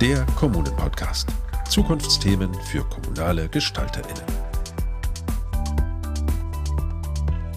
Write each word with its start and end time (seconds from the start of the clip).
der 0.00 0.24
Kommunen-Podcast. 0.34 1.28
Zukunftsthemen 1.68 2.54
für 2.54 2.82
kommunale 2.84 3.50
GestalterInnen. 3.50 4.22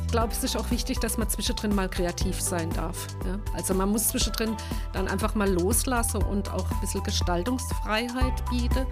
Ich 0.01 0.11
glaube, 0.11 0.33
es 0.33 0.43
ist 0.43 0.57
auch 0.57 0.69
wichtig, 0.69 0.99
dass 0.99 1.17
man 1.17 1.29
zwischendrin 1.29 1.73
mal 1.73 1.89
kreativ 1.89 2.41
sein 2.41 2.69
darf. 2.71 3.07
Ja? 3.25 3.39
Also 3.55 3.73
man 3.73 3.89
muss 3.89 4.09
zwischendrin 4.09 4.57
dann 4.91 5.07
einfach 5.07 5.35
mal 5.35 5.49
loslassen 5.49 6.21
und 6.21 6.51
auch 6.51 6.69
ein 6.69 6.81
bisschen 6.81 7.01
Gestaltungsfreiheit 7.03 8.43
bieten 8.49 8.85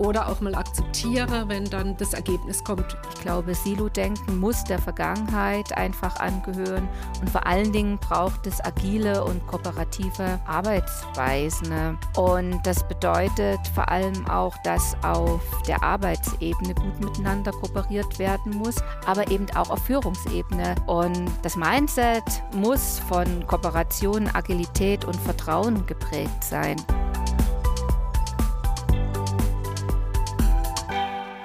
oder 0.00 0.28
auch 0.28 0.40
mal 0.40 0.54
akzeptiere, 0.54 1.44
wenn 1.48 1.66
dann 1.66 1.96
das 1.98 2.14
Ergebnis 2.14 2.64
kommt. 2.64 2.96
Ich 3.14 3.20
glaube, 3.20 3.54
Silo-Denken 3.54 4.40
muss 4.40 4.64
der 4.64 4.78
Vergangenheit 4.78 5.76
einfach 5.76 6.16
angehören 6.16 6.88
und 7.20 7.28
vor 7.28 7.46
allen 7.46 7.70
Dingen 7.70 7.98
braucht 7.98 8.46
es 8.46 8.64
agile 8.64 9.22
und 9.22 9.46
kooperative 9.46 10.40
Arbeitsweisen. 10.46 11.98
Und 12.16 12.60
das 12.64 12.86
bedeutet 12.88 13.60
vor 13.74 13.90
allem 13.90 14.26
auch, 14.26 14.56
dass 14.64 14.96
auf 15.02 15.42
der 15.68 15.82
Arbeitsebene 15.82 16.74
gut 16.74 17.00
miteinander 17.00 17.52
kooperiert 17.52 18.18
werden 18.18 18.56
muss, 18.56 18.76
aber 19.04 19.30
eben 19.30 19.46
auch 19.54 19.68
auf 19.68 19.84
Führungsebene. 19.84 20.76
Und 20.86 21.30
das 21.42 21.56
Mindset 21.56 22.24
muss 22.54 23.00
von 23.06 23.46
Kooperation, 23.46 24.30
Agilität 24.32 25.04
und 25.04 25.16
Vertrauen 25.16 25.84
geprägt 25.86 26.42
sein. 26.42 26.76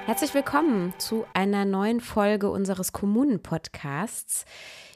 Herzlich 0.05 0.35
willkommen 0.35 0.93
zu 0.99 1.25
einer 1.33 1.65
neuen 1.65 1.99
Folge 1.99 2.51
unseres 2.51 2.93
Kommunen-Podcasts. 2.93 4.45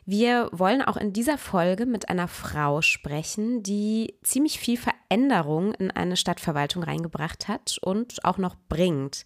Wir 0.05 0.49
wollen 0.51 0.83
auch 0.83 0.97
in 0.97 1.13
dieser 1.13 1.39
Folge 1.39 1.87
mit 1.87 2.09
einer 2.09 2.27
Frau 2.27 2.83
sprechen, 2.83 3.63
die 3.63 4.13
ziemlich 4.21 4.59
viel 4.59 4.77
Veränderung 4.77 5.73
in 5.73 5.89
eine 5.89 6.15
Stadtverwaltung 6.15 6.83
reingebracht 6.83 7.47
hat 7.47 7.79
und 7.81 8.23
auch 8.23 8.37
noch 8.37 8.55
bringt. 8.69 9.25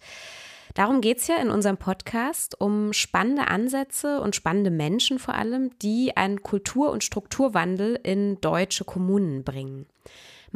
Darum 0.72 1.02
geht 1.02 1.18
es 1.18 1.26
ja 1.26 1.36
in 1.36 1.50
unserem 1.50 1.76
Podcast 1.76 2.58
um 2.58 2.94
spannende 2.94 3.48
Ansätze 3.48 4.22
und 4.22 4.34
spannende 4.34 4.70
Menschen 4.70 5.18
vor 5.18 5.34
allem, 5.34 5.78
die 5.80 6.16
einen 6.16 6.42
Kultur- 6.42 6.92
und 6.92 7.04
Strukturwandel 7.04 8.00
in 8.02 8.40
deutsche 8.40 8.86
Kommunen 8.86 9.44
bringen. 9.44 9.84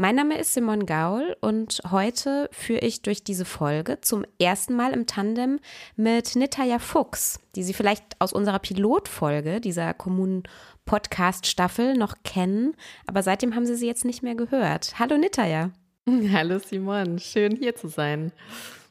Mein 0.00 0.14
Name 0.14 0.38
ist 0.38 0.54
Simon 0.54 0.86
Gaul 0.86 1.36
und 1.40 1.80
heute 1.90 2.48
führe 2.52 2.82
ich 2.82 3.02
durch 3.02 3.24
diese 3.24 3.44
Folge 3.44 4.00
zum 4.00 4.24
ersten 4.40 4.76
Mal 4.76 4.92
im 4.92 5.06
Tandem 5.06 5.58
mit 5.96 6.36
Nitaya 6.36 6.78
Fuchs, 6.78 7.40
die 7.56 7.64
Sie 7.64 7.74
vielleicht 7.74 8.04
aus 8.20 8.32
unserer 8.32 8.60
Pilotfolge 8.60 9.60
dieser 9.60 9.94
Kommunen-Podcast-Staffel 9.94 11.94
noch 11.94 12.14
kennen, 12.22 12.76
aber 13.08 13.24
seitdem 13.24 13.56
haben 13.56 13.66
Sie 13.66 13.74
sie 13.74 13.88
jetzt 13.88 14.04
nicht 14.04 14.22
mehr 14.22 14.36
gehört. 14.36 15.00
Hallo 15.00 15.18
Nitaya. 15.18 15.72
Hallo 16.32 16.60
Simon, 16.60 17.18
schön 17.18 17.56
hier 17.56 17.74
zu 17.74 17.88
sein. 17.88 18.30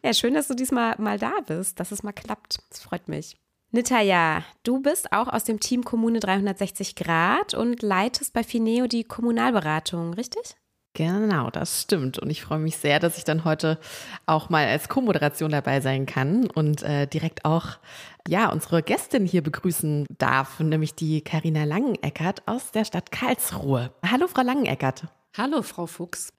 Ja, 0.04 0.14
schön, 0.14 0.34
dass 0.34 0.50
du 0.50 0.56
diesmal 0.56 0.96
mal 0.98 1.18
da 1.18 1.36
bist, 1.48 1.80
dass 1.80 1.94
es 1.94 2.04
mal 2.04 2.12
klappt. 2.12 2.60
Das 2.70 2.82
freut 2.82 3.08
mich. 3.08 3.38
Nitaya, 3.72 4.44
du 4.64 4.82
bist 4.82 5.14
auch 5.14 5.30
aus 5.30 5.46
dem 5.46 5.62
Team 5.62 5.86
Kommune 5.86 6.20
360 6.20 6.96
Grad 6.96 7.54
und 7.54 7.82
leitest 7.82 8.34
bei 8.34 8.44
Fineo 8.44 8.88
die 8.88 9.06
Kommunalberatung, 9.06 10.14
richtig? 10.14 10.58
Genau, 10.98 11.52
das 11.52 11.84
stimmt. 11.84 12.18
Und 12.18 12.32
ich 12.32 12.42
freue 12.42 12.58
mich 12.58 12.78
sehr, 12.78 13.00
dass 13.00 13.20
ich 13.20 13.24
dann 13.24 13.46
heute 13.46 13.78
auch 14.26 14.50
mal 14.50 14.66
als 14.66 14.90
Co-Moderation 14.90 15.52
dabei 15.52 15.80
sein 15.80 16.08
kann 16.08 16.50
und 16.50 16.82
äh, 16.82 17.06
direkt 17.06 17.46
auch 17.46 17.78
ja 18.28 18.52
unsere 18.52 18.82
Gästin 18.82 19.24
hier 19.24 19.44
begrüßen 19.44 20.08
darf, 20.18 20.60
nämlich 20.60 20.96
die 20.96 21.22
Karina 21.22 21.66
Langeneckert 21.66 22.48
aus 22.48 22.72
der 22.72 22.84
Stadt 22.84 23.12
Karlsruhe. 23.12 23.92
Hallo, 24.04 24.26
Frau 24.28 24.42
Langeneckert. 24.42 25.04
Hallo, 25.38 25.62
Frau 25.62 25.86
Fuchs. 25.86 26.34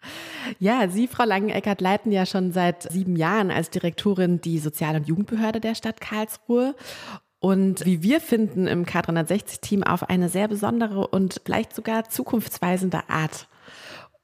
Ja, 0.59 0.89
Sie, 0.89 1.07
Frau 1.07 1.23
Langeneckert, 1.23 1.81
leiten 1.81 2.11
ja 2.11 2.27
schon 2.27 2.51
seit 2.51 2.91
sieben 2.91 3.15
Jahren 3.15 3.53
als 3.53 3.71
Direktorin 3.71 4.41
die 4.41 4.59
Sozial- 4.59 4.97
und 4.97 5.07
Jugendbehörde 5.07 5.61
der 5.61 5.77
Stadt 5.77 6.01
Karlsruhe 6.01 6.75
und 7.39 7.85
wie 7.85 8.03
wir 8.03 8.21
finden 8.21 8.67
im 8.67 8.87
K360-Team 8.87 9.85
auf 9.85 10.11
eine 10.11 10.29
sehr 10.29 10.49
besondere 10.49 11.07
und 11.07 11.43
vielleicht 11.45 11.77
sogar 11.77 12.09
zukunftsweisende 12.09 13.09
Art. 13.09 13.47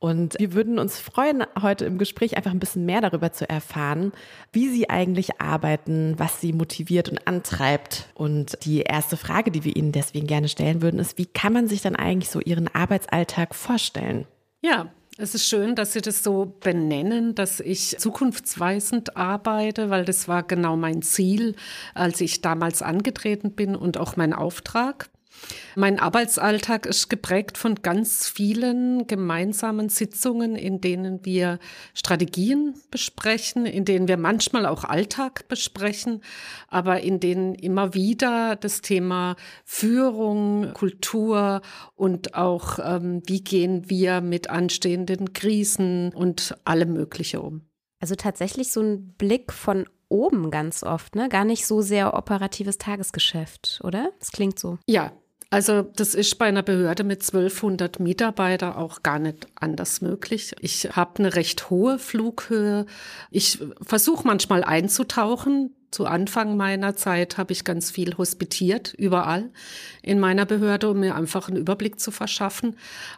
Und 0.05 0.39
wir 0.39 0.53
würden 0.53 0.79
uns 0.79 1.01
freuen, 1.01 1.45
heute 1.63 1.87
im 1.87 1.97
Gespräch 1.97 2.37
einfach 2.37 2.51
ein 2.51 2.59
bisschen 2.59 2.85
mehr 2.85 3.01
darüber 3.01 3.33
zu 3.33 3.49
erfahren, 3.49 4.13
wie 4.53 4.69
Sie 4.69 4.91
eigentlich 4.91 5.41
arbeiten, 5.41 6.13
was 6.19 6.43
Sie 6.43 6.53
motiviert 6.53 7.09
und 7.09 7.27
antreibt. 7.27 8.09
Und 8.13 8.59
die 8.67 8.83
erste 8.83 9.17
Frage, 9.17 9.51
die 9.51 9.65
wir 9.65 9.75
Ihnen 9.75 9.93
deswegen 9.93 10.27
gerne 10.27 10.49
stellen 10.49 10.83
würden, 10.83 11.01
ist, 11.01 11.17
wie 11.17 11.25
kann 11.25 11.55
man 11.55 11.69
sich 11.69 11.81
dann 11.81 11.97
eigentlich 11.97 12.29
so 12.29 12.41
Ihren 12.41 12.69
Arbeitsalltag 12.69 13.55
vorstellen? 13.55 14.27
Ja, 14.61 14.93
es 15.17 15.35
ist 15.35 15.49
schön, 15.49 15.75
dass 15.75 15.95
Sie 15.95 16.03
das 16.03 16.23
so 16.23 16.53
benennen, 16.61 17.35
dass 17.35 17.61
ich 17.61 17.97
zukunftsweisend 17.99 19.17
arbeite, 19.17 19.89
weil 19.89 20.05
das 20.05 20.29
war 20.29 20.43
genau 20.43 20.77
mein 20.77 21.01
Ziel, 21.01 21.57
als 21.95 22.21
ich 22.21 22.43
damals 22.43 22.83
angetreten 22.83 23.53
bin 23.53 23.75
und 23.75 23.97
auch 23.97 24.19
mein 24.19 24.35
Auftrag. 24.35 25.09
Mein 25.77 25.99
Arbeitsalltag 25.99 26.87
ist 26.87 27.09
geprägt 27.09 27.59
von 27.59 27.77
ganz 27.77 28.29
vielen 28.29 29.07
gemeinsamen 29.07 29.89
Sitzungen, 29.89 30.55
in 30.57 30.81
denen 30.81 31.25
wir 31.25 31.59
Strategien 31.95 32.75
besprechen, 32.91 33.67
in 33.67 33.85
denen 33.85 34.07
wir 34.07 34.17
manchmal 34.17 34.67
auch 34.67 34.85
Alltag 34.85 35.49
besprechen, 35.49 36.23
aber 36.69 37.01
in 37.01 37.19
denen 37.19 37.55
immer 37.55 37.95
wieder 37.95 38.57
das 38.57 38.83
Thema 38.83 39.37
Führung, 39.65 40.73
Kultur 40.75 41.63
und 41.97 42.35
auch 42.35 42.79
ähm, 42.79 43.23
wie 43.27 43.43
gehen 43.43 43.91
wir 43.91 44.21
mit 44.21 44.51
anstehenden 44.51 45.33
Krisen 45.33 46.13
und 46.15 46.57
allem 46.65 46.93
Mögliche 46.93 47.41
um. 47.41 47.63
Also 48.01 48.15
tatsächlich 48.15 48.71
so 48.71 48.81
ein 48.81 49.15
Blick 49.15 49.53
von 49.53 49.87
oben 50.09 50.51
ganz 50.51 50.83
oft, 50.83 51.17
ne? 51.17 51.29
Gar 51.29 51.45
nicht 51.45 51.67
so 51.67 51.81
sehr 51.81 52.15
operatives 52.15 52.79
Tagesgeschäft, 52.79 53.81
oder? 53.83 54.11
Das 54.19 54.31
klingt 54.31 54.59
so. 54.59 54.79
Ja, 54.87 55.13
also 55.51 55.83
das 55.83 56.15
ist 56.15 56.39
bei 56.39 56.47
einer 56.47 56.63
Behörde 56.63 57.05
mit 57.05 57.21
1200 57.23 58.01
Mitarbeitern 58.01 58.75
auch 58.75 59.03
gar 59.03 59.19
nicht 59.19 59.47
anders 59.55 60.01
möglich. 60.01 60.55
Ich 60.61 60.97
habe 60.97 61.19
eine 61.19 61.35
recht 61.35 61.71
hohe 61.71 61.99
Flughöhe. 61.99 62.87
Ich 63.31 63.61
versuche 63.81 64.27
manchmal 64.27 64.65
einzutauchen, 64.65 65.75
zu 65.95 66.07
Anfang 66.07 66.57
meiner 66.57 66.97
Zeit 66.97 67.39
habe 67.39 67.53
ich 67.53 67.63
ganz 67.63 67.93
viel 67.93 68.19
hospitiert, 68.19 68.93
überall 68.95 69.51
in 70.03 70.19
meiner 70.19 70.45
Behörde, 70.45 70.91
um 70.91 70.99
mir 70.99 71.15
einfach 71.15 71.47
einen 71.47 71.57
Überblick 71.57 72.01
zu 72.01 72.11
verschaffen. 72.11 72.77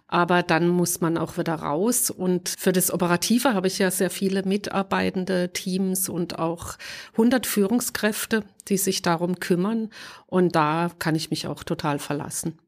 Aber 0.08 0.42
dann 0.42 0.68
muss 0.68 1.00
man 1.00 1.16
auch 1.16 1.38
wieder 1.38 1.54
raus. 1.54 2.10
Und 2.10 2.54
für 2.58 2.72
das 2.72 2.92
Operative 2.92 3.54
habe 3.54 3.66
ich 3.66 3.78
ja 3.78 3.90
sehr 3.90 4.10
viele 4.10 4.42
mitarbeitende 4.42 5.54
Teams 5.54 6.10
und 6.10 6.38
auch 6.38 6.74
100 7.12 7.46
Führungskräfte, 7.46 8.44
die 8.68 8.76
sich 8.76 9.00
darum 9.00 9.40
kümmern. 9.40 9.88
Und 10.26 10.54
da 10.54 10.90
kann 10.98 11.14
ich 11.14 11.30
mich 11.30 11.46
auch 11.46 11.64
total 11.64 11.98
verlassen. 11.98 12.58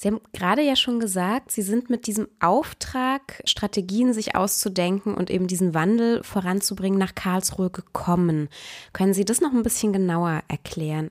Sie 0.00 0.08
haben 0.08 0.22
gerade 0.32 0.62
ja 0.62 0.76
schon 0.76 0.98
gesagt, 0.98 1.50
Sie 1.50 1.60
sind 1.60 1.90
mit 1.90 2.06
diesem 2.06 2.26
Auftrag, 2.40 3.42
Strategien 3.44 4.14
sich 4.14 4.34
auszudenken 4.34 5.12
und 5.12 5.28
eben 5.28 5.46
diesen 5.46 5.74
Wandel 5.74 6.22
voranzubringen, 6.22 6.98
nach 6.98 7.14
Karlsruhe 7.14 7.68
gekommen. 7.68 8.48
Können 8.94 9.12
Sie 9.12 9.26
das 9.26 9.42
noch 9.42 9.52
ein 9.52 9.62
bisschen 9.62 9.92
genauer 9.92 10.40
erklären? 10.48 11.10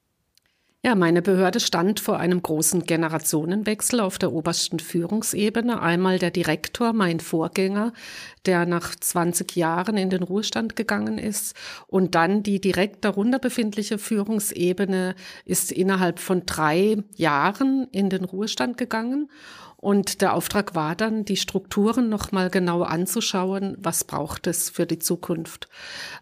Ja, 0.81 0.95
meine 0.95 1.21
Behörde 1.21 1.59
stand 1.59 1.99
vor 1.99 2.19
einem 2.21 2.41
großen 2.41 2.85
Generationenwechsel 2.85 3.99
auf 3.99 4.17
der 4.17 4.31
obersten 4.31 4.79
Führungsebene. 4.79 5.81
Einmal 5.81 6.19
der 6.19 6.31
Direktor, 6.31 6.93
mein 6.93 7.19
Vorgänger, 7.19 7.91
der 8.45 8.65
nach 8.65 8.95
20 8.95 9.57
Jahren 9.57 9.97
in 9.97 10.09
den 10.09 10.23
Ruhestand 10.23 10.77
gegangen 10.77 11.17
ist. 11.17 11.53
Und 11.87 12.15
dann 12.15 12.43
die 12.43 12.61
direkt 12.61 13.03
darunter 13.03 13.39
befindliche 13.39 13.97
Führungsebene 13.97 15.15
ist 15.43 15.73
innerhalb 15.73 16.17
von 16.17 16.45
drei 16.45 17.03
Jahren 17.13 17.89
in 17.91 18.09
den 18.09 18.23
Ruhestand 18.23 18.77
gegangen. 18.77 19.29
Und 19.81 20.21
der 20.21 20.33
Auftrag 20.33 20.75
war 20.75 20.93
dann, 20.93 21.23
die 21.23 21.37
Strukturen 21.37 22.09
nochmal 22.09 22.49
genau 22.49 22.83
anzuschauen, 22.83 23.77
was 23.79 24.03
braucht 24.03 24.45
es 24.47 24.69
für 24.69 24.85
die 24.85 24.99
Zukunft. 24.99 25.69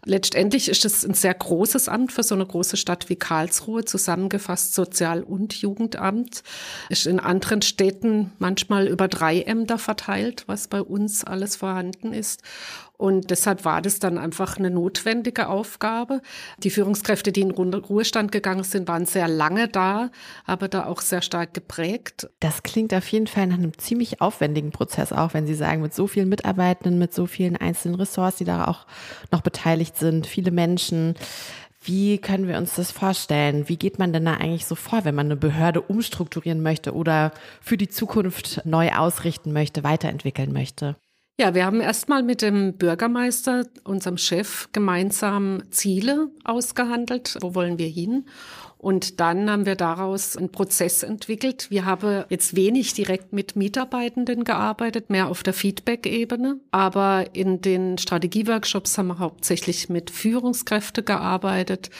Letztendlich 0.04 0.68
ist 0.68 0.84
es 0.84 1.04
ein 1.04 1.14
sehr 1.14 1.34
großes 1.34 1.88
Amt 1.88 2.12
für 2.12 2.22
so 2.22 2.36
eine 2.36 2.46
große 2.46 2.76
Stadt 2.76 3.08
wie 3.08 3.16
Karlsruhe, 3.16 3.84
zusammengefasst 3.84 4.74
Sozial- 4.74 5.24
und 5.24 5.54
Jugendamt. 5.54 6.44
Ist 6.88 7.06
in 7.06 7.18
anderen 7.18 7.62
Städten 7.62 8.30
manchmal 8.38 8.86
über 8.86 9.08
drei 9.08 9.42
Ämter 9.42 9.78
verteilt, 9.78 10.44
was 10.46 10.68
bei 10.68 10.80
uns 10.80 11.24
alles 11.24 11.56
vorhanden 11.56 12.12
ist. 12.12 12.42
Und 12.98 13.30
deshalb 13.30 13.64
war 13.64 13.80
das 13.80 14.00
dann 14.00 14.18
einfach 14.18 14.58
eine 14.58 14.70
notwendige 14.70 15.48
Aufgabe. 15.48 16.20
Die 16.58 16.70
Führungskräfte, 16.70 17.30
die 17.30 17.42
in 17.42 17.52
Ruhestand 17.52 18.32
gegangen 18.32 18.64
sind, 18.64 18.88
waren 18.88 19.06
sehr 19.06 19.28
lange 19.28 19.68
da, 19.68 20.10
aber 20.44 20.66
da 20.66 20.86
auch 20.86 21.00
sehr 21.00 21.22
stark 21.22 21.54
geprägt. 21.54 22.28
Das 22.40 22.64
klingt 22.64 22.92
auf 22.92 23.06
jeden 23.08 23.28
Fall 23.28 23.46
nach 23.46 23.56
einem 23.56 23.78
ziemlich 23.78 24.20
aufwendigen 24.20 24.72
Prozess, 24.72 25.12
auch 25.12 25.32
wenn 25.32 25.46
Sie 25.46 25.54
sagen, 25.54 25.80
mit 25.80 25.94
so 25.94 26.08
vielen 26.08 26.28
Mitarbeitenden, 26.28 26.98
mit 26.98 27.14
so 27.14 27.26
vielen 27.26 27.56
einzelnen 27.56 27.94
Ressorts, 27.94 28.38
die 28.38 28.44
da 28.44 28.66
auch 28.66 28.84
noch 29.30 29.42
beteiligt 29.42 29.96
sind, 29.96 30.26
viele 30.26 30.50
Menschen. 30.50 31.14
Wie 31.80 32.18
können 32.18 32.48
wir 32.48 32.58
uns 32.58 32.74
das 32.74 32.90
vorstellen? 32.90 33.68
Wie 33.68 33.76
geht 33.76 34.00
man 34.00 34.12
denn 34.12 34.24
da 34.24 34.34
eigentlich 34.34 34.66
so 34.66 34.74
vor, 34.74 35.04
wenn 35.04 35.14
man 35.14 35.26
eine 35.26 35.36
Behörde 35.36 35.80
umstrukturieren 35.80 36.62
möchte 36.62 36.92
oder 36.92 37.30
für 37.60 37.76
die 37.76 37.88
Zukunft 37.88 38.62
neu 38.64 38.90
ausrichten 38.90 39.52
möchte, 39.52 39.84
weiterentwickeln 39.84 40.52
möchte? 40.52 40.96
Ja, 41.40 41.54
wir 41.54 41.64
haben 41.64 41.80
erstmal 41.80 42.24
mit 42.24 42.42
dem 42.42 42.72
Bürgermeister, 42.72 43.64
unserem 43.84 44.18
Chef, 44.18 44.68
gemeinsam 44.72 45.62
Ziele 45.70 46.32
ausgehandelt. 46.42 47.38
Wo 47.40 47.54
wollen 47.54 47.78
wir 47.78 47.86
hin? 47.86 48.24
Und 48.78 49.18
dann 49.18 49.50
haben 49.50 49.66
wir 49.66 49.74
daraus 49.74 50.36
einen 50.36 50.52
Prozess 50.52 51.02
entwickelt. 51.02 51.68
Wir 51.68 51.84
haben 51.84 52.24
jetzt 52.28 52.54
wenig 52.54 52.94
direkt 52.94 53.32
mit 53.32 53.56
Mitarbeitenden 53.56 54.44
gearbeitet, 54.44 55.10
mehr 55.10 55.28
auf 55.28 55.42
der 55.42 55.52
Feedback-Ebene. 55.52 56.60
Aber 56.70 57.26
in 57.32 57.60
den 57.60 57.98
Strategieworkshops 57.98 58.96
haben 58.96 59.08
wir 59.08 59.18
hauptsächlich 59.18 59.88
mit 59.88 60.10
Führungskräften 60.10 61.04
gearbeitet. 61.04 61.90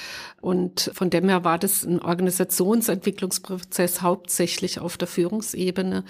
Und 0.41 0.93
von 0.95 1.11
dem 1.11 1.29
her 1.29 1.43
war 1.43 1.59
das 1.59 1.85
ein 1.85 2.01
Organisationsentwicklungsprozess 2.01 4.03
hauptsächlich 4.03 4.79
auf 4.79 4.97
der 4.97 5.09
Führungsebene. 5.09 6.05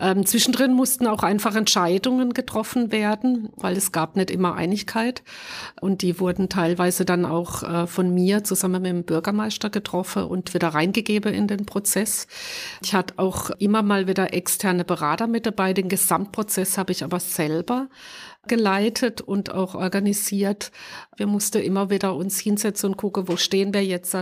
Ähm, 0.00 0.24
zwischendrin 0.24 0.72
mussten 0.72 1.06
auch 1.06 1.22
einfach 1.22 1.54
Entscheidungen 1.54 2.32
getroffen 2.32 2.90
werden, 2.90 3.50
weil 3.56 3.76
es 3.76 3.92
gab 3.92 4.16
nicht 4.16 4.30
immer 4.30 4.54
Einigkeit. 4.54 5.22
Und 5.78 6.00
die 6.00 6.18
wurden 6.20 6.48
teilweise 6.48 7.04
dann 7.04 7.26
auch 7.26 7.62
äh, 7.62 7.86
von 7.86 8.14
mir 8.14 8.44
zusammen 8.44 8.80
mit 8.80 8.92
dem 8.92 9.04
Bürgermeister 9.04 9.68
getroffen 9.68 10.05
getroffen 10.06 10.24
und 10.24 10.54
wieder 10.54 10.68
reingegeben 10.68 11.34
in 11.34 11.48
den 11.48 11.66
Prozess. 11.66 12.26
Ich 12.82 12.94
hatte 12.94 13.14
auch 13.18 13.50
immer 13.58 13.82
mal 13.82 14.06
wieder 14.06 14.32
externe 14.32 14.84
Berater 14.84 15.26
mit 15.26 15.46
dabei. 15.46 15.72
Den 15.72 15.88
Gesamtprozess 15.88 16.78
habe 16.78 16.92
ich 16.92 17.04
aber 17.04 17.20
selber 17.20 17.88
geleitet 18.48 19.20
und 19.20 19.52
auch 19.52 19.74
organisiert. 19.74 20.70
Wir 21.16 21.26
mussten 21.26 21.62
immer 21.62 21.90
wieder 21.90 22.14
uns 22.14 22.38
hinsetzen 22.38 22.90
und 22.90 22.96
gucken, 22.96 23.26
wo 23.26 23.36
stehen 23.36 23.74
wir 23.74 23.84
jetzt, 23.84 24.16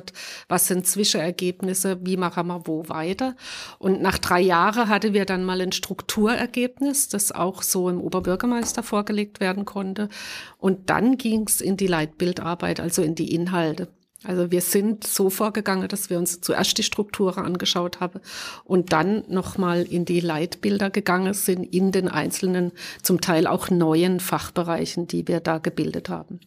was 0.48 0.66
sind 0.66 0.86
Zwischenergebnisse, 0.86 1.98
wie 2.06 2.16
machen 2.16 2.46
wir 2.46 2.66
wo 2.66 2.88
weiter. 2.88 3.36
Und 3.78 4.00
nach 4.00 4.16
drei 4.16 4.40
Jahren 4.40 4.88
hatten 4.88 5.12
wir 5.12 5.26
dann 5.26 5.44
mal 5.44 5.60
ein 5.60 5.72
Strukturergebnis, 5.72 7.08
das 7.10 7.32
auch 7.32 7.62
so 7.62 7.90
im 7.90 8.00
Oberbürgermeister 8.00 8.82
vorgelegt 8.82 9.40
werden 9.40 9.66
konnte. 9.66 10.08
Und 10.56 10.88
dann 10.88 11.18
ging 11.18 11.44
es 11.46 11.60
in 11.60 11.76
die 11.76 11.86
Leitbildarbeit, 11.86 12.80
also 12.80 13.02
in 13.02 13.14
die 13.14 13.34
Inhalte. 13.34 13.88
Also 14.24 14.50
wir 14.50 14.60
sind 14.60 15.06
so 15.06 15.30
vorgegangen, 15.30 15.88
dass 15.88 16.10
wir 16.10 16.18
uns 16.18 16.40
zuerst 16.40 16.76
die 16.78 16.82
Strukturen 16.82 17.44
angeschaut 17.44 18.00
haben 18.00 18.20
und 18.64 18.92
dann 18.92 19.24
nochmal 19.28 19.82
in 19.82 20.04
die 20.04 20.20
Leitbilder 20.20 20.90
gegangen 20.90 21.34
sind, 21.34 21.64
in 21.64 21.92
den 21.92 22.08
einzelnen, 22.08 22.72
zum 23.02 23.20
Teil 23.20 23.46
auch 23.46 23.70
neuen 23.70 24.20
Fachbereichen, 24.20 25.06
die 25.06 25.28
wir 25.28 25.40
da 25.40 25.58
gebildet 25.58 26.08
haben. 26.08 26.40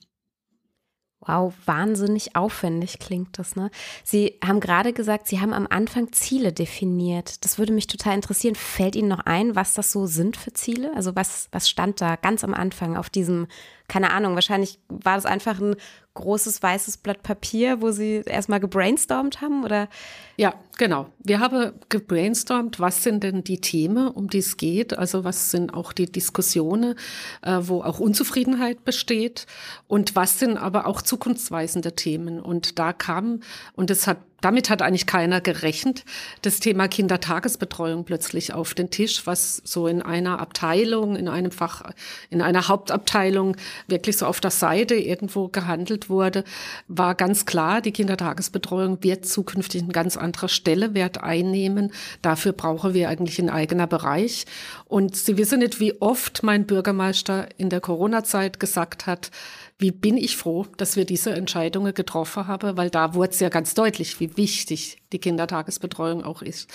Wow, 1.19 1.53
wahnsinnig 1.65 2.35
aufwendig 2.35 3.00
klingt 3.00 3.38
das, 3.38 3.56
ne? 3.56 3.69
Sie 4.03 4.39
haben 4.45 4.59
gerade 4.59 4.94
gesagt, 4.94 5.27
Sie 5.27 5.41
haben 5.41 5.51
am 5.51 5.68
Anfang 5.69 6.13
Ziele 6.13 6.53
definiert. 6.53 7.44
Das 7.44 7.57
würde 7.57 7.73
mich 7.73 7.88
total 7.88 8.15
interessieren. 8.15 8.56
Fällt 8.56 8.95
Ihnen 8.95 9.09
noch 9.09 9.25
ein, 9.25 9.56
was 9.56 9.73
das 9.73 9.91
so 9.91 10.06
sind 10.06 10.38
für 10.38 10.53
Ziele? 10.53 10.95
Also 10.95 11.15
was, 11.15 11.50
was 11.51 11.69
stand 11.69 12.00
da 12.00 12.15
ganz 12.15 12.44
am 12.45 12.53
Anfang 12.53 12.95
auf 12.95 13.09
diesem, 13.09 13.47
keine 13.88 14.12
Ahnung, 14.12 14.36
wahrscheinlich 14.36 14.80
war 14.89 15.16
das 15.16 15.25
einfach 15.25 15.60
ein 15.62 15.75
großes 16.13 16.62
weißes 16.62 16.98
Blatt 16.98 17.24
Papier, 17.24 17.81
wo 17.81 17.92
Sie 17.92 18.24
erstmal 18.25 18.60
gebrainstormt 18.60 19.39
haben, 19.39 19.63
oder? 19.63 19.88
Ja, 20.36 20.56
genau. 20.78 21.07
Wir 21.19 21.39
haben 21.39 21.74
gebrainstormt, 21.89 22.80
was 22.80 23.04
sind 23.04 23.24
denn 23.24 23.44
die 23.44 23.62
Themen, 23.62 24.07
um 24.07 24.30
die 24.30 24.39
es 24.39 24.57
geht? 24.57 24.98
Also 24.98 25.24
was 25.24 25.51
sind 25.51 25.74
auch 25.74 25.94
die 25.94 26.12
Diskussionen, 26.12 26.95
äh, 27.44 27.60
wo 27.62 27.81
auch 27.81 28.00
Unzufriedenheit 28.00 28.84
besteht? 28.84 29.45
Und 29.88 30.16
was 30.16 30.40
sind 30.40 30.57
aber 30.57 30.88
auch 30.88 31.01
zukunftsweisende 31.01 31.94
Themen? 31.95 32.42
Und 32.42 32.80
da 32.80 32.94
kam, 32.94 33.42
und 33.74 33.90
das 33.90 34.07
hat 34.07 34.18
damit 34.42 34.69
hat 34.69 34.81
eigentlich 34.81 35.07
keiner 35.07 35.42
gerechnet, 35.42 36.06
das 36.44 36.60
Thema 36.60 36.88
Kindertagesbetreuung 36.88 38.04
plötzlich 38.04 38.54
auf 38.54 38.74
den 38.74 38.92
Tisch, 38.92 39.25
was 39.25 39.62
so 39.63 39.88
in 39.88 40.01
einer 40.01 40.39
Abteilung, 40.39 41.16
in 41.16 41.28
einem 41.28 41.51
Fach, 41.51 41.84
in 42.30 42.42
einer 42.42 42.68
Hauptabteilung 42.68 43.57
wirklich 43.88 44.18
so 44.18 44.28
auf 44.28 44.39
der 44.39 44.51
Seite 44.51 44.95
irgendwo 44.95 45.48
gehandelt 45.48 46.10
wurde, 46.10 46.44
war 46.88 47.16
ganz 47.16 47.45
klar, 47.45 47.81
die 47.81 47.92
Kindertagesbetreuung 47.92 49.04
wird 49.04 49.25
zukünftig 49.25 49.81
eine 49.81 49.92
ganz 49.92 50.18
andere 50.18 50.50
Stellewert 50.50 51.24
einnehmen. 51.24 51.92
Dafür 52.22 52.54
brauchen 52.54 52.94
wir 52.94 53.10
eigentlich 53.10 53.40
ein 53.40 53.50
eigener 53.50 53.88
Bereich. 53.88 54.45
Und 54.86 55.16
Sie 55.16 55.38
wissen 55.38 55.60
nicht, 55.60 55.80
wie 55.80 56.00
oft 56.00 56.44
mein 56.44 56.66
Bürgermeister 56.68 57.50
in 57.57 57.69
der 57.69 57.81
Corona-Zeit 57.81 58.60
gesagt 58.60 59.07
hat, 59.07 59.31
wie 59.79 59.91
bin 59.91 60.18
ich 60.18 60.38
froh, 60.38 60.65
dass 60.77 60.95
wir 60.95 61.06
diese 61.06 61.33
Entscheidungen 61.33 61.94
getroffen 61.94 62.47
haben, 62.47 62.77
weil 62.77 62.89
da 62.89 63.13
wurde 63.13 63.29
es 63.29 63.39
ja 63.39 63.50
ganz 63.50 63.75
deutlich, 63.75 64.19
wie 64.19 64.35
wichtig 64.35 65.03
die 65.13 65.19
Kindertagesbetreuung 65.19 66.24
auch 66.24 66.41
ist. 66.41 66.68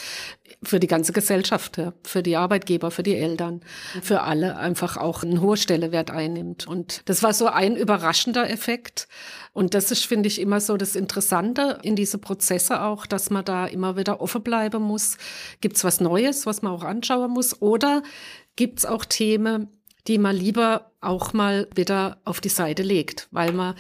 Für 0.62 0.78
die 0.78 0.87
ganze 0.87 1.12
Gesellschaft, 1.12 1.81
für 2.04 2.22
die 2.22 2.37
Arbeitgeber, 2.37 2.93
für 2.93 3.02
die 3.02 3.16
Eltern, 3.16 3.62
für 4.02 4.22
alle 4.22 4.56
einfach 4.56 4.96
auch 4.96 5.25
eine 5.25 5.40
hohe 5.40 5.56
Stellewert 5.56 6.12
einnimmt. 6.12 6.69
Und 6.69 7.02
das 7.06 7.25
war 7.25 7.34
so 7.34 7.49
ein 7.49 7.75
überraschender 7.75 8.49
Effekt. 8.49 9.08
Und 9.52 9.75
das 9.75 9.90
ist, 9.90 10.06
finde 10.06 10.28
ich, 10.28 10.40
immer 10.40 10.60
so 10.60 10.76
das 10.76 10.94
Interessante 10.94 11.81
in 11.82 11.96
diese 11.96 12.19
Prozesse 12.19 12.82
auch, 12.82 13.05
dass 13.06 13.31
man 13.31 13.44
da 13.44 13.66
immer 13.66 13.96
wieder 13.96 14.20
offen 14.20 14.44
bleiben 14.44 14.81
muss. 14.81 15.19
Gibt 15.60 15.76
es 15.76 15.82
was 15.82 16.00
Neues, 16.00 16.46
was 16.46 16.62
man 16.62 16.72
auch 16.72 16.84
anschauen 16.84 17.32
muss? 17.32 17.60
Oder 17.60 18.05
gibt 18.55 18.78
es 18.78 18.87
auch 18.87 19.05
Themen, 19.05 19.69
die 20.08 20.19
man 20.19 20.37
lieber 20.37 20.93
auch 21.00 21.32
mal 21.32 21.69
wieder 21.75 22.19
auf 22.25 22.40
die 22.40 22.49
Seite 22.49 22.82
legt, 22.82 23.28
weil 23.31 23.52
man 23.52 23.75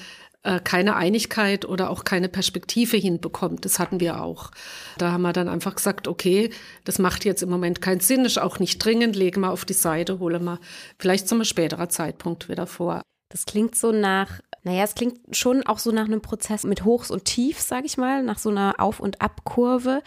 äh, 0.44 0.60
keine 0.60 0.96
Einigkeit 0.96 1.64
oder 1.64 1.90
auch 1.90 2.04
keine 2.04 2.28
Perspektive 2.28 2.96
hinbekommt. 2.96 3.64
Das 3.64 3.78
hatten 3.78 4.00
wir 4.00 4.20
auch. 4.20 4.50
Da 4.98 5.12
haben 5.12 5.22
wir 5.22 5.32
dann 5.32 5.48
einfach 5.48 5.76
gesagt, 5.76 6.08
okay, 6.08 6.50
das 6.84 6.98
macht 6.98 7.24
jetzt 7.24 7.42
im 7.42 7.50
Moment 7.50 7.80
keinen 7.80 8.00
Sinn, 8.00 8.24
ist 8.24 8.40
auch 8.40 8.58
nicht 8.58 8.84
dringend, 8.84 9.14
legen 9.14 9.40
wir 9.40 9.50
auf 9.50 9.64
die 9.64 9.72
Seite, 9.72 10.18
holen 10.18 10.44
wir 10.44 10.58
vielleicht 10.98 11.28
zu 11.28 11.36
einem 11.36 11.44
späteren 11.44 11.90
Zeitpunkt 11.90 12.48
wieder 12.48 12.66
vor. 12.66 13.02
Das 13.28 13.46
klingt 13.46 13.76
so 13.76 13.92
nach, 13.92 14.40
naja, 14.62 14.82
es 14.82 14.94
klingt 14.94 15.18
schon 15.34 15.64
auch 15.64 15.78
so 15.78 15.90
nach 15.90 16.04
einem 16.04 16.20
Prozess 16.20 16.64
mit 16.64 16.84
Hochs 16.84 17.10
und 17.10 17.24
Tiefs, 17.24 17.68
sage 17.68 17.86
ich 17.86 17.96
mal, 17.96 18.22
nach 18.22 18.38
so 18.38 18.50
einer 18.50 18.74
Auf- 18.78 19.00
und 19.00 19.22
Abkurve. 19.22 20.02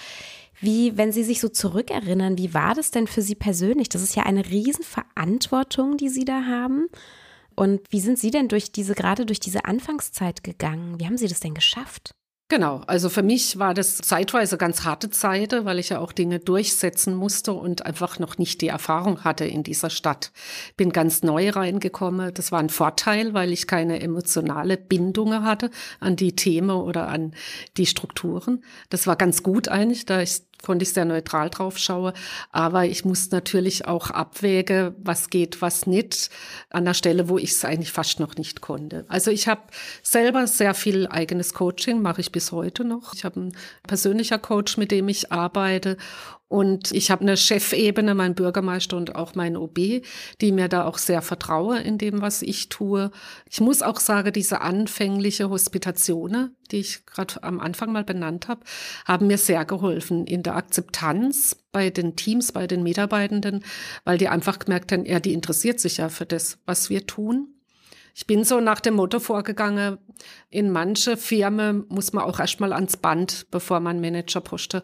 Wie, 0.59 0.97
wenn 0.97 1.11
Sie 1.11 1.23
sich 1.23 1.39
so 1.39 1.49
zurückerinnern, 1.49 2.37
wie 2.37 2.53
war 2.53 2.73
das 2.73 2.91
denn 2.91 3.07
für 3.07 3.21
Sie 3.21 3.35
persönlich? 3.35 3.89
Das 3.89 4.01
ist 4.01 4.15
ja 4.15 4.23
eine 4.23 4.45
Riesenverantwortung, 4.45 5.97
die 5.97 6.09
Sie 6.09 6.25
da 6.25 6.45
haben. 6.45 6.87
Und 7.55 7.81
wie 7.89 7.99
sind 7.99 8.19
Sie 8.19 8.31
denn 8.31 8.47
durch 8.47 8.71
diese, 8.71 8.95
gerade 8.95 9.25
durch 9.25 9.39
diese 9.39 9.65
Anfangszeit 9.65 10.43
gegangen? 10.43 10.99
Wie 10.99 11.05
haben 11.05 11.17
Sie 11.17 11.27
das 11.27 11.39
denn 11.39 11.53
geschafft? 11.53 12.15
Genau, 12.47 12.81
also 12.85 13.09
für 13.09 13.23
mich 13.23 13.57
war 13.57 13.73
das 13.73 13.97
zeitweise 13.97 14.59
ganz 14.59 14.83
harte 14.83 15.09
Zeit, 15.09 15.65
weil 15.65 15.79
ich 15.79 15.89
ja 15.89 15.97
auch 15.97 16.11
Dinge 16.11 16.39
durchsetzen 16.39 17.15
musste 17.15 17.53
und 17.53 17.87
einfach 17.87 18.19
noch 18.19 18.37
nicht 18.37 18.61
die 18.61 18.67
Erfahrung 18.67 19.23
hatte 19.23 19.45
in 19.45 19.63
dieser 19.63 19.89
Stadt. 19.89 20.31
Bin 20.77 20.91
ganz 20.91 21.23
neu 21.23 21.49
reingekommen. 21.49 22.31
Das 22.35 22.51
war 22.51 22.59
ein 22.59 22.69
Vorteil, 22.69 23.33
weil 23.33 23.51
ich 23.51 23.65
keine 23.65 23.99
emotionale 23.99 24.77
Bindung 24.77 25.43
hatte 25.43 25.71
an 25.99 26.17
die 26.17 26.35
Themen 26.35 26.69
oder 26.69 27.07
an 27.07 27.33
die 27.77 27.87
Strukturen. 27.87 28.63
Das 28.91 29.07
war 29.07 29.15
ganz 29.15 29.41
gut 29.41 29.67
eigentlich, 29.67 30.05
da 30.05 30.21
ich 30.21 30.43
konnte 30.65 30.83
ich 30.83 30.93
sehr 30.93 31.05
neutral 31.05 31.49
drauf 31.49 31.77
schaue. 31.77 32.13
Aber 32.51 32.85
ich 32.85 33.05
muss 33.05 33.31
natürlich 33.31 33.87
auch 33.87 34.09
abwägen, 34.09 34.95
was 34.97 35.29
geht, 35.29 35.61
was 35.61 35.85
nicht, 35.85 36.29
an 36.71 36.85
der 36.85 36.95
Stelle, 36.95 37.29
wo 37.29 37.37
ich 37.37 37.51
es 37.51 37.63
eigentlich 37.63 37.91
fast 37.91 38.19
noch 38.19 38.35
nicht 38.35 38.61
konnte. 38.61 39.05
Also 39.07 39.31
ich 39.31 39.47
habe 39.47 39.61
selber 40.01 40.47
sehr 40.47 40.73
viel 40.73 41.07
eigenes 41.07 41.53
Coaching, 41.53 42.01
mache 42.01 42.21
ich 42.21 42.31
bis 42.31 42.51
heute 42.51 42.83
noch. 42.83 43.13
Ich 43.13 43.23
habe 43.23 43.39
einen 43.39 43.57
persönlicher 43.83 44.39
Coach, 44.39 44.77
mit 44.77 44.91
dem 44.91 45.07
ich 45.07 45.31
arbeite 45.31 45.97
und 46.47 46.91
ich 46.91 47.09
habe 47.09 47.21
eine 47.21 47.37
Chefebene, 47.37 48.13
mein 48.13 48.35
Bürgermeister 48.35 48.97
und 48.97 49.15
auch 49.15 49.33
mein 49.33 49.57
OB, 49.57 50.03
die 50.41 50.51
mir 50.51 50.67
da 50.67 50.85
auch 50.85 50.99
sehr 50.99 51.23
vertraue 51.23 51.79
in 51.79 51.97
dem, 51.97 52.21
was 52.21 52.43
ich 52.43 52.69
tue. 52.69 53.09
Ich 53.49 53.61
muss 53.61 53.81
auch 53.81 53.99
sagen, 53.99 54.31
diese 54.31 54.61
anfängliche 54.61 55.49
Hospitationen, 55.49 56.55
die 56.71 56.77
ich 56.77 57.05
gerade 57.07 57.41
am 57.41 57.59
Anfang 57.59 57.91
mal 57.91 58.03
benannt 58.03 58.47
habe, 58.47 58.61
haben 59.05 59.25
mir 59.27 59.39
sehr 59.39 59.65
geholfen 59.65 60.27
in 60.27 60.43
der 60.43 60.55
Akzeptanz 60.55 61.57
bei 61.71 61.89
den 61.89 62.15
Teams, 62.15 62.51
bei 62.51 62.67
den 62.67 62.83
Mitarbeitenden, 62.83 63.65
weil 64.03 64.19
die 64.19 64.27
einfach 64.27 64.59
gemerkt 64.59 64.91
haben, 64.91 65.05
ja, 65.05 65.19
die 65.19 65.33
interessiert 65.33 65.79
sich 65.79 65.97
ja 65.97 66.09
für 66.09 66.27
das, 66.27 66.59
was 66.65 66.91
wir 66.91 67.07
tun. 67.07 67.55
Ich 68.17 68.27
bin 68.27 68.45
so 68.45 68.61
nach 68.61 68.79
dem 68.79 68.93
Motto 68.93 69.19
vorgegangen, 69.19 69.97
in 70.49 70.71
manche 70.71 71.17
Firmen 71.17 71.83
muss 71.89 72.13
man 72.13 72.23
auch 72.23 72.39
erstmal 72.39 72.71
ans 72.71 72.95
Band, 72.95 73.47
bevor 73.51 73.81
man 73.81 73.99
Managerposten 73.99 74.83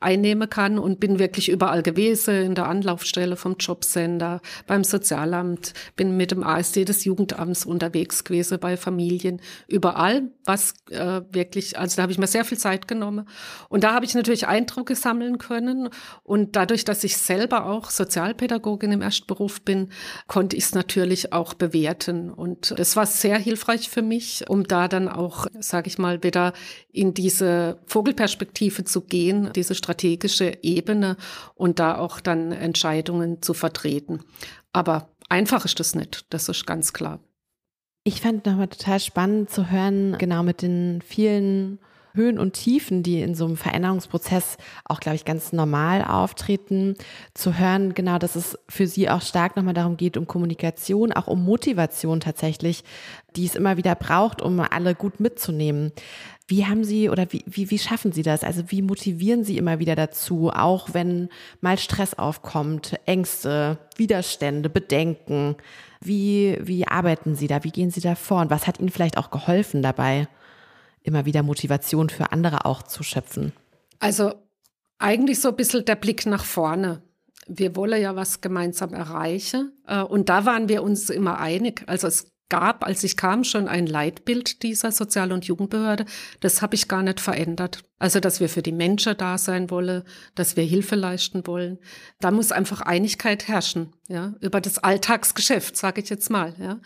einnehmen 0.00 0.48
kann 0.48 0.78
und 0.78 1.00
bin 1.00 1.18
wirklich 1.18 1.48
überall 1.48 1.82
gewesen, 1.82 2.34
in 2.34 2.54
der 2.54 2.66
Anlaufstelle 2.66 3.36
vom 3.36 3.56
Jobcenter, 3.58 4.40
beim 4.66 4.84
Sozialamt, 4.84 5.74
bin 5.96 6.16
mit 6.16 6.30
dem 6.30 6.44
ASD 6.44 6.84
des 6.84 7.04
Jugendamts 7.04 7.64
unterwegs 7.64 8.24
gewesen, 8.24 8.58
bei 8.60 8.76
Familien, 8.76 9.40
überall, 9.66 10.30
was 10.44 10.74
äh, 10.90 11.22
wirklich, 11.30 11.78
also 11.78 11.96
da 11.96 12.02
habe 12.02 12.12
ich 12.12 12.18
mir 12.18 12.26
sehr 12.26 12.44
viel 12.44 12.58
Zeit 12.58 12.86
genommen. 12.86 13.28
Und 13.68 13.84
da 13.84 13.92
habe 13.92 14.04
ich 14.04 14.14
natürlich 14.14 14.46
Eindrücke 14.46 14.94
sammeln 14.94 15.38
können 15.38 15.88
und 16.22 16.54
dadurch, 16.54 16.84
dass 16.84 17.02
ich 17.02 17.16
selber 17.16 17.66
auch 17.66 17.90
Sozialpädagogin 17.90 18.92
im 18.92 19.02
Erstberuf 19.02 19.62
bin, 19.62 19.88
konnte 20.26 20.56
ich 20.56 20.64
es 20.64 20.74
natürlich 20.74 21.32
auch 21.32 21.54
bewerten. 21.54 22.30
Und 22.30 22.74
das 22.76 22.94
war 22.96 23.06
sehr 23.06 23.38
hilfreich 23.38 23.90
für 23.90 24.02
mich, 24.02 24.44
um 24.48 24.64
da 24.64 24.86
dann 24.88 25.08
auch, 25.08 25.46
sage 25.58 25.88
ich 25.88 25.98
mal, 25.98 26.22
wieder 26.22 26.52
in 26.92 27.14
diese 27.14 27.78
Vogelperspektive 27.86 28.84
zu 28.84 29.02
gehen, 29.02 29.50
diese 29.54 29.74
strategische 29.88 30.58
Ebene 30.62 31.16
und 31.54 31.78
da 31.78 31.96
auch 31.96 32.20
dann 32.20 32.52
Entscheidungen 32.52 33.40
zu 33.40 33.54
vertreten. 33.54 34.20
Aber 34.72 35.08
einfach 35.30 35.64
ist 35.64 35.80
das 35.80 35.94
nicht, 35.94 36.26
das 36.30 36.48
ist 36.48 36.66
ganz 36.66 36.92
klar. 36.92 37.20
Ich 38.04 38.20
fand 38.20 38.44
nochmal 38.46 38.68
total 38.68 39.00
spannend 39.00 39.50
zu 39.50 39.70
hören, 39.70 40.16
genau 40.18 40.42
mit 40.42 40.62
den 40.62 41.02
vielen 41.02 41.78
Höhen 42.14 42.38
und 42.38 42.52
Tiefen, 42.52 43.02
die 43.02 43.22
in 43.22 43.34
so 43.34 43.44
einem 43.46 43.56
Veränderungsprozess 43.56 44.56
auch, 44.84 45.00
glaube 45.00 45.16
ich, 45.16 45.24
ganz 45.24 45.52
normal 45.52 46.02
auftreten, 46.04 46.96
zu 47.34 47.58
hören, 47.58 47.94
genau, 47.94 48.18
dass 48.18 48.34
es 48.34 48.58
für 48.68 48.86
Sie 48.86 49.08
auch 49.08 49.22
stark 49.22 49.56
nochmal 49.56 49.74
darum 49.74 49.96
geht, 49.96 50.16
um 50.16 50.26
Kommunikation, 50.26 51.12
auch 51.12 51.28
um 51.28 51.44
Motivation 51.44 52.20
tatsächlich, 52.20 52.82
die 53.36 53.46
es 53.46 53.54
immer 53.54 53.76
wieder 53.76 53.94
braucht, 53.94 54.42
um 54.42 54.60
alle 54.60 54.94
gut 54.94 55.20
mitzunehmen. 55.20 55.92
Wie 56.48 56.66
haben 56.66 56.82
Sie 56.82 57.08
oder 57.10 57.30
wie, 57.30 57.44
wie, 57.46 57.70
wie 57.70 57.78
schaffen 57.78 58.10
Sie 58.10 58.22
das? 58.22 58.42
Also 58.42 58.64
wie 58.68 58.82
motivieren 58.82 59.44
Sie 59.44 59.58
immer 59.58 59.78
wieder 59.78 59.94
dazu, 59.94 60.50
auch 60.50 60.94
wenn 60.94 61.28
mal 61.60 61.78
Stress 61.78 62.14
aufkommt, 62.14 62.98
Ängste, 63.06 63.78
Widerstände, 63.96 64.68
Bedenken? 64.68 65.56
Wie, 66.00 66.58
wie 66.60 66.88
arbeiten 66.88 67.36
Sie 67.36 67.46
da? 67.46 67.62
Wie 67.64 67.70
gehen 67.70 67.90
Sie 67.90 68.00
da 68.00 68.14
vor? 68.14 68.40
Und 68.40 68.50
was 68.50 68.66
hat 68.66 68.80
Ihnen 68.80 68.88
vielleicht 68.88 69.18
auch 69.18 69.30
geholfen 69.30 69.82
dabei? 69.82 70.26
immer 71.08 71.24
wieder 71.24 71.42
Motivation 71.42 72.10
für 72.10 72.30
andere 72.30 72.64
auch 72.64 72.82
zu 72.82 73.02
schöpfen? 73.02 73.52
Also 73.98 74.34
eigentlich 74.98 75.40
so 75.40 75.48
ein 75.48 75.56
bisschen 75.56 75.84
der 75.84 75.96
Blick 75.96 76.26
nach 76.26 76.44
vorne. 76.44 77.02
Wir 77.48 77.74
wollen 77.74 78.00
ja 78.00 78.14
was 78.14 78.40
gemeinsam 78.40 78.92
erreichen. 78.92 79.72
Äh, 79.86 80.02
und 80.02 80.28
da 80.28 80.44
waren 80.44 80.68
wir 80.68 80.82
uns 80.82 81.10
immer 81.10 81.38
einig. 81.38 81.82
Also 81.86 82.06
es 82.06 82.30
gab, 82.48 82.84
als 82.84 83.04
ich 83.04 83.16
kam, 83.16 83.44
schon 83.44 83.68
ein 83.68 83.86
Leitbild 83.86 84.62
dieser 84.62 84.92
Sozial- 84.92 85.32
und 85.32 85.44
Jugendbehörde. 85.44 86.06
Das 86.40 86.62
habe 86.62 86.74
ich 86.74 86.88
gar 86.88 87.02
nicht 87.02 87.20
verändert. 87.20 87.84
Also, 88.00 88.20
dass 88.20 88.38
wir 88.38 88.48
für 88.48 88.62
die 88.62 88.72
Menschen 88.72 89.16
da 89.16 89.38
sein 89.38 89.70
wollen, 89.70 90.04
dass 90.36 90.56
wir 90.56 90.62
Hilfe 90.62 90.94
leisten 90.94 91.46
wollen. 91.48 91.78
Da 92.20 92.30
muss 92.30 92.52
einfach 92.52 92.80
Einigkeit 92.80 93.48
herrschen, 93.48 93.92
ja, 94.06 94.34
über 94.40 94.60
das 94.60 94.78
Alltagsgeschäft, 94.78 95.76
sage 95.76 96.00
ich 96.00 96.08
jetzt 96.08 96.30
mal, 96.30 96.54
ja. 96.60 96.78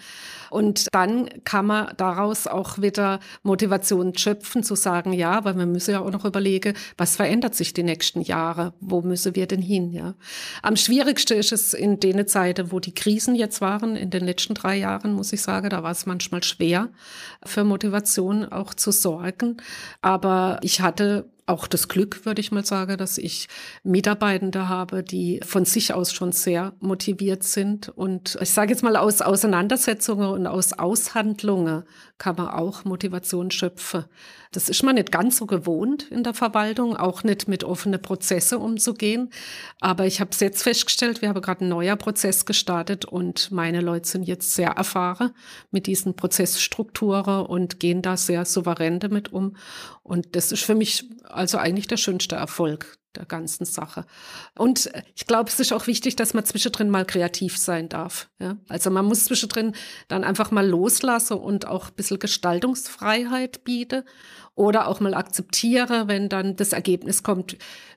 Und 0.49 0.87
dann 0.93 1.29
kann 1.45 1.67
man 1.67 1.95
daraus 1.99 2.47
auch 2.47 2.81
wieder 2.81 3.21
Motivation 3.43 4.17
schöpfen, 4.17 4.63
zu 4.63 4.75
sagen, 4.75 5.13
ja, 5.13 5.45
weil 5.45 5.57
wir 5.57 5.67
müssen 5.67 5.91
ja 5.91 6.01
auch 6.01 6.11
noch 6.11 6.25
überlegen, 6.25 6.75
was 6.97 7.17
verändert 7.17 7.55
sich 7.55 7.75
die 7.75 7.83
nächsten 7.83 8.23
Jahre? 8.23 8.73
Wo 8.81 9.03
müssen 9.03 9.35
wir 9.35 9.47
denn 9.47 9.63
hin, 9.63 9.93
ja? 9.93 10.15
Am 10.63 10.77
schwierigsten 10.77 11.39
ist 11.39 11.53
es 11.53 11.75
in 11.75 12.01
den 12.01 12.27
Zeiten, 12.27 12.73
wo 12.73 12.81
die 12.81 12.95
Krisen 12.95 13.35
jetzt 13.35 13.61
waren, 13.61 13.97
in 13.97 14.09
den 14.09 14.25
letzten 14.25 14.55
drei 14.55 14.77
Jahren, 14.77 15.13
muss 15.13 15.33
ich 15.35 15.43
sagen, 15.43 15.52
da 15.61 15.83
war 15.83 15.91
es 15.91 16.07
manchmal 16.07 16.43
schwer, 16.43 16.89
für 17.45 17.65
Motivation 17.65 18.45
auch 18.47 18.75
zu 18.75 18.93
sorgen. 18.93 19.59
Aber 20.01 20.59
ich 20.63 20.81
hatte 20.81 20.93
hatte 20.93 21.31
auch 21.47 21.67
das 21.67 21.89
Glück, 21.89 22.25
würde 22.25 22.41
ich 22.41 22.53
mal 22.53 22.65
sagen, 22.65 22.97
dass 22.97 23.19
ich 23.19 23.49
Mitarbeitende 23.83 24.69
habe, 24.69 25.03
die 25.03 25.41
von 25.45 25.65
sich 25.65 25.93
aus 25.93 26.13
schon 26.13 26.31
sehr 26.31 26.73
motiviert 26.79 27.43
sind. 27.43 27.89
Und 27.89 28.39
ich 28.41 28.51
sage 28.51 28.71
jetzt 28.71 28.83
mal, 28.83 28.97
aus 28.97 29.21
Auseinandersetzungen 29.21 30.29
und 30.29 30.47
aus 30.47 30.73
Aushandlungen 30.73 31.83
kann 32.19 32.37
man 32.37 32.49
auch 32.49 32.85
Motivation 32.85 33.51
schöpfen. 33.51 34.05
Das 34.53 34.69
ist 34.69 34.83
man 34.83 34.97
nicht 34.97 35.11
ganz 35.11 35.39
so 35.39 35.47
gewohnt 35.47 36.11
in 36.11 36.25
der 36.25 36.35
Verwaltung, 36.35 36.95
auch 36.95 37.25
nicht 37.25 37.49
mit 37.49 37.65
offenen 37.65 38.01
Prozesse 38.01 38.59
umzugehen. 38.59 39.31
Aber 39.81 40.07
ich 40.07 40.21
habe 40.21 40.31
es 40.31 40.41
jetzt 40.41 40.63
festgestellt, 40.63 41.23
wir 41.23 41.31
haben 41.31 41.41
gerade 41.41 41.65
ein 41.65 41.69
neuer 41.69 41.97
Prozess 41.97 42.45
gestartet 42.45 43.07
und 43.07 43.51
meine 43.51 43.81
Leute 43.81 44.07
sind 44.07 44.25
jetzt 44.25 44.55
sehr 44.55 44.73
erfahren 44.73 45.33
mit 45.71 45.87
diesen 45.87 46.17
Prozessstrukturen 46.17 47.47
und 47.47 47.81
gehen 47.81 48.03
da 48.03 48.19
sehr 48.19 48.45
souverän 48.45 49.01
damit 49.01 49.33
um. 49.33 49.57
Und 50.03 50.37
das 50.37 50.53
ist 50.53 50.65
für 50.65 50.75
mich 50.75 51.09
also 51.25 51.57
eigentlich 51.57 51.89
der 51.89 51.97
schönste 51.97 52.37
Erfolg 52.37 52.99
der 53.17 53.27
ganzen 53.27 53.65
Sache. 53.65 54.05
Und 54.57 54.91
ich 55.15 55.27
glaube, 55.27 55.51
es 55.51 55.61
ist 55.61 55.73
auch 55.73 55.87
wichtig, 55.87 56.17
dass 56.17 56.35
man 56.35 56.45
zwischendrin 56.45 56.91
mal 56.91 57.05
kreativ 57.05 57.59
sein 57.59 57.89
darf. 57.89 58.29
Ja? 58.39 58.57
Also 58.69 58.91
man 58.91 59.05
muss 59.05 59.27
zwischendrin 59.27 59.75
dann 60.09 60.25
einfach 60.25 60.51
mal 60.51 60.67
loslassen 60.67 61.39
und 61.39 61.67
auch 61.67 61.89
ein 61.89 61.95
bisschen 61.95 62.19
Gestaltungsfreiheit 62.19 63.65
bieten 63.65 64.05
oder 64.55 64.87
auch 64.89 65.01
mal 65.01 65.15
akzeptiere, 65.15 66.09
wenn 66.09 66.29
dann 66.29 66.57
das 66.57 66.73
Ergebnis 66.73 67.23
kommt, 67.23 67.57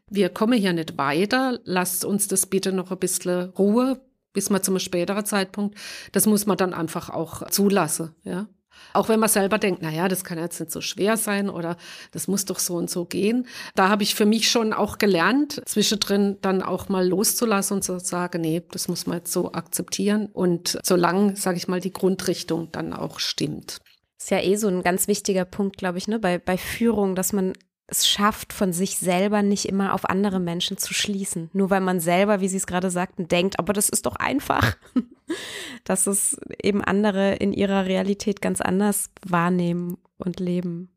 wir 0.10 0.30
kommen 0.30 0.60
hier 0.60 0.74
nicht 0.74 0.98
weiter, 0.98 1.60
lasst 1.64 2.06
uns 2.06 2.28
das 2.28 2.46
bitte 2.46 2.72
noch 2.72 2.92
ein 2.92 3.00
bisschen 3.00 3.50
Ruhe, 3.52 4.00
bis 4.34 4.50
mal 4.50 4.62
zum 4.62 4.78
späteren 4.80 5.26
Zeitpunkt. 5.26 5.78
Das 6.12 6.26
muss 6.26 6.46
man 6.46 6.58
dann 6.58 6.74
einfach 6.74 7.10
auch 7.10 7.48
zulassen, 7.50 8.16
ja. 8.24 8.48
Auch 8.94 9.10
wenn 9.10 9.20
man 9.20 9.30
selber 9.30 9.58
denkt, 9.58 9.82
na 9.82 9.90
ja, 9.90 10.08
das 10.08 10.24
kann 10.24 10.38
jetzt 10.38 10.60
nicht 10.60 10.72
so 10.72 10.82
schwer 10.82 11.18
sein 11.18 11.50
oder 11.50 11.78
das 12.12 12.28
muss 12.28 12.46
doch 12.46 12.60
so 12.60 12.76
und 12.76 12.90
so 12.90 13.06
gehen. 13.06 13.48
Da 13.74 13.90
habe 13.90 14.04
ich 14.04 14.16
für 14.16 14.26
mich 14.26 14.50
schon 14.50 14.74
auch 14.74 14.98
gelernt, 14.98 15.62
zwischendrin 15.66 16.38
dann 16.42 16.62
auch 16.62 16.90
mal 16.90 17.08
loszulassen 17.08 17.78
und 17.78 17.84
zu 17.84 18.00
sagen, 18.00 18.42
nee, 18.42 18.64
das 18.72 18.88
muss 18.88 19.06
man 19.08 19.20
jetzt 19.20 19.32
so 19.32 19.52
akzeptieren. 19.54 20.28
Und 20.28 20.78
solange, 20.84 21.36
sage 21.36 21.58
ich 21.58 21.68
mal, 21.68 21.80
die 21.80 21.94
Grundrichtung 21.94 22.70
dann 22.72 22.94
auch 22.94 23.20
stimmt. 23.20 23.78
Ist 24.18 24.32
ja 24.32 24.40
eh 24.40 24.56
so 24.56 24.68
ein 24.68 24.82
ganz 24.82 25.08
wichtiger 25.08 25.46
Punkt, 25.46 25.78
glaube 25.78 25.98
ich, 25.98 26.08
ne, 26.08 26.20
bei, 26.20 26.38
bei 26.40 26.58
Führung, 26.58 27.16
dass 27.16 27.34
man 27.34 27.54
es 27.88 28.08
schafft, 28.08 28.54
von 28.54 28.74
sich 28.74 28.98
selber 28.98 29.44
nicht 29.44 29.66
immer 29.66 29.94
auf 29.94 30.10
andere 30.10 30.40
Menschen 30.40 30.78
zu 30.78 30.94
schließen. 30.94 31.50
Nur 31.54 31.70
weil 31.70 31.82
man 31.82 32.00
selber, 32.00 32.42
wie 32.42 32.48
Sie 32.48 32.58
es 32.58 32.66
gerade 32.66 32.90
sagten, 32.90 33.28
denkt, 33.28 33.60
aber 33.60 33.74
das 33.74 33.90
ist 33.90 34.06
doch 34.06 34.16
einfach. 34.16 34.76
Dass 35.84 36.08
es 36.08 36.40
eben 36.62 36.84
andere 36.84 37.36
in 37.36 37.54
ihrer 37.54 37.86
Realität 37.86 38.42
ganz 38.42 38.62
anders 38.62 39.12
wahrnehmen 39.26 39.98
und 40.18 40.40
leben. 40.40 40.90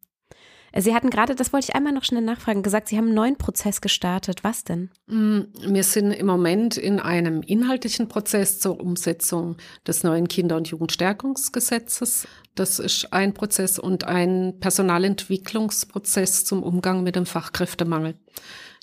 Sie 0.81 0.95
hatten 0.95 1.11
gerade, 1.11 1.35
das 1.35 1.53
wollte 1.53 1.69
ich 1.69 1.75
einmal 1.75 1.93
noch 1.93 2.05
schnell 2.05 2.23
nachfragen, 2.23 2.63
gesagt, 2.63 2.89
Sie 2.89 2.97
haben 2.97 3.07
einen 3.07 3.15
neuen 3.15 3.37
Prozess 3.37 3.81
gestartet. 3.81 4.45
Was 4.45 4.63
denn? 4.63 4.91
Mm, 5.07 5.41
wir 5.67 5.83
sind 5.83 6.13
im 6.13 6.27
Moment 6.27 6.77
in 6.77 7.01
einem 7.01 7.43
inhaltlichen 7.43 8.09
Prozess 8.09 8.61
zur 8.61 8.81
Umsetzung 8.81 9.57
des 9.87 10.05
neuen 10.05 10.29
Kinder- 10.29 10.57
und 10.57 10.69
Jugendstärkungsgesetzes. 10.69 12.29
Das 12.55 12.79
ist 12.79 13.13
ein 13.13 13.35
Prozess 13.35 13.79
und 13.79 14.05
ein 14.05 14.61
Personalentwicklungsprozess 14.61 16.45
zum 16.45 16.63
Umgang 16.63 17.03
mit 17.03 17.17
dem 17.17 17.27
Fachkräftemangel. 17.27 18.15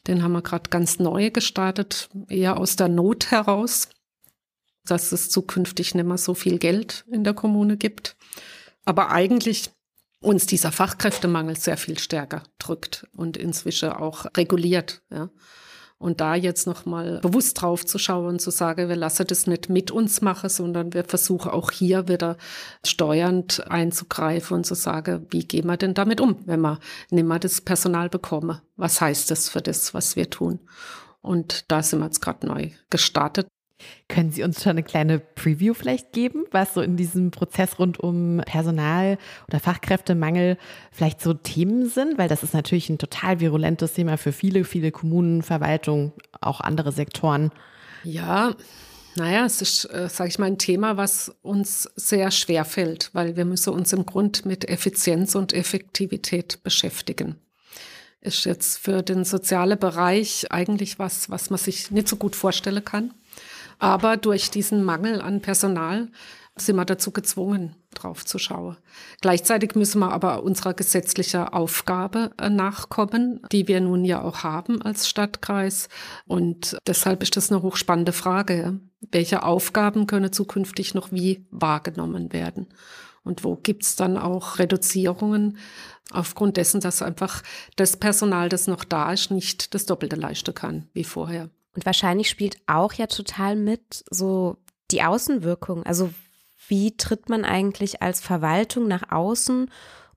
Den 0.08 0.22
haben 0.22 0.34
wir 0.34 0.42
gerade 0.42 0.70
ganz 0.70 1.00
neu 1.00 1.32
gestartet, 1.32 2.10
eher 2.28 2.58
aus 2.58 2.76
der 2.76 2.90
Not 2.90 3.32
heraus, 3.32 3.90
dass 4.86 5.12
es 5.12 5.30
zukünftig 5.30 5.96
nicht 5.96 6.06
mehr 6.06 6.18
so 6.18 6.34
viel 6.34 6.60
Geld 6.60 7.06
in 7.10 7.24
der 7.24 7.34
Kommune 7.34 7.78
gibt. 7.78 8.18
Aber 8.84 9.12
eigentlich 9.12 9.72
uns 10.26 10.46
dieser 10.46 10.72
Fachkräftemangel 10.72 11.56
sehr 11.56 11.78
viel 11.78 12.00
stärker 12.00 12.44
drückt 12.60 13.08
und 13.16 13.38
inzwischen 13.38 13.90
auch 13.90 14.26
reguliert. 14.36 15.02
Ja. 15.12 15.30
Und 15.98 16.20
da 16.20 16.36
jetzt 16.36 16.68
nochmal 16.68 17.20
bewusst 17.22 17.62
drauf 17.62 17.86
zu 17.86 17.98
schauen 17.98 18.26
und 18.26 18.42
zu 18.42 18.52
sagen, 18.52 18.90
wir 18.90 18.98
lassen 18.98 19.26
das 19.28 19.48
nicht 19.48 19.70
mit 19.70 19.92
uns 19.92 20.22
machen, 20.22 20.50
sondern 20.50 20.94
wir 20.94 21.06
versuchen 21.06 21.52
auch 21.52 21.72
hier 21.72 22.10
wieder 22.10 22.38
steuernd 22.86 23.66
einzugreifen 23.72 24.58
und 24.58 24.66
zu 24.66 24.76
sagen, 24.76 25.26
wie 25.30 25.48
gehen 25.48 25.68
wir 25.68 25.78
denn 25.78 25.94
damit 25.94 26.20
um, 26.20 26.38
wenn 26.46 26.60
wir 26.60 26.80
nicht 27.12 27.26
mehr 27.26 27.40
das 27.40 27.62
Personal 27.62 28.10
bekommen? 28.10 28.60
Was 28.76 29.00
heißt 29.00 29.32
das 29.32 29.48
für 29.48 29.62
das, 29.62 29.94
was 29.94 30.18
wir 30.18 30.30
tun? 30.30 30.60
Und 31.22 31.72
da 31.72 31.82
sind 31.82 32.00
wir 32.00 32.06
jetzt 32.06 32.22
gerade 32.22 32.46
neu 32.46 32.72
gestartet. 32.90 33.48
Können 34.08 34.32
Sie 34.32 34.44
uns 34.44 34.62
schon 34.62 34.72
eine 34.72 34.84
kleine 34.84 35.20
Preview 35.20 35.74
vielleicht 35.74 36.12
geben, 36.12 36.46
was 36.52 36.74
so 36.74 36.82
in 36.82 36.98
diesem 36.98 37.32
Prozess 37.32 37.80
rund 37.80 38.00
um 38.00 38.42
Personal 38.46 39.18
oder 39.48 39.60
Fachkräftemangel 39.60 40.58
vielleicht 40.92 41.22
so 41.22 41.34
Themen 41.34 41.90
sind? 41.90 42.18
Weil 42.18 42.30
das 42.30 42.44
ist 42.44 42.54
natürlich 42.54 42.90
ein 42.90 42.98
total 42.98 43.40
virulentes 43.40 43.94
Thema 43.94 44.18
für 44.18 44.32
viele, 44.32 44.64
viele 44.64 44.92
Kommunen, 44.92 45.42
Verwaltungen, 45.42 46.14
auch 46.42 46.62
andere 46.62 46.92
Sektoren. 46.92 47.52
Ja, 48.04 48.56
naja, 49.16 49.46
es 49.46 49.62
ist, 49.62 49.86
äh, 49.86 50.10
sage 50.10 50.30
ich 50.30 50.40
mal, 50.40 50.48
ein 50.48 50.58
Thema, 50.58 50.98
was 50.98 51.34
uns 51.42 51.90
sehr 51.96 52.32
schwer 52.32 52.66
fällt, 52.66 53.10
weil 53.14 53.38
wir 53.38 53.46
müssen 53.46 53.74
uns 53.74 53.94
im 53.94 54.06
Grund 54.06 54.46
mit 54.46 54.68
Effizienz 54.68 55.36
und 55.36 55.54
Effektivität 55.54 56.62
beschäftigen. 56.64 57.36
Ist 58.20 58.46
jetzt 58.46 58.78
für 58.78 59.04
den 59.04 59.24
sozialen 59.24 59.80
Bereich 59.80 60.52
eigentlich 60.52 61.00
was, 61.00 61.30
was 61.30 61.50
man 61.50 61.60
sich 61.60 61.92
nicht 61.92 62.10
so 62.10 62.18
gut 62.18 62.36
vorstellen 62.36 62.84
kann. 62.84 63.14
Aber 63.80 64.18
durch 64.18 64.52
diesen 64.52 64.84
Mangel 64.84 65.22
an 65.22 65.42
Personal 65.42 66.10
sind 66.58 66.78
wir 66.78 66.86
dazu 66.86 67.12
gezwungen, 67.12 67.76
drauf 67.94 68.26
zu 68.26 68.40
schauen. 68.40 68.78
Gleichzeitig 69.22 69.76
müssen 69.76 70.00
wir 70.00 70.12
aber 70.12 70.44
unserer 70.44 70.74
gesetzlichen 70.74 71.42
Aufgabe 71.42 72.32
äh, 72.38 72.50
nachkommen, 72.50 73.42
die 73.52 73.68
wir 73.68 73.82
nun 73.82 74.06
ja 74.06 74.22
auch 74.22 74.44
haben 74.44 74.82
als 74.82 75.10
Stadtkreis. 75.10 75.90
Und 76.28 76.78
deshalb 76.88 77.24
ist 77.24 77.36
das 77.36 77.52
eine 77.52 77.62
hochspannende 77.62 78.14
Frage. 78.14 78.80
Welche 79.12 79.44
Aufgaben 79.44 80.08
können 80.08 80.32
zukünftig 80.32 80.94
noch 80.94 81.12
wie 81.12 81.46
wahrgenommen 81.52 82.32
werden? 82.32 82.68
Und 83.24 83.44
wo 83.44 83.56
gibt's 83.56 83.96
dann 83.96 84.18
auch 84.18 84.60
Reduzierungen 84.60 85.58
aufgrund 86.12 86.58
dessen, 86.58 86.80
dass 86.80 87.02
einfach 87.02 87.42
das 87.76 87.98
Personal, 87.98 88.50
das 88.50 88.68
noch 88.68 88.84
da 88.84 89.12
ist, 89.12 89.32
nicht 89.32 89.74
das 89.74 89.86
Doppelte 89.86 90.16
leisten 90.16 90.54
kann 90.54 90.88
wie 90.94 91.04
vorher? 91.04 91.50
Und 91.76 91.86
wahrscheinlich 91.86 92.30
spielt 92.30 92.58
auch 92.68 92.94
ja 92.94 93.08
total 93.08 93.56
mit 93.56 94.04
so 94.10 94.58
die 94.92 95.04
Außenwirkung. 95.04 95.84
Also 95.84 96.12
wie 96.68 96.96
tritt 96.98 97.30
man 97.30 97.46
eigentlich 97.46 98.02
als 98.02 98.22
Verwaltung 98.22 98.88
nach 98.88 99.12
außen 99.12 99.70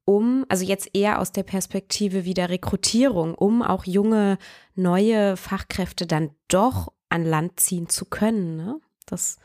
um, 0.09 0.47
also 0.49 0.65
jetzt 0.65 0.89
eher 0.95 1.19
aus 1.19 1.33
der 1.33 1.43
Perspektive 1.43 2.25
wieder 2.25 2.49
Rekrutierung, 2.49 3.35
um 3.35 3.63
auch 3.63 3.85
junge, 3.85 4.39
neue 4.75 5.37
Fachkräfte 5.37 6.07
dann 6.07 6.31
doch 6.49 6.91
an 7.11 7.27
Land 7.27 7.61
ziehen 7.61 7.91
zu 7.91 8.07
können. 8.07 8.57
Ne? 8.57 8.81
Das 9.05 9.37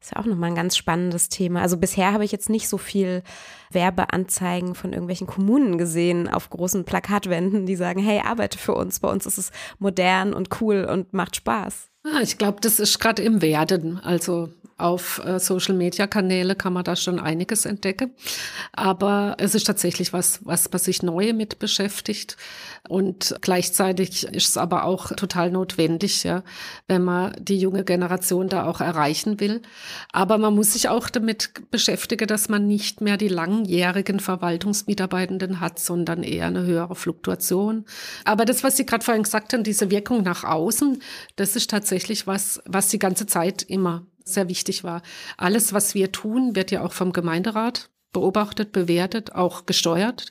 ist 0.00 0.12
ja 0.14 0.20
auch 0.20 0.26
nochmal 0.26 0.50
ein 0.50 0.56
ganz 0.56 0.76
spannendes 0.76 1.28
Thema. 1.28 1.62
Also 1.62 1.76
bisher 1.76 2.12
habe 2.12 2.24
ich 2.24 2.32
jetzt 2.32 2.50
nicht 2.50 2.68
so 2.68 2.78
viel 2.78 3.22
Werbeanzeigen 3.70 4.74
von 4.74 4.92
irgendwelchen 4.92 5.26
Kommunen 5.26 5.78
gesehen 5.78 6.28
auf 6.28 6.50
großen 6.50 6.84
Plakatwänden, 6.84 7.66
die 7.66 7.76
sagen, 7.76 8.00
hey, 8.00 8.20
arbeite 8.24 8.58
für 8.58 8.74
uns. 8.74 9.00
Bei 9.00 9.08
uns 9.08 9.26
ist 9.26 9.38
es 9.38 9.50
modern 9.78 10.34
und 10.34 10.60
cool 10.60 10.84
und 10.84 11.12
macht 11.12 11.36
Spaß. 11.36 11.88
Ah, 12.04 12.20
ich 12.22 12.38
glaube, 12.38 12.60
das 12.60 12.78
ist 12.78 12.98
gerade 13.00 13.22
im 13.22 13.42
Werden. 13.42 13.98
Also 13.98 14.50
auf 14.78 15.22
äh, 15.24 15.38
Social-Media-Kanäle 15.38 16.54
kann 16.54 16.74
man 16.74 16.84
da 16.84 16.96
schon 16.96 17.18
einiges 17.18 17.64
entdecken. 17.64 18.12
Aber 18.72 19.36
es 19.38 19.54
ist 19.54 19.66
tatsächlich 19.66 20.12
was, 20.12 20.40
was 20.44 20.70
man 20.70 20.78
sich 20.78 21.02
neu 21.02 21.32
mit 21.32 21.58
beschäftigt. 21.58 22.36
Und 22.88 23.34
gleichzeitig 23.40 24.24
ist 24.24 24.48
es 24.50 24.56
aber 24.58 24.84
auch 24.84 25.12
total 25.12 25.50
notwendig, 25.50 26.24
ja, 26.24 26.42
wenn 26.88 27.02
man 27.02 27.34
die 27.38 27.58
junge 27.58 27.84
Generation 27.84 28.48
da 28.48 28.66
auch 28.66 28.80
erreichen 28.80 29.40
will. 29.40 29.62
Aber 30.12 30.36
man 30.36 30.54
muss 30.54 30.74
sich 30.74 30.90
auch 30.90 31.08
damit 31.08 31.70
beschäftigen, 31.70 32.26
dass 32.26 32.50
man 32.50 32.66
nicht 32.66 33.00
mehr 33.00 33.16
die 33.16 33.28
langjährigen 33.28 34.20
Verwaltungsmitarbeitenden 34.20 35.60
hat, 35.60 35.78
sondern 35.78 36.22
eher 36.22 36.46
eine 36.46 36.64
höhere 36.64 36.96
Fluktuation. 36.96 37.86
Aber 38.24 38.44
das, 38.44 38.62
was 38.62 38.76
Sie 38.76 38.84
gerade 38.84 39.04
vorhin 39.04 39.22
gesagt 39.22 39.54
haben, 39.54 39.64
diese 39.64 39.90
Wirkung 39.90 40.22
nach 40.22 40.44
außen, 40.44 41.00
das 41.36 41.56
ist 41.56 41.70
tatsächlich 41.70 42.26
was, 42.26 42.60
was 42.66 42.88
die 42.88 42.98
ganze 42.98 43.26
Zeit 43.26 43.62
immer 43.62 44.06
sehr 44.26 44.48
wichtig 44.48 44.84
war. 44.84 45.02
Alles, 45.36 45.72
was 45.72 45.94
wir 45.94 46.12
tun, 46.12 46.54
wird 46.54 46.70
ja 46.70 46.84
auch 46.84 46.92
vom 46.92 47.12
Gemeinderat 47.12 47.90
beobachtet, 48.12 48.72
bewertet, 48.72 49.34
auch 49.34 49.66
gesteuert. 49.66 50.26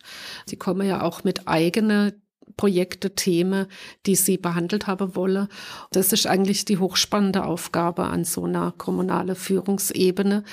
Sie 0.46 0.58
kommen 0.58 0.88
ja 0.88 1.02
auch 1.02 1.24
mit 1.24 1.48
eigenen 1.48 2.14
Projekte, 2.58 3.16
Themen, 3.16 3.68
die 4.06 4.16
sie 4.16 4.38
behandelt 4.38 4.88
haben 4.88 5.16
wolle. 5.16 5.50
Das 5.92 6.14
ist 6.14 6.28
eigentlich 6.28 6.66
die 6.66 6.78
hochspannende 6.78 7.44
Aufgabe 7.44 8.06
an 8.06 8.24
so 8.24 8.46
einer 8.46 8.72
kommunalen 8.72 9.36
Führungsebene 9.36 10.44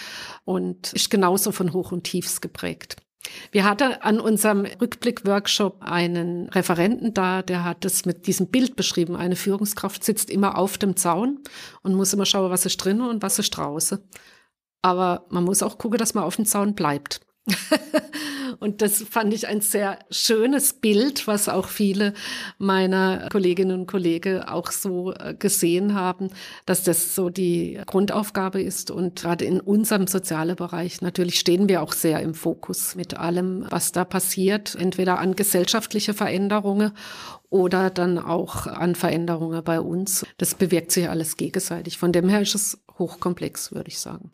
und 0.44 0.92
ist 0.92 1.10
genauso 1.10 1.52
von 1.52 1.72
Hoch 1.72 1.92
und 1.92 2.04
Tiefs 2.04 2.40
geprägt. 2.40 2.96
Wir 3.50 3.64
hatten 3.64 3.92
an 4.00 4.20
unserem 4.20 4.64
Rückblick-Workshop 4.64 5.82
einen 5.82 6.48
Referenten 6.48 7.14
da, 7.14 7.42
der 7.42 7.64
hat 7.64 7.84
es 7.84 8.04
mit 8.04 8.26
diesem 8.26 8.48
Bild 8.48 8.76
beschrieben. 8.76 9.14
Eine 9.16 9.36
Führungskraft 9.36 10.02
sitzt 10.02 10.30
immer 10.30 10.58
auf 10.58 10.78
dem 10.78 10.96
Zaun 10.96 11.40
und 11.82 11.94
muss 11.94 12.12
immer 12.12 12.26
schauen, 12.26 12.50
was 12.50 12.66
ist 12.66 12.78
drinnen 12.78 13.08
und 13.08 13.22
was 13.22 13.38
ist 13.38 13.50
draußen. 13.50 13.98
Aber 14.82 15.26
man 15.30 15.44
muss 15.44 15.62
auch 15.62 15.78
gucken, 15.78 15.98
dass 15.98 16.14
man 16.14 16.24
auf 16.24 16.36
dem 16.36 16.46
Zaun 16.46 16.74
bleibt. 16.74 17.20
und 18.60 18.82
das 18.82 19.02
fand 19.02 19.34
ich 19.34 19.48
ein 19.48 19.60
sehr 19.60 19.98
schönes 20.10 20.74
Bild, 20.74 21.26
was 21.26 21.48
auch 21.48 21.68
viele 21.68 22.14
meiner 22.58 23.28
Kolleginnen 23.30 23.80
und 23.80 23.86
Kollegen 23.86 24.42
auch 24.42 24.70
so 24.70 25.12
äh, 25.12 25.34
gesehen 25.36 25.94
haben, 25.94 26.30
dass 26.66 26.84
das 26.84 27.16
so 27.16 27.30
die 27.30 27.80
Grundaufgabe 27.86 28.62
ist. 28.62 28.92
Und 28.92 29.20
gerade 29.20 29.44
in 29.44 29.60
unserem 29.60 30.06
sozialen 30.06 30.54
Bereich 30.54 31.00
natürlich 31.00 31.38
stehen 31.38 31.68
wir 31.68 31.82
auch 31.82 31.92
sehr 31.92 32.20
im 32.20 32.34
Fokus 32.34 32.94
mit 32.94 33.14
allem, 33.16 33.66
was 33.70 33.90
da 33.90 34.04
passiert, 34.04 34.76
entweder 34.76 35.18
an 35.18 35.34
gesellschaftliche 35.34 36.14
Veränderungen 36.14 36.92
oder 37.50 37.90
dann 37.90 38.18
auch 38.18 38.66
an 38.66 38.94
Veränderungen 38.94 39.64
bei 39.64 39.80
uns. 39.80 40.24
Das 40.38 40.54
bewirkt 40.54 40.92
sich 40.92 41.08
alles 41.08 41.36
gegenseitig. 41.36 41.98
Von 41.98 42.12
dem 42.12 42.28
her 42.28 42.40
ist 42.40 42.54
es 42.54 42.78
hochkomplex, 42.98 43.72
würde 43.72 43.88
ich 43.88 43.98
sagen. 43.98 44.32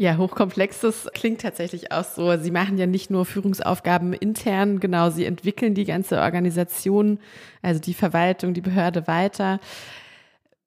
Ja, 0.00 0.16
hochkomplexes 0.16 1.10
klingt 1.12 1.42
tatsächlich 1.42 1.92
auch 1.92 2.04
so. 2.04 2.34
Sie 2.38 2.50
machen 2.50 2.78
ja 2.78 2.86
nicht 2.86 3.10
nur 3.10 3.26
Führungsaufgaben 3.26 4.14
intern, 4.14 4.80
genau, 4.80 5.10
Sie 5.10 5.26
entwickeln 5.26 5.74
die 5.74 5.84
ganze 5.84 6.22
Organisation, 6.22 7.18
also 7.60 7.82
die 7.82 7.92
Verwaltung, 7.92 8.54
die 8.54 8.62
Behörde 8.62 9.06
weiter. 9.06 9.60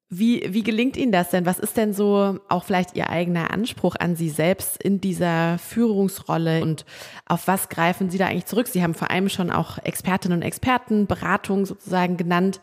Wie, 0.08 0.44
wie 0.54 0.62
gelingt 0.62 0.96
Ihnen 0.96 1.10
das 1.10 1.30
denn? 1.30 1.46
Was 1.46 1.58
ist 1.58 1.76
denn 1.76 1.92
so 1.92 2.38
auch 2.48 2.62
vielleicht 2.62 2.96
Ihr 2.96 3.10
eigener 3.10 3.50
Anspruch 3.50 3.96
an 3.98 4.14
Sie 4.14 4.30
selbst 4.30 4.80
in 4.80 5.00
dieser 5.00 5.58
Führungsrolle 5.58 6.62
und 6.62 6.84
auf 7.26 7.48
was 7.48 7.68
greifen 7.68 8.10
Sie 8.10 8.18
da 8.18 8.26
eigentlich 8.26 8.46
zurück? 8.46 8.68
Sie 8.68 8.84
haben 8.84 8.94
vor 8.94 9.10
allem 9.10 9.28
schon 9.28 9.50
auch 9.50 9.78
Expertinnen 9.78 10.38
und 10.38 10.44
Experten, 10.44 11.08
Beratung 11.08 11.66
sozusagen 11.66 12.16
genannt. 12.16 12.60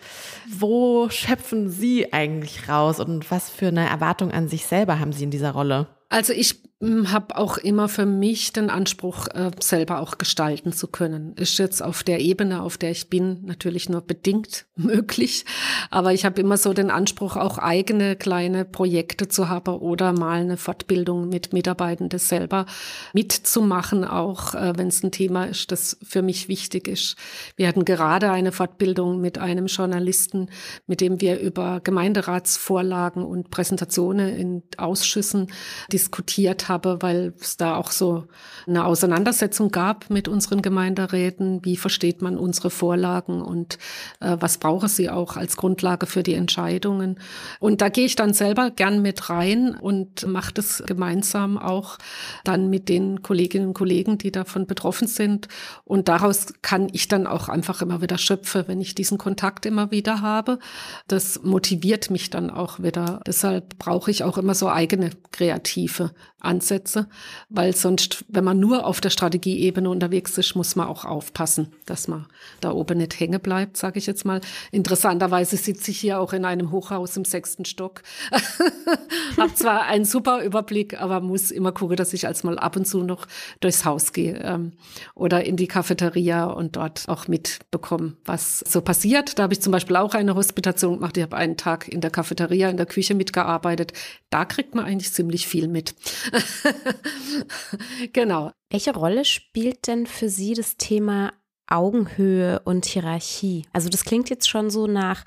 Wo 0.50 1.10
schöpfen 1.10 1.70
Sie 1.70 2.14
eigentlich 2.14 2.70
raus 2.70 3.02
und 3.02 3.30
was 3.30 3.50
für 3.50 3.68
eine 3.68 3.90
Erwartung 3.90 4.32
an 4.32 4.48
sich 4.48 4.66
selber 4.66 5.00
haben 5.02 5.12
Sie 5.12 5.26
in 5.26 5.32
dieser 5.32 5.52
Rolle? 5.52 5.88
Also 6.12 6.34
ich 6.34 6.62
habe 6.82 7.38
auch 7.38 7.58
immer 7.58 7.88
für 7.90 8.08
mich 8.08 8.54
den 8.54 8.72
Anspruch, 8.72 9.28
äh, 9.28 9.52
selber 9.60 10.00
auch 10.00 10.18
gestalten 10.18 10.74
zu 10.74 10.88
können. 10.88 11.34
Ist 11.36 11.60
jetzt 11.60 11.84
auf 11.84 12.02
der 12.02 12.20
Ebene, 12.22 12.64
auf 12.64 12.78
der 12.78 12.90
ich 12.90 13.08
bin, 13.08 13.46
natürlich 13.46 13.88
nur 13.88 14.02
bedingt 14.02 14.66
möglich. 14.76 15.46
Aber 15.92 16.12
ich 16.12 16.26
habe 16.26 16.42
immer 16.42 16.58
so 16.58 16.74
den 16.74 16.90
Anspruch, 16.90 17.36
auch 17.36 17.60
eigene 17.60 18.16
kleine 18.16 18.66
Projekte 18.66 19.28
zu 19.28 19.48
haben 19.48 19.76
oder 19.76 20.12
mal 20.12 20.42
eine 20.42 20.58
Fortbildung 20.58 21.30
mit 21.30 21.54
Mitarbeitenden 21.54 22.18
selber 22.18 22.66
mitzumachen, 23.14 24.04
auch 24.04 24.56
äh, 24.56 24.74
wenn 24.76 24.88
es 24.88 25.04
ein 25.04 25.12
Thema 25.12 25.46
ist, 25.46 25.72
das 25.72 25.98
für 26.02 26.24
mich 26.24 26.48
wichtig 26.48 26.88
ist. 26.88 27.16
Wir 27.58 27.68
hatten 27.68 27.86
gerade 27.86 28.32
eine 28.32 28.52
Fortbildung 28.52 29.22
mit 29.22 29.38
einem 29.38 29.68
Journalisten, 29.68 30.50
mit 30.88 31.00
dem 31.00 31.22
wir 31.22 31.40
über 31.40 31.80
Gemeinderatsvorlagen 31.84 33.24
und 33.24 33.52
Präsentationen 33.52 34.36
in 34.36 34.64
Ausschüssen 34.78 35.48
diskutiert 35.92 36.70
haben 36.70 36.71
habe, 36.72 37.02
weil 37.02 37.34
es 37.40 37.58
da 37.58 37.76
auch 37.76 37.92
so 37.92 38.26
eine 38.66 38.86
Auseinandersetzung 38.86 39.72
gab 39.72 40.10
mit 40.10 40.28
unseren 40.28 40.62
Gemeinderäten. 40.62 41.64
Wie 41.64 41.76
versteht 41.76 42.22
man 42.22 42.38
unsere 42.38 42.70
Vorlagen 42.70 43.42
und 43.42 43.78
äh, 44.20 44.38
was 44.40 44.58
brauche 44.58 44.88
sie 44.88 45.10
auch 45.10 45.36
als 45.36 45.58
Grundlage 45.58 46.06
für 46.06 46.24
die 46.24 46.34
Entscheidungen? 46.34 47.20
Und 47.60 47.82
da 47.82 47.90
gehe 47.90 48.06
ich 48.06 48.16
dann 48.16 48.34
selber 48.34 48.72
gern 48.72 49.02
mit 49.02 49.30
rein 49.30 49.76
und 49.76 50.26
mache 50.28 50.54
das 50.54 50.84
gemeinsam 50.86 51.58
auch 51.58 51.98
dann 52.44 52.70
mit 52.70 52.88
den 52.90 53.22
Kolleginnen 53.22 53.68
und 53.68 53.74
Kollegen, 53.74 54.18
die 54.18 54.32
davon 54.32 54.66
betroffen 54.66 55.08
sind. 55.08 55.48
Und 55.84 56.08
daraus 56.08 56.54
kann 56.62 56.88
ich 56.94 57.08
dann 57.08 57.28
auch 57.28 57.50
einfach 57.50 57.82
immer 57.82 58.02
wieder 58.02 58.18
schöpfen, 58.18 58.64
wenn 58.68 58.82
ich 58.82 58.96
diesen 58.96 59.18
Kontakt 59.18 59.66
immer 59.66 59.92
wieder 59.92 60.22
habe. 60.22 60.60
Das 61.08 61.44
motiviert 61.44 62.10
mich 62.10 62.30
dann 62.30 62.50
auch 62.50 62.80
wieder. 62.80 63.22
Deshalb 63.28 63.78
brauche 63.78 64.12
ich 64.12 64.24
auch 64.24 64.38
immer 64.38 64.56
so 64.56 64.70
eigene 64.70 65.12
kreative 65.32 66.12
Ansätze, 66.42 67.08
weil 67.50 67.76
sonst, 67.76 68.26
wenn 68.28 68.44
man 68.44 68.60
nur 68.60 68.86
auf 68.86 69.02
der 69.02 69.10
Strategieebene 69.10 69.90
unterwegs 69.90 70.38
ist, 70.38 70.56
muss 70.56 70.76
man 70.76 70.88
auch 70.88 71.06
aufpassen, 71.06 71.74
dass 71.86 72.08
man 72.08 72.26
da 72.60 72.72
oben 72.72 72.98
nicht 72.98 73.20
hängen 73.20 73.40
bleibt, 73.40 73.78
sage 73.78 74.00
ich 74.00 74.06
jetzt 74.06 74.26
mal. 74.26 74.42
Interessanterweise 74.72 75.58
sitze 75.58 75.92
ich 75.92 76.00
hier 76.00 76.20
auch 76.20 76.34
in 76.34 76.46
einem 76.46 76.72
Hochhaus 76.72 77.16
im 77.18 77.26
sechsten 77.26 77.66
Stock. 77.66 78.02
Hab 79.38 79.56
zwar 79.56 79.84
einen 79.84 80.06
super 80.06 80.44
Überblick, 80.44 81.00
aber 81.00 81.22
muss 81.22 81.52
immer 81.52 81.72
gucken, 81.72 81.96
dass 81.96 82.14
ich 82.14 82.28
als 82.28 82.44
mal 82.44 82.58
ab 82.58 82.76
und 82.76 82.86
zu 82.86 83.04
noch 83.04 83.28
durchs 83.60 83.86
Haus 83.86 84.14
gehe 84.14 84.40
ähm, 84.44 84.74
oder 85.16 85.46
in 85.46 85.58
die 85.58 85.68
Cafeteria 85.68 86.46
und 86.46 86.76
dort 86.76 87.08
auch 87.08 87.28
mitbekomme, 87.28 88.14
was 88.26 88.60
so 88.60 88.82
passiert. 88.82 89.38
Da 89.38 89.44
habe 89.44 89.54
ich 89.54 89.62
zum 89.62 89.72
Beispiel 89.72 89.96
auch 89.96 90.14
eine 90.14 90.36
Hospitation 90.36 90.96
gemacht. 90.96 91.18
Ich 91.18 91.24
habe 91.24 91.38
einen 91.38 91.58
Tag 91.58 91.88
in 91.88 92.02
der 92.02 92.12
Cafeteria, 92.12 92.70
in 92.70 92.78
der 92.78 92.86
Küche 92.86 93.16
mitgearbeitet. 93.16 93.94
Da 94.30 94.46
kriegt 94.46 94.76
man 94.76 94.86
eigentlich 94.86 95.14
ziemlich 95.14 95.48
viel 95.48 95.68
mit. 95.68 95.94
genau. 98.14 98.52
Welche 98.70 98.94
Rolle 98.94 99.26
spielt 99.26 99.88
denn 99.88 100.06
für 100.08 100.30
Sie 100.30 100.54
das 100.54 100.78
Thema 100.78 101.34
Augenhöhe 101.68 102.62
und 102.66 102.86
Hierarchie? 102.86 103.66
Also 103.74 103.90
das 103.90 104.04
klingt 104.04 104.30
jetzt 104.30 104.50
schon 104.50 104.70
so 104.70 104.88
nach, 104.88 105.24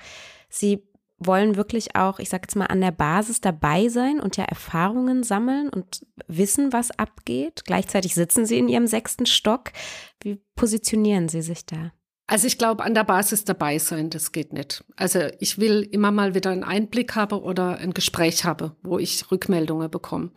Sie 0.49 0.83
wollen 1.17 1.55
wirklich 1.55 1.95
auch, 1.95 2.19
ich 2.19 2.29
sage 2.29 2.43
jetzt 2.43 2.55
mal, 2.55 2.65
an 2.65 2.81
der 2.81 2.91
Basis 2.91 3.39
dabei 3.41 3.87
sein 3.87 4.19
und 4.19 4.37
ja 4.37 4.43
Erfahrungen 4.43 5.23
sammeln 5.23 5.69
und 5.69 6.05
wissen, 6.27 6.73
was 6.73 6.91
abgeht. 6.91 7.63
Gleichzeitig 7.65 8.15
sitzen 8.15 8.45
Sie 8.45 8.57
in 8.57 8.67
Ihrem 8.67 8.87
sechsten 8.87 9.25
Stock. 9.25 9.71
Wie 10.21 10.41
positionieren 10.55 11.29
Sie 11.29 11.41
sich 11.41 11.65
da? 11.65 11.91
Also 12.27 12.47
ich 12.47 12.57
glaube, 12.57 12.83
an 12.83 12.95
der 12.95 13.03
Basis 13.03 13.45
dabei 13.45 13.77
sein, 13.77 14.09
das 14.09 14.31
geht 14.31 14.51
nicht. 14.51 14.83
Also 14.95 15.27
ich 15.39 15.59
will 15.59 15.87
immer 15.91 16.11
mal 16.11 16.33
wieder 16.33 16.49
einen 16.49 16.63
Einblick 16.63 17.15
haben 17.15 17.39
oder 17.39 17.77
ein 17.77 17.93
Gespräch 17.93 18.45
haben, 18.45 18.71
wo 18.81 18.97
ich 18.97 19.31
Rückmeldungen 19.31 19.91
bekomme. 19.91 20.31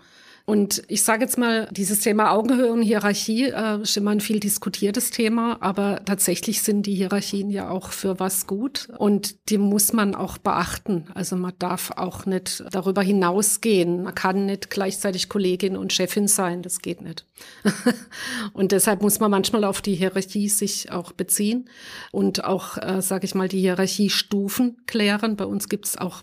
Und 0.49 0.83
ich 0.89 1.03
sage 1.03 1.25
jetzt 1.25 1.37
mal, 1.37 1.69
dieses 1.73 2.01
Thema 2.01 2.31
Augenhöhe 2.31 2.73
und 2.73 2.81
Hierarchie 2.81 3.51
äh, 3.51 3.83
ist 3.83 3.99
immer 3.99 4.13
ein 4.13 4.23
viel 4.23 4.41
diskutiertes 4.41 5.11
Thema, 5.11 5.59
aber 5.61 6.01
tatsächlich 6.07 6.63
sind 6.63 6.85
die 6.85 6.95
Hierarchien 6.95 7.51
ja 7.51 7.69
auch 7.69 7.91
für 7.91 8.19
was 8.19 8.47
gut 8.47 8.89
und 8.97 9.51
die 9.51 9.59
muss 9.59 9.93
man 9.93 10.15
auch 10.15 10.39
beachten. 10.39 11.05
Also 11.13 11.37
man 11.37 11.53
darf 11.59 11.91
auch 11.97 12.25
nicht 12.25 12.65
darüber 12.71 13.03
hinausgehen. 13.03 14.05
Man 14.05 14.15
kann 14.15 14.47
nicht 14.47 14.71
gleichzeitig 14.71 15.29
Kollegin 15.29 15.77
und 15.77 15.93
Chefin 15.93 16.29
sein, 16.29 16.63
das 16.63 16.81
geht 16.81 17.03
nicht. 17.03 17.27
und 18.55 18.73
deshalb 18.73 19.03
muss 19.03 19.21
man 19.21 19.31
manchmal 19.31 19.65
auf 19.65 19.83
die 19.83 19.97
Hierarchie 19.97 20.49
sich 20.49 20.91
auch 20.91 21.13
beziehen 21.13 21.69
und 22.11 22.45
auch, 22.45 22.79
äh, 22.79 23.03
sage 23.03 23.27
ich 23.27 23.35
mal, 23.35 23.49
die 23.49 23.61
Hierarchiestufen 23.61 24.79
klären. 24.87 25.37
Bei 25.37 25.45
uns 25.45 25.69
gibt 25.69 25.85
es 25.85 25.99
auch 25.99 26.23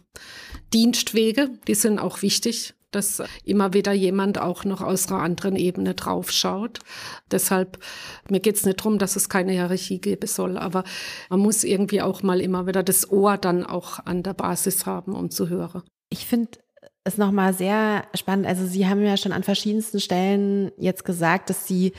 Dienstwege, 0.74 1.52
die 1.68 1.76
sind 1.76 2.00
auch 2.00 2.24
wichtig 2.24 2.74
dass 2.96 3.22
immer 3.44 3.74
wieder 3.74 3.92
jemand 3.94 4.38
auch 4.38 4.66
noch 4.66 4.82
aus 4.82 5.08
einer 5.08 5.22
anderen 5.22 5.56
Ebene 5.56 5.94
draufschaut. 5.94 6.80
Deshalb, 7.32 7.80
mir 8.30 8.40
geht 8.40 8.56
es 8.56 8.66
nicht 8.66 8.80
darum, 8.80 8.98
dass 8.98 9.16
es 9.16 9.30
keine 9.30 9.52
Hierarchie 9.52 10.00
geben 10.00 10.28
soll, 10.28 10.58
aber 10.58 10.84
man 11.30 11.40
muss 11.40 11.64
irgendwie 11.64 12.02
auch 12.02 12.24
mal 12.24 12.42
immer 12.42 12.68
wieder 12.68 12.84
das 12.84 13.12
Ohr 13.12 13.38
dann 13.38 13.66
auch 13.66 14.00
an 14.06 14.24
der 14.24 14.34
Basis 14.34 14.86
haben, 14.86 15.14
um 15.14 15.30
zu 15.30 15.50
hören. 15.50 15.84
Ich 16.10 16.26
finde 16.26 16.52
es 17.04 17.18
nochmal 17.18 17.54
sehr 17.54 18.06
spannend. 18.16 18.48
Also 18.48 18.66
Sie 18.66 18.88
haben 18.88 19.04
ja 19.04 19.18
schon 19.18 19.32
an 19.32 19.44
verschiedensten 19.44 20.00
Stellen 20.00 20.72
jetzt 20.78 21.06
gesagt, 21.06 21.50
dass 21.50 21.68
Sie 21.68 21.94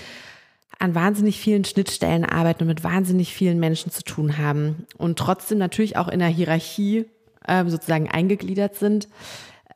an 0.79 0.95
wahnsinnig 0.95 1.39
vielen 1.39 1.65
Schnittstellen 1.65 2.25
arbeiten 2.25 2.65
und 2.65 2.69
mit 2.69 2.85
wahnsinnig 2.85 3.33
vielen 3.33 3.59
Menschen 3.59 3.91
zu 3.91 4.03
tun 4.03 4.37
haben 4.37 4.87
und 4.99 5.19
trotzdem 5.19 5.59
natürlich 5.59 5.97
auch 5.97 6.09
in 6.09 6.19
der 6.19 6.29
Hierarchie 6.29 7.07
äh, 7.47 7.65
sozusagen 7.67 8.11
eingegliedert 8.11 8.77
sind. 8.77 9.09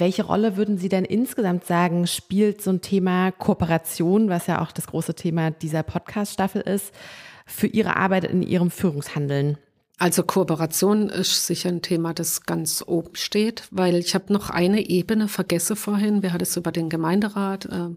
Welche 0.01 0.25
Rolle 0.25 0.57
würden 0.57 0.79
Sie 0.79 0.89
denn 0.89 1.05
insgesamt 1.05 1.67
sagen, 1.67 2.07
spielt 2.07 2.63
so 2.63 2.71
ein 2.71 2.81
Thema 2.81 3.33
Kooperation, 3.33 4.31
was 4.31 4.47
ja 4.47 4.63
auch 4.63 4.73
das 4.73 4.87
große 4.87 5.15
Thema 5.15 5.51
dieser 5.51 5.83
Podcast-Staffel 5.83 6.63
ist, 6.63 6.95
für 7.45 7.67
Ihre 7.67 7.97
Arbeit 7.97 8.25
in 8.25 8.43
Ihrem 8.43 8.71
Führungshandeln? 8.71 9.59
Also 9.99 10.23
Kooperation 10.23 11.11
ist 11.11 11.47
sicher 11.47 11.69
ein 11.69 11.83
Thema, 11.83 12.15
das 12.15 12.47
ganz 12.47 12.83
oben 12.87 13.15
steht, 13.15 13.65
weil 13.71 13.97
ich 13.97 14.15
habe 14.15 14.33
noch 14.33 14.49
eine 14.49 14.89
Ebene 14.89 15.29
vergessen 15.29 15.77
vorhin. 15.77 16.23
Wir 16.23 16.33
hatten 16.33 16.45
es 16.45 16.57
über 16.57 16.73
den 16.73 16.89
Gemeinderat, 16.89 17.67
äh, 17.67 17.91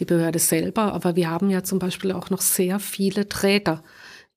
die 0.00 0.04
Behörde 0.04 0.40
selber, 0.40 0.92
aber 0.92 1.14
wir 1.14 1.30
haben 1.30 1.50
ja 1.50 1.62
zum 1.62 1.78
Beispiel 1.78 2.10
auch 2.10 2.30
noch 2.30 2.40
sehr 2.40 2.80
viele 2.80 3.28
Träger, 3.28 3.84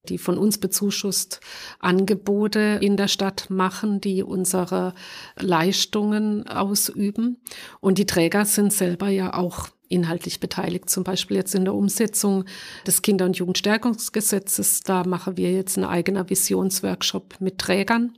die 0.10 0.18
von 0.18 0.38
uns 0.38 0.58
bezuschusst 0.58 1.40
Angebote 1.80 2.80
in 2.82 2.98
der 2.98 3.08
Stadt 3.08 3.50
machen, 3.50 4.02
die 4.02 4.24
unsere 4.24 4.94
Leistungen 5.38 6.48
ausüben. 6.48 7.38
Und 7.80 7.98
die 7.98 8.06
Träger 8.06 8.46
sind 8.46 8.74
selber 8.74 9.10
ja 9.10 9.34
auch 9.34 9.70
inhaltlich 9.90 10.40
beteiligt, 10.40 10.90
zum 10.90 11.04
Beispiel 11.04 11.38
jetzt 11.38 11.56
in 11.56 11.66
der 11.66 11.74
Umsetzung 11.74 12.46
des 12.86 13.02
Kinder- 13.02 13.26
und 13.26 13.38
Jugendstärkungsgesetzes. 13.38 14.82
Da 14.82 15.04
machen 15.04 15.38
wir 15.38 15.52
jetzt 15.52 15.78
einen 15.78 15.88
eigenen 15.88 16.30
Visionsworkshop 16.30 17.36
mit 17.40 17.58
Trägern, 17.58 18.18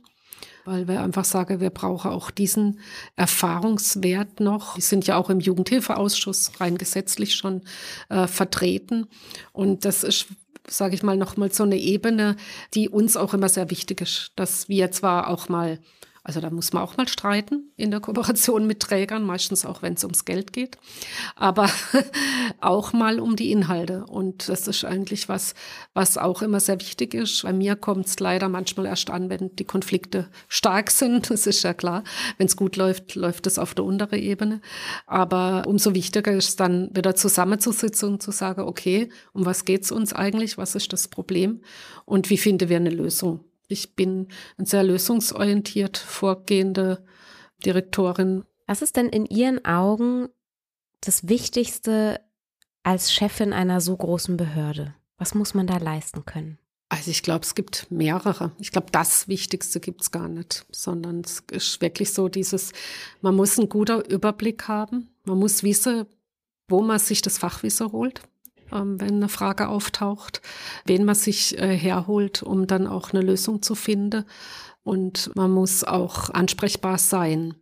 weil 0.64 0.88
wir 0.88 1.02
einfach 1.02 1.24
sagen, 1.24 1.60
wir 1.60 1.70
brauchen 1.70 2.10
auch 2.10 2.30
diesen 2.30 2.80
Erfahrungswert 3.16 4.40
noch. 4.40 4.76
Wir 4.76 4.82
sind 4.82 5.06
ja 5.06 5.16
auch 5.16 5.30
im 5.30 5.40
Jugendhilfeausschuss 5.40 6.52
rein 6.60 6.78
gesetzlich 6.78 7.34
schon 7.34 7.62
äh, 8.08 8.26
vertreten. 8.26 9.06
Und 9.52 9.84
das 9.84 10.04
ist 10.04 10.26
sage 10.70 10.94
ich 10.94 11.02
mal, 11.02 11.16
nochmal 11.16 11.52
so 11.52 11.64
eine 11.64 11.76
Ebene, 11.76 12.36
die 12.74 12.88
uns 12.88 13.16
auch 13.16 13.34
immer 13.34 13.48
sehr 13.48 13.70
wichtig 13.70 14.00
ist, 14.00 14.32
dass 14.36 14.68
wir 14.68 14.90
zwar 14.90 15.28
auch 15.28 15.48
mal 15.48 15.78
also 16.22 16.40
da 16.40 16.50
muss 16.50 16.72
man 16.72 16.82
auch 16.82 16.96
mal 16.98 17.08
streiten 17.08 17.72
in 17.76 17.90
der 17.90 18.00
Kooperation 18.00 18.66
mit 18.66 18.80
Trägern, 18.80 19.24
meistens 19.24 19.64
auch 19.64 19.80
wenn 19.80 19.94
es 19.94 20.04
ums 20.04 20.26
Geld 20.26 20.52
geht, 20.52 20.76
aber 21.34 21.70
auch 22.60 22.92
mal 22.92 23.20
um 23.20 23.36
die 23.36 23.50
Inhalte. 23.50 24.04
Und 24.06 24.48
das 24.48 24.68
ist 24.68 24.84
eigentlich 24.84 25.28
was, 25.30 25.54
was 25.94 26.18
auch 26.18 26.42
immer 26.42 26.60
sehr 26.60 26.78
wichtig 26.80 27.14
ist. 27.14 27.42
Bei 27.42 27.52
mir 27.54 27.74
kommt 27.74 28.06
es 28.06 28.20
leider 28.20 28.48
manchmal 28.48 28.86
erst 28.86 29.08
an, 29.08 29.30
wenn 29.30 29.56
die 29.56 29.64
Konflikte 29.64 30.28
stark 30.48 30.90
sind. 30.90 31.30
Das 31.30 31.46
ist 31.46 31.62
ja 31.62 31.72
klar. 31.72 32.04
Wenn 32.36 32.46
es 32.46 32.56
gut 32.56 32.76
läuft, 32.76 33.14
läuft 33.14 33.46
es 33.46 33.58
auf 33.58 33.74
der 33.74 33.84
unteren 33.84 34.18
Ebene. 34.18 34.60
Aber 35.06 35.64
umso 35.66 35.94
wichtiger 35.94 36.32
ist 36.32 36.48
es 36.50 36.56
dann 36.56 36.90
wieder 36.94 37.14
zusammenzusitzen 37.14 38.10
und 38.10 38.22
zu 38.22 38.30
sagen, 38.30 38.62
okay, 38.62 39.08
um 39.32 39.46
was 39.46 39.64
geht 39.64 39.84
es 39.84 39.92
uns 39.92 40.12
eigentlich? 40.12 40.58
Was 40.58 40.74
ist 40.74 40.92
das 40.92 41.08
Problem? 41.08 41.62
Und 42.04 42.28
wie 42.28 42.38
finden 42.38 42.68
wir 42.68 42.76
eine 42.76 42.90
Lösung? 42.90 43.44
Ich 43.70 43.94
bin 43.94 44.28
eine 44.58 44.66
sehr 44.66 44.82
lösungsorientiert 44.82 45.96
vorgehende 45.96 47.04
Direktorin. 47.64 48.44
Was 48.66 48.82
ist 48.82 48.96
denn 48.96 49.08
in 49.08 49.26
Ihren 49.26 49.64
Augen 49.64 50.28
das 51.00 51.28
Wichtigste 51.28 52.20
als 52.82 53.12
Chefin 53.12 53.52
einer 53.52 53.80
so 53.80 53.96
großen 53.96 54.36
Behörde? 54.36 54.94
Was 55.18 55.34
muss 55.34 55.54
man 55.54 55.66
da 55.66 55.76
leisten 55.76 56.24
können? 56.24 56.58
Also 56.88 57.12
ich 57.12 57.22
glaube, 57.22 57.44
es 57.44 57.54
gibt 57.54 57.86
mehrere. 57.90 58.50
Ich 58.58 58.72
glaube, 58.72 58.88
das 58.90 59.28
Wichtigste 59.28 59.78
gibt 59.78 60.02
es 60.02 60.10
gar 60.10 60.28
nicht, 60.28 60.66
sondern 60.72 61.20
es 61.20 61.44
ist 61.52 61.80
wirklich 61.80 62.12
so 62.12 62.28
dieses, 62.28 62.72
man 63.20 63.36
muss 63.36 63.58
einen 63.58 63.68
guten 63.68 64.00
Überblick 64.00 64.66
haben, 64.66 65.14
man 65.24 65.38
muss 65.38 65.62
wissen, 65.62 66.06
wo 66.66 66.82
man 66.82 66.98
sich 66.98 67.22
das 67.22 67.38
Fachwissen 67.38 67.92
holt. 67.92 68.22
Ähm, 68.72 69.00
wenn 69.00 69.14
eine 69.16 69.28
Frage 69.28 69.68
auftaucht, 69.68 70.40
wen 70.84 71.04
man 71.04 71.14
sich 71.14 71.58
äh, 71.58 71.76
herholt, 71.76 72.42
um 72.42 72.66
dann 72.66 72.86
auch 72.86 73.12
eine 73.12 73.22
Lösung 73.22 73.62
zu 73.62 73.74
finden. 73.74 74.24
Und 74.82 75.34
man 75.36 75.50
muss 75.50 75.84
auch 75.84 76.30
ansprechbar 76.30 76.98
sein, 76.98 77.54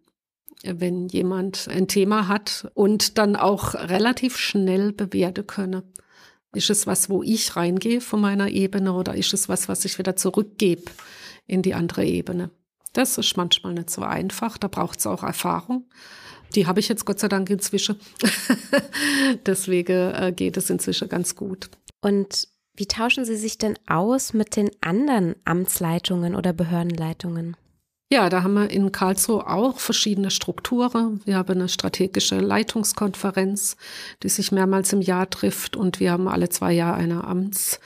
wenn 0.63 1.09
jemand 1.09 1.69
ein 1.69 1.89
Thema 1.89 2.29
hat 2.29 2.71
und 2.75 3.19
dann 3.19 3.37
auch 3.37 3.75
relativ 3.75 4.37
schnell 4.37 4.93
bewerten 4.93 5.47
könne. 5.47 5.85
Ist 6.55 6.71
es 6.71 6.87
was, 6.87 7.11
wo 7.11 7.23
ich 7.23 7.57
reingehe 7.57 8.01
von 8.01 8.21
meiner 8.21 8.49
Ebene 8.49 8.93
oder 8.93 9.15
ist 9.15 9.35
es 9.35 9.49
was, 9.49 9.69
was 9.69 9.85
ich 9.85 9.99
wieder 9.99 10.17
zurückgebe 10.17 10.91
in 11.47 11.63
die 11.63 11.75
andere 11.75 12.05
Ebene? 12.05 12.51
Das 12.95 13.19
ist 13.19 13.37
manchmal 13.37 13.75
nicht 13.75 13.91
so 13.91 14.03
einfach, 14.03 14.57
da 14.57 14.69
braucht 14.69 14.99
es 14.99 15.07
auch 15.07 15.23
Erfahrung. 15.23 15.85
Die 16.55 16.67
habe 16.67 16.81
ich 16.81 16.89
jetzt 16.89 17.05
Gott 17.05 17.21
sei 17.21 17.29
Dank 17.29 17.51
inzwischen. 17.51 18.01
Deswegen 19.47 20.15
äh, 20.15 20.33
geht 20.35 20.57
es 20.57 20.71
inzwischen 20.71 21.09
ganz 21.09 21.37
gut. 21.37 21.71
Und 22.01 22.49
wie 22.77 22.87
tauschen 22.87 23.25
Sie 23.25 23.37
sich 23.37 23.59
denn 23.59 23.79
aus 23.87 24.33
mit 24.33 24.57
den 24.57 24.71
anderen 24.81 25.35
Amtsleitungen 25.45 26.35
oder 26.35 26.53
Behördenleitungen? 26.53 27.57
Ja, 28.11 28.31
da 28.31 28.43
haben 28.43 28.55
wir 28.55 28.71
in 28.71 28.91
Karlsruhe 28.91 29.47
auch 29.47 29.79
verschiedene 29.79 30.31
Strukturen. 30.31 31.21
Wir 31.27 31.37
haben 31.37 31.53
eine 31.53 31.69
strategische 31.69 32.39
Leitungskonferenz, 32.39 33.77
die 34.23 34.31
sich 34.31 34.51
mehrmals 34.51 34.95
im 34.95 35.03
Jahr 35.03 35.29
trifft 35.29 35.77
und 35.77 36.01
wir 36.01 36.13
haben 36.13 36.27
alle 36.27 36.49
zwei 36.49 36.73
Jahre 36.73 36.97
eine 36.97 37.25
Amts, 37.25 37.81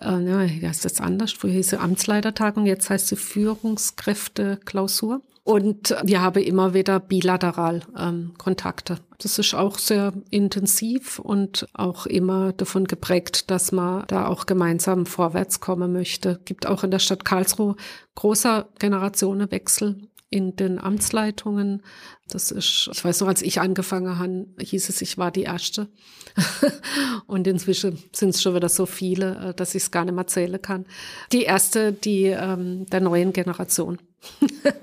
äh, 0.00 0.20
ja, 0.24 0.40
heißt 0.40 0.84
das 0.84 1.00
anders? 1.00 1.30
Früher 1.32 1.52
hieß 1.52 1.70
sie 1.70 1.78
Amtsleitertagung, 1.78 2.66
jetzt 2.66 2.90
heißt 2.90 3.06
sie 3.08 3.16
Führungskräfteklausur. 3.16 5.22
Und 5.42 5.96
wir 6.04 6.20
haben 6.20 6.42
immer 6.42 6.74
wieder 6.74 7.00
bilateral 7.00 7.82
ähm, 7.98 8.34
Kontakte. 8.36 8.98
Das 9.18 9.38
ist 9.38 9.54
auch 9.54 9.78
sehr 9.78 10.12
intensiv 10.30 11.18
und 11.18 11.66
auch 11.72 12.06
immer 12.06 12.52
davon 12.52 12.84
geprägt, 12.84 13.50
dass 13.50 13.72
man 13.72 14.04
da 14.06 14.26
auch 14.26 14.46
gemeinsam 14.46 15.06
vorwärts 15.06 15.60
kommen 15.60 15.92
möchte. 15.92 16.40
Gibt 16.44 16.66
auch 16.66 16.84
in 16.84 16.90
der 16.90 16.98
Stadt 16.98 17.24
Karlsruhe 17.24 17.76
großer 18.14 18.68
Generationenwechsel 18.78 20.10
in 20.30 20.56
den 20.56 20.78
Amtsleitungen. 20.78 21.82
Das 22.28 22.52
ist, 22.52 22.88
ich 22.92 23.04
weiß 23.04 23.20
noch, 23.20 23.28
als 23.28 23.42
ich 23.42 23.60
angefangen 23.60 24.18
habe, 24.18 24.46
hieß 24.60 24.88
es, 24.88 25.02
ich 25.02 25.18
war 25.18 25.32
die 25.32 25.42
Erste. 25.42 25.88
und 27.26 27.46
inzwischen 27.46 27.98
sind 28.12 28.30
es 28.30 28.40
schon 28.40 28.54
wieder 28.54 28.68
so 28.68 28.86
viele, 28.86 29.48
äh, 29.48 29.54
dass 29.54 29.74
ich 29.74 29.82
es 29.82 29.90
gar 29.90 30.04
nicht 30.04 30.14
mehr 30.14 30.28
zählen 30.28 30.62
kann. 30.62 30.86
Die 31.32 31.42
Erste, 31.42 31.92
die 31.92 32.26
ähm, 32.26 32.86
der 32.86 33.00
neuen 33.00 33.32
Generation. 33.32 33.98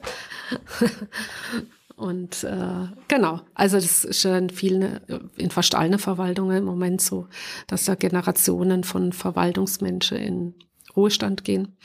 Und 1.95 2.43
äh, 2.43 2.87
genau, 3.07 3.41
also 3.55 3.77
das 3.77 4.05
ist 4.05 4.21
schon 4.21 4.51
viel 4.51 5.01
in 5.35 5.49
fast 5.49 5.73
allen 5.73 5.97
Verwaltungen 5.97 6.57
im 6.57 6.65
Moment 6.65 7.01
so, 7.01 7.27
dass 7.65 7.85
da 7.85 7.95
Generationen 7.95 8.83
von 8.83 9.13
Verwaltungsmenschen 9.13 10.17
in 10.17 10.53
Ruhestand 10.95 11.43
gehen. 11.43 11.75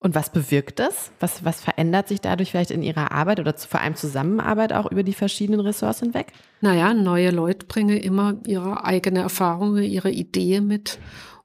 Und 0.00 0.14
was 0.14 0.30
bewirkt 0.30 0.80
das? 0.80 1.12
Was, 1.18 1.46
was 1.46 1.62
verändert 1.62 2.08
sich 2.08 2.20
dadurch 2.20 2.50
vielleicht 2.50 2.70
in 2.70 2.82
Ihrer 2.82 3.10
Arbeit 3.10 3.40
oder 3.40 3.56
zu, 3.56 3.66
vor 3.66 3.80
allem 3.80 3.94
Zusammenarbeit 3.96 4.74
auch 4.74 4.92
über 4.92 5.02
die 5.02 5.14
verschiedenen 5.14 5.60
Ressorts 5.60 6.00
hinweg? 6.00 6.34
Naja, 6.60 6.92
neue 6.92 7.30
Leute 7.30 7.64
bringen 7.64 7.96
immer 7.96 8.36
ihre 8.46 8.84
eigene 8.84 9.20
Erfahrungen, 9.20 9.82
ihre 9.82 10.10
Ideen 10.10 10.66
mit. 10.66 10.98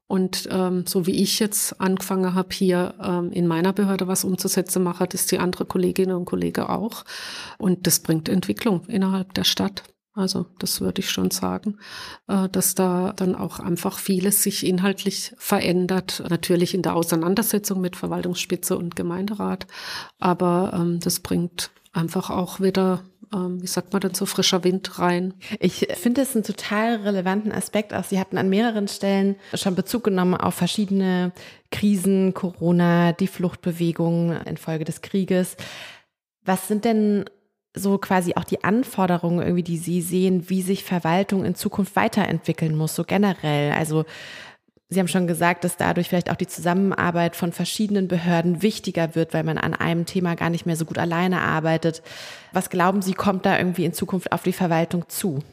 Und 0.10 0.50
ähm, 0.52 0.88
so 0.88 1.06
wie 1.06 1.22
ich 1.22 1.38
jetzt 1.38 1.80
angefangen 1.80 2.34
habe, 2.34 2.50
hier 2.52 2.96
ähm, 3.00 3.32
in 3.32 3.46
meiner 3.46 3.74
Behörde 3.74 4.08
was 4.08 4.24
umzusetzen, 4.24 4.82
mache 4.82 5.08
das 5.08 5.28
die 5.28 5.38
andere 5.38 5.66
Kolleginnen 5.66 6.16
und 6.16 6.26
Kollegen 6.26 6.64
auch. 6.64 7.06
Und 7.60 7.86
das 7.86 8.00
bringt 8.00 8.28
Entwicklung 8.28 8.86
innerhalb 8.88 9.36
der 9.36 9.44
Stadt. 9.44 9.84
Also 10.16 10.48
das 10.58 10.82
würde 10.82 11.02
ich 11.02 11.12
schon 11.12 11.30
sagen, 11.30 11.78
äh, 12.28 12.50
dass 12.50 12.74
da 12.74 13.14
dann 13.16 13.36
auch 13.36 13.60
einfach 13.60 14.00
vieles 14.00 14.42
sich 14.42 14.66
inhaltlich 14.66 15.36
verändert. 15.38 16.24
Natürlich 16.28 16.74
in 16.74 16.82
der 16.82 16.96
Auseinandersetzung 16.96 17.80
mit 17.80 17.96
Verwaltungsspitze 17.96 18.76
und 18.80 18.96
Gemeinderat. 18.96 19.68
Aber 20.18 20.72
ähm, 20.74 21.00
das 21.02 21.20
bringt 21.20 21.70
einfach 21.94 22.32
auch 22.32 22.60
wieder 22.60 23.04
ähm, 23.34 23.62
wie 23.62 23.68
sagt 23.68 23.94
man 23.94 24.02
denn 24.02 24.14
so, 24.14 24.26
frischer 24.26 24.64
Wind 24.64 25.00
rein. 25.00 25.34
Ich 25.60 25.88
finde 25.94 26.22
es 26.22 26.36
einen 26.36 26.44
total 26.44 26.96
relevanten 26.98 27.52
Aspekt 27.52 27.94
auch. 27.94 28.04
Sie 28.04 28.20
hatten 28.20 28.38
an 28.38 28.50
mehreren 28.50 28.88
Stellen 28.88 29.36
schon 29.54 29.76
Bezug 29.76 30.04
genommen 30.06 30.36
auf 30.36 30.56
verschiedene 30.56 31.32
Krisen, 31.72 32.34
Corona, 32.34 33.12
die 33.12 33.28
Fluchtbewegung 33.28 34.36
infolge 34.46 34.86
des 34.86 35.02
Krieges. 35.02 35.58
Was 36.44 36.68
sind 36.68 36.86
denn 36.86 37.26
so 37.76 38.00
quasi 38.00 38.34
auch 38.36 38.44
die 38.44 38.64
Anforderungen 38.64 39.42
irgendwie, 39.42 39.64
die 39.64 39.78
Sie 39.78 40.02
sehen, 40.02 40.50
wie 40.50 40.64
sich 40.64 40.84
Verwaltung 40.84 41.46
in 41.46 41.54
Zukunft 41.54 41.96
weiterentwickeln 41.96 42.76
muss, 42.76 42.96
so 42.96 43.04
generell? 43.04 43.74
Also 43.74 44.06
Sie 44.92 45.00
haben 45.00 45.08
schon 45.08 45.28
gesagt, 45.28 45.64
dass 45.64 45.78
dadurch 45.78 46.10
vielleicht 46.10 46.32
auch 46.32 46.36
die 46.36 46.48
Zusammenarbeit 46.48 47.36
von 47.36 47.52
verschiedenen 47.52 48.08
Behörden 48.08 48.64
wichtiger 48.64 49.14
wird, 49.14 49.36
weil 49.36 49.44
man 49.44 49.60
an 49.60 49.76
einem 49.76 50.08
Thema 50.08 50.36
gar 50.36 50.50
nicht 50.50 50.66
mehr 50.66 50.76
so 50.76 50.86
gut 50.86 50.98
alleine 50.98 51.42
arbeitet. 51.42 52.02
Was 52.54 52.72
glauben 52.72 53.04
Sie, 53.04 53.14
kommt 53.14 53.46
da 53.46 53.56
irgendwie 53.58 53.86
in 53.86 53.94
Zukunft 53.94 54.32
auf 54.32 54.42
die 54.42 54.54
Verwaltung 54.54 55.08
zu? 55.08 55.44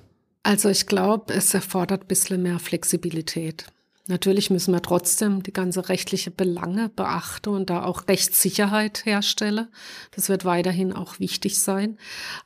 Also 0.42 0.70
ich 0.70 0.87
glaube, 0.87 1.35
es 1.35 1.53
erfordert 1.53 2.05
ein 2.05 2.07
bisschen 2.07 2.42
mehr 2.42 2.59
Flexibilität. 2.59 3.66
Natürlich 4.09 4.51
müssen 4.51 4.73
wir 4.73 4.83
trotzdem 4.83 5.42
die 5.42 5.53
ganze 5.53 5.88
rechtliche 5.88 6.31
Belange 6.31 6.90
beachten 6.90 7.49
und 7.49 7.71
da 7.71 7.83
auch 7.83 8.07
Rechtssicherheit 8.07 9.05
herstellen. 9.05 9.66
Das 10.14 10.29
wird 10.29 10.45
weiterhin 10.45 10.92
auch 10.92 11.19
wichtig 11.19 11.59
sein. 11.59 11.99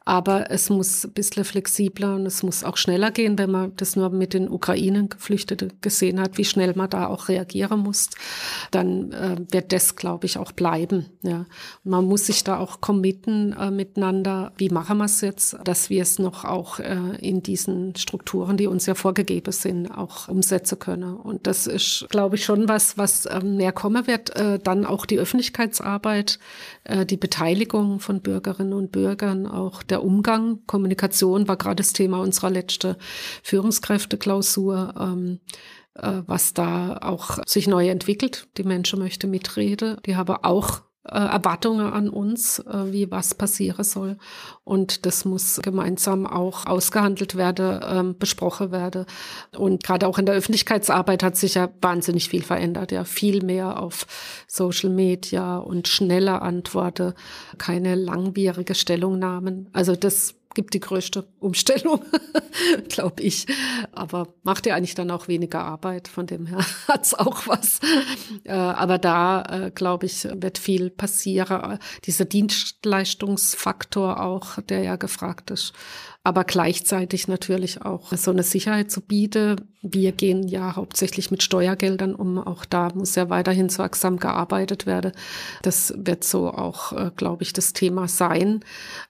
Aber 0.07 0.51
es 0.51 0.71
muss 0.71 1.05
ein 1.05 1.13
bisschen 1.13 1.45
flexibler 1.45 2.15
und 2.15 2.25
es 2.25 2.43
muss 2.43 2.65
auch 2.65 2.79
schneller 2.79 3.11
gehen, 3.11 3.37
wenn 3.37 3.51
man 3.51 3.73
das 3.77 3.95
nur 3.95 4.09
mit 4.09 4.33
den 4.33 4.49
Ukraine-Geflüchteten 4.49 5.75
gesehen 5.83 6.19
hat, 6.19 6.39
wie 6.39 6.47
schnell 6.47 6.75
man 6.75 6.89
da 6.89 7.09
auch 7.09 7.29
reagieren 7.29 7.81
muss. 7.81 8.09
Dann 8.71 9.13
äh, 9.13 9.37
wird 9.51 9.73
das, 9.73 9.97
glaube 9.97 10.25
ich, 10.25 10.39
auch 10.39 10.53
bleiben. 10.53 11.07
Ja. 11.23 11.45
Man 11.85 12.07
muss 12.07 12.27
sich 12.27 12.43
da 12.43 12.59
auch 12.59 12.81
committen 12.81 13.53
äh, 13.53 13.71
miteinander. 13.71 14.53
Wie 14.57 14.71
machen 14.71 14.97
wir 14.97 15.05
es 15.05 15.21
jetzt, 15.21 15.59
dass 15.65 15.91
wir 15.91 16.01
es 16.01 16.19
noch 16.19 16.47
auch 16.47 16.79
äh, 16.79 17.17
in 17.21 17.43
diesen 17.43 17.97
Strukturen, 17.97 18.57
die 18.57 18.67
uns 18.67 18.87
ja 18.87 18.95
vorgegeben 18.95 19.53
sind, 19.53 19.91
auch 19.91 20.29
umsetzen 20.29 20.79
können. 20.79 21.17
Und 21.17 21.50
das 21.51 21.67
ist, 21.67 22.07
glaube 22.11 22.37
ich, 22.37 22.45
schon 22.45 22.69
was, 22.69 22.97
was 22.97 23.27
ähm, 23.27 23.57
mehr 23.57 23.73
kommen 23.73 24.07
wird. 24.07 24.37
Äh, 24.37 24.61
dann 24.61 24.87
auch 24.87 25.05
die 25.05 25.19
Öffentlichkeitsarbeit, 25.19 26.39
äh, 26.85 27.05
die 27.05 27.17
Beteiligung 27.17 27.99
von 27.99 28.21
Bürgerinnen 28.21 28.73
und 28.73 28.93
Bürgern, 28.93 29.49
auch 29.49 29.83
der 29.83 30.05
Umgang, 30.05 30.61
Kommunikation 30.67 31.49
war 31.49 31.57
gerade 31.57 31.83
das 31.83 31.93
Thema 31.93 32.21
unserer 32.21 32.51
letzten 32.51 32.95
Führungskräfteklausur. 33.43 34.95
Ähm, 34.97 35.41
äh, 35.95 36.23
was 36.25 36.55
da 36.55 36.99
auch 36.99 37.41
sich 37.47 37.67
neu 37.67 37.89
entwickelt. 37.89 38.47
Die 38.57 38.63
Menschen 38.63 39.01
möchten 39.01 39.29
mitreden. 39.29 39.97
Die 40.07 40.15
haben 40.15 40.37
auch 40.37 40.83
äh, 41.05 41.19
Erwartungen 41.19 41.93
an 41.93 42.11
uns, 42.11 42.59
äh, 42.59 42.93
wie 42.93 43.11
was 43.11 43.35
passieren 43.35 43.85
soll. 43.85 44.19
Und 44.65 45.07
das 45.07 45.25
muss 45.25 45.61
gemeinsam 45.63 46.27
auch 46.27 46.67
ausgehandelt 46.67 47.37
werden, 47.37 47.81
ähm, 47.83 48.19
besprochen 48.19 48.71
werden. 48.71 49.07
Und 49.57 49.83
gerade 49.83 50.07
auch 50.07 50.19
in 50.19 50.27
der 50.27 50.35
Öffentlichkeitsarbeit 50.35 51.23
hat 51.23 51.37
sich 51.37 51.55
ja 51.55 51.71
wahnsinnig 51.81 52.29
viel 52.29 52.43
verändert. 52.43 52.93
Ja, 52.93 53.05
viel 53.05 53.43
mehr 53.43 53.81
auf 53.81 54.07
Social 54.47 54.91
Media 54.91 55.57
und 55.57 55.89
schneller 55.89 56.43
Antworten, 56.43 57.15
keine 57.57 57.95
langwierige 57.95 58.75
Stellungnahmen. 58.75 59.71
Also 59.73 59.97
das 59.97 60.35
gibt 60.55 60.75
die 60.75 60.81
größte 60.81 61.27
Umstellung, 61.39 62.05
glaube 62.89 63.23
ich. 63.23 63.47
Aber 63.93 64.35
macht 64.43 64.67
ja 64.67 64.75
eigentlich 64.75 64.95
dann 64.95 65.11
auch 65.11 65.29
weniger 65.29 65.63
Arbeit, 65.63 66.09
von 66.09 66.27
dem 66.27 66.47
her 66.47 66.65
hat's 66.89 67.15
auch 67.15 67.47
was. 67.47 67.81
Äh, 68.45 68.53
aber 68.53 68.99
da, 68.99 69.43
äh, 69.43 69.71
glaube 69.71 70.07
ich, 70.07 70.25
wird 70.25 70.59
viel 70.59 70.91
passieren. 70.91 71.79
Dieser 72.05 72.25
Dienstleistungsfaktor 72.25 74.23
auch, 74.23 74.61
der 74.63 74.83
ja 74.83 74.97
gefragt 74.97 75.51
ist 75.51 75.73
aber 76.23 76.45
gleichzeitig 76.45 77.29
natürlich 77.29 77.81
auch 77.81 78.13
so 78.13 78.31
eine 78.31 78.43
Sicherheit 78.43 78.91
zu 78.91 79.01
bieten. 79.01 79.57
Wir 79.81 80.13
gehen 80.13 80.47
ja 80.47 80.77
hauptsächlich 80.77 81.31
mit 81.31 81.43
Steuergeldern 81.43 82.15
um. 82.15 82.37
Auch 82.37 82.67
da 82.67 82.91
muss 82.95 83.15
ja 83.15 83.31
weiterhin 83.31 83.71
sorgsam 83.71 84.19
gearbeitet 84.19 84.85
werden. 84.85 85.13
Das 85.63 85.95
wird 85.97 86.25
so 86.25 86.51
auch, 86.51 86.93
äh, 86.93 87.11
glaube 87.17 87.43
ich, 87.43 87.55
das 87.55 87.73
Thema 87.73 88.07
sein. 88.07 88.61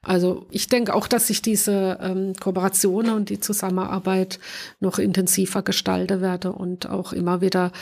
Also 0.02 0.46
ich 0.50 0.68
denke 0.68 0.94
auch, 0.94 1.08
dass 1.08 1.26
sich 1.26 1.42
diese 1.42 1.98
ähm, 2.00 2.34
Kooperation 2.38 3.10
und 3.10 3.28
die 3.28 3.40
Zusammenarbeit 3.40 4.38
noch 4.78 5.00
intensiver 5.00 5.62
gestalten 5.62 6.20
werde 6.20 6.52
und 6.52 6.88
auch 6.88 7.12
immer 7.12 7.40
wieder 7.40 7.72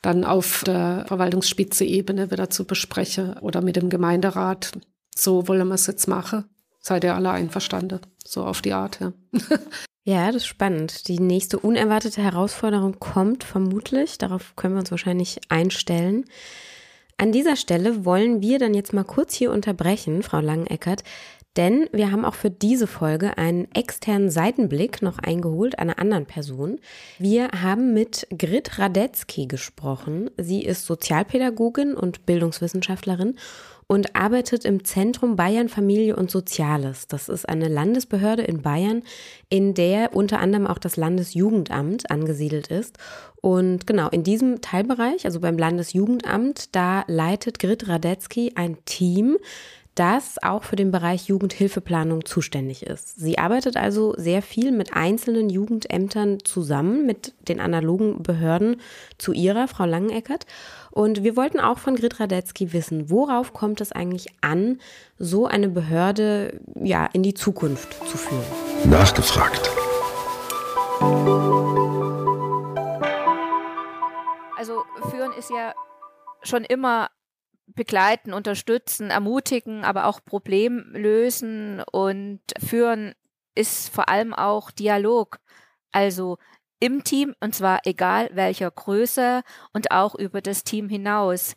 dann 0.00 0.24
auf 0.24 0.62
der 0.64 1.04
Verwaltungsspitze 1.08 1.84
Ebene 1.84 2.30
wieder 2.30 2.48
zu 2.48 2.64
besprechen 2.64 3.34
oder 3.34 3.60
mit 3.60 3.76
dem 3.76 3.90
Gemeinderat. 3.90 4.72
So 5.14 5.46
wollen 5.46 5.68
wir 5.68 5.74
es 5.74 5.86
jetzt 5.86 6.08
machen. 6.08 6.46
Seid 6.88 7.04
ihr 7.04 7.14
alle 7.14 7.30
einverstanden? 7.30 8.00
So 8.24 8.46
auf 8.46 8.62
die 8.62 8.72
Art, 8.72 8.98
ja. 9.00 9.12
Ja, 10.04 10.28
das 10.28 10.36
ist 10.36 10.46
spannend. 10.46 11.06
Die 11.08 11.20
nächste 11.20 11.58
unerwartete 11.58 12.22
Herausforderung 12.22 12.98
kommt 12.98 13.44
vermutlich. 13.44 14.16
Darauf 14.16 14.56
können 14.56 14.72
wir 14.72 14.80
uns 14.80 14.90
wahrscheinlich 14.90 15.38
einstellen. 15.50 16.24
An 17.18 17.30
dieser 17.30 17.56
Stelle 17.56 18.06
wollen 18.06 18.40
wir 18.40 18.58
dann 18.58 18.72
jetzt 18.72 18.94
mal 18.94 19.04
kurz 19.04 19.34
hier 19.34 19.52
unterbrechen, 19.52 20.22
Frau 20.22 20.40
Langeneckert, 20.40 21.04
denn 21.58 21.90
wir 21.92 22.10
haben 22.10 22.24
auch 22.24 22.36
für 22.36 22.50
diese 22.50 22.86
Folge 22.86 23.36
einen 23.36 23.70
externen 23.74 24.30
Seitenblick 24.30 25.02
noch 25.02 25.18
eingeholt, 25.18 25.78
einer 25.78 25.98
anderen 25.98 26.24
Person. 26.24 26.78
Wir 27.18 27.48
haben 27.48 27.92
mit 27.92 28.26
Grit 28.30 28.78
Radetzky 28.78 29.46
gesprochen. 29.46 30.30
Sie 30.38 30.62
ist 30.62 30.86
Sozialpädagogin 30.86 31.92
und 31.92 32.24
Bildungswissenschaftlerin 32.24 33.36
und 33.88 34.14
arbeitet 34.14 34.64
im 34.66 34.84
Zentrum 34.84 35.34
Bayern 35.34 35.68
Familie 35.68 36.14
und 36.14 36.30
Soziales. 36.30 37.08
Das 37.08 37.28
ist 37.28 37.48
eine 37.48 37.68
Landesbehörde 37.68 38.42
in 38.42 38.60
Bayern, 38.62 39.02
in 39.48 39.74
der 39.74 40.14
unter 40.14 40.40
anderem 40.40 40.66
auch 40.66 40.78
das 40.78 40.96
Landesjugendamt 40.96 42.10
angesiedelt 42.10 42.68
ist. 42.68 42.98
Und 43.40 43.86
genau 43.86 44.08
in 44.10 44.22
diesem 44.22 44.60
Teilbereich, 44.60 45.24
also 45.24 45.40
beim 45.40 45.56
Landesjugendamt, 45.56 46.76
da 46.76 47.04
leitet 47.08 47.58
Grit 47.58 47.88
Radetzky 47.88 48.52
ein 48.54 48.76
Team, 48.84 49.38
das 49.98 50.40
auch 50.42 50.62
für 50.62 50.76
den 50.76 50.92
Bereich 50.92 51.26
Jugendhilfeplanung 51.26 52.24
zuständig 52.24 52.84
ist. 52.84 53.18
Sie 53.18 53.38
arbeitet 53.38 53.76
also 53.76 54.14
sehr 54.16 54.42
viel 54.42 54.70
mit 54.70 54.92
einzelnen 54.94 55.50
Jugendämtern 55.50 56.38
zusammen, 56.44 57.04
mit 57.04 57.32
den 57.48 57.58
analogen 57.58 58.22
Behörden 58.22 58.76
zu 59.16 59.32
ihrer, 59.32 59.66
Frau 59.66 59.86
Langeneckert. 59.86 60.46
Und 60.90 61.22
wir 61.22 61.36
wollten 61.36 61.60
auch 61.60 61.78
von 61.78 61.96
Grit 61.96 62.20
Radetzky 62.20 62.72
wissen, 62.72 63.10
worauf 63.10 63.52
kommt 63.52 63.80
es 63.80 63.92
eigentlich 63.92 64.28
an, 64.40 64.80
so 65.18 65.46
eine 65.46 65.68
Behörde 65.68 66.60
ja 66.74 67.06
in 67.12 67.22
die 67.22 67.34
Zukunft 67.34 67.94
zu 68.06 68.16
führen? 68.16 68.44
Nachgefragt. 68.84 69.70
Also 74.56 74.82
führen 75.10 75.32
ist 75.38 75.50
ja 75.50 75.72
schon 76.42 76.64
immer 76.64 77.10
begleiten, 77.66 78.32
unterstützen, 78.32 79.10
ermutigen, 79.10 79.84
aber 79.84 80.06
auch 80.06 80.24
Problem 80.24 80.90
lösen 80.92 81.82
und 81.92 82.40
führen 82.58 83.14
ist 83.54 83.90
vor 83.90 84.08
allem 84.08 84.34
auch 84.34 84.70
Dialog. 84.70 85.38
Also 85.92 86.38
im 86.80 87.04
Team 87.04 87.34
und 87.40 87.54
zwar 87.54 87.80
egal 87.84 88.30
welcher 88.32 88.70
Größe 88.70 89.42
und 89.72 89.90
auch 89.90 90.14
über 90.14 90.40
das 90.40 90.64
Team 90.64 90.88
hinaus. 90.88 91.54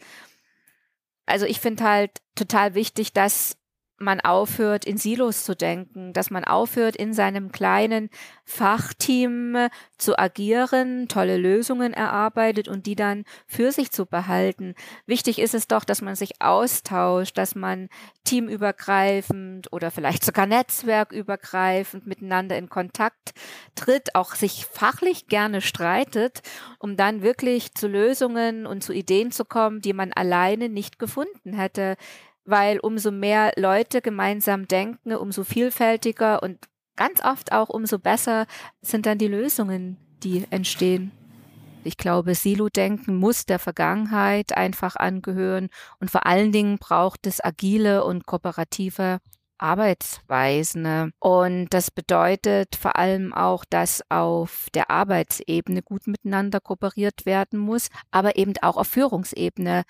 Also 1.25 1.45
ich 1.45 1.59
finde 1.59 1.83
halt 1.83 2.11
total 2.35 2.73
wichtig, 2.73 3.13
dass 3.13 3.57
man 4.01 4.19
aufhört, 4.19 4.85
in 4.85 4.97
Silos 4.97 5.43
zu 5.43 5.55
denken, 5.55 6.13
dass 6.13 6.29
man 6.29 6.43
aufhört, 6.43 6.95
in 6.95 7.13
seinem 7.13 7.51
kleinen 7.51 8.09
Fachteam 8.43 9.69
zu 9.97 10.17
agieren, 10.17 11.07
tolle 11.07 11.37
Lösungen 11.37 11.93
erarbeitet 11.93 12.67
und 12.67 12.85
die 12.85 12.95
dann 12.95 13.23
für 13.47 13.71
sich 13.71 13.91
zu 13.91 14.05
behalten. 14.05 14.75
Wichtig 15.05 15.39
ist 15.39 15.53
es 15.53 15.67
doch, 15.67 15.83
dass 15.83 16.01
man 16.01 16.15
sich 16.15 16.41
austauscht, 16.41 17.37
dass 17.37 17.55
man 17.55 17.89
teamübergreifend 18.23 19.71
oder 19.71 19.91
vielleicht 19.91 20.25
sogar 20.25 20.45
netzwerkübergreifend 20.45 22.07
miteinander 22.07 22.57
in 22.57 22.69
Kontakt 22.69 23.33
tritt, 23.75 24.15
auch 24.15 24.35
sich 24.35 24.65
fachlich 24.65 25.27
gerne 25.27 25.61
streitet, 25.61 26.41
um 26.79 26.97
dann 26.97 27.21
wirklich 27.21 27.73
zu 27.73 27.87
Lösungen 27.87 28.65
und 28.65 28.83
zu 28.83 28.93
Ideen 28.93 29.31
zu 29.31 29.45
kommen, 29.45 29.81
die 29.81 29.93
man 29.93 30.13
alleine 30.13 30.69
nicht 30.69 30.99
gefunden 30.99 31.53
hätte 31.53 31.97
weil 32.45 32.79
umso 32.79 33.11
mehr 33.11 33.53
Leute 33.55 34.01
gemeinsam 34.01 34.67
denken, 34.67 35.13
umso 35.13 35.43
vielfältiger 35.43 36.41
und 36.43 36.57
ganz 36.95 37.23
oft 37.23 37.51
auch 37.51 37.69
umso 37.69 37.99
besser 37.99 38.45
sind 38.81 39.05
dann 39.05 39.17
die 39.17 39.27
Lösungen, 39.27 39.97
die 40.23 40.45
entstehen. 40.49 41.11
Ich 41.83 41.97
glaube, 41.97 42.35
Silo-Denken 42.35 43.15
muss 43.15 43.45
der 43.45 43.57
Vergangenheit 43.57 44.55
einfach 44.55 44.95
angehören 44.95 45.69
und 45.99 46.11
vor 46.11 46.27
allen 46.27 46.51
Dingen 46.51 46.77
braucht 46.77 47.25
es 47.25 47.43
agile 47.43 48.03
und 48.03 48.27
kooperative 48.27 49.19
Arbeitsweisen. 49.57 51.11
Und 51.19 51.67
das 51.69 51.91
bedeutet 51.91 52.75
vor 52.75 52.97
allem 52.97 53.33
auch, 53.33 53.63
dass 53.69 54.03
auf 54.09 54.67
der 54.73 54.89
Arbeitsebene 54.89 55.81
gut 55.81 56.07
miteinander 56.07 56.59
kooperiert 56.59 57.25
werden 57.25 57.59
muss, 57.59 57.89
aber 58.09 58.35
eben 58.35 58.53
auch 58.61 58.77
auf 58.77 58.87
Führungsebene. 58.87 59.83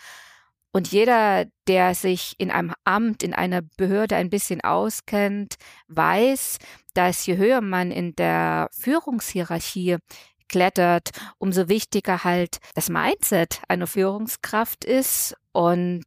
Und 0.71 0.91
jeder, 0.91 1.45
der 1.67 1.95
sich 1.95 2.35
in 2.37 2.49
einem 2.49 2.73
Amt, 2.85 3.23
in 3.23 3.33
einer 3.33 3.61
Behörde 3.77 4.15
ein 4.15 4.29
bisschen 4.29 4.61
auskennt, 4.61 5.55
weiß, 5.87 6.59
dass 6.93 7.25
je 7.25 7.37
höher 7.37 7.61
man 7.61 7.91
in 7.91 8.15
der 8.15 8.69
Führungshierarchie 8.71 9.97
klettert, 10.47 11.09
umso 11.37 11.69
wichtiger 11.69 12.23
halt 12.23 12.57
das 12.75 12.89
Mindset 12.89 13.61
einer 13.67 13.87
Führungskraft 13.87 14.85
ist. 14.85 15.35
Und 15.53 16.05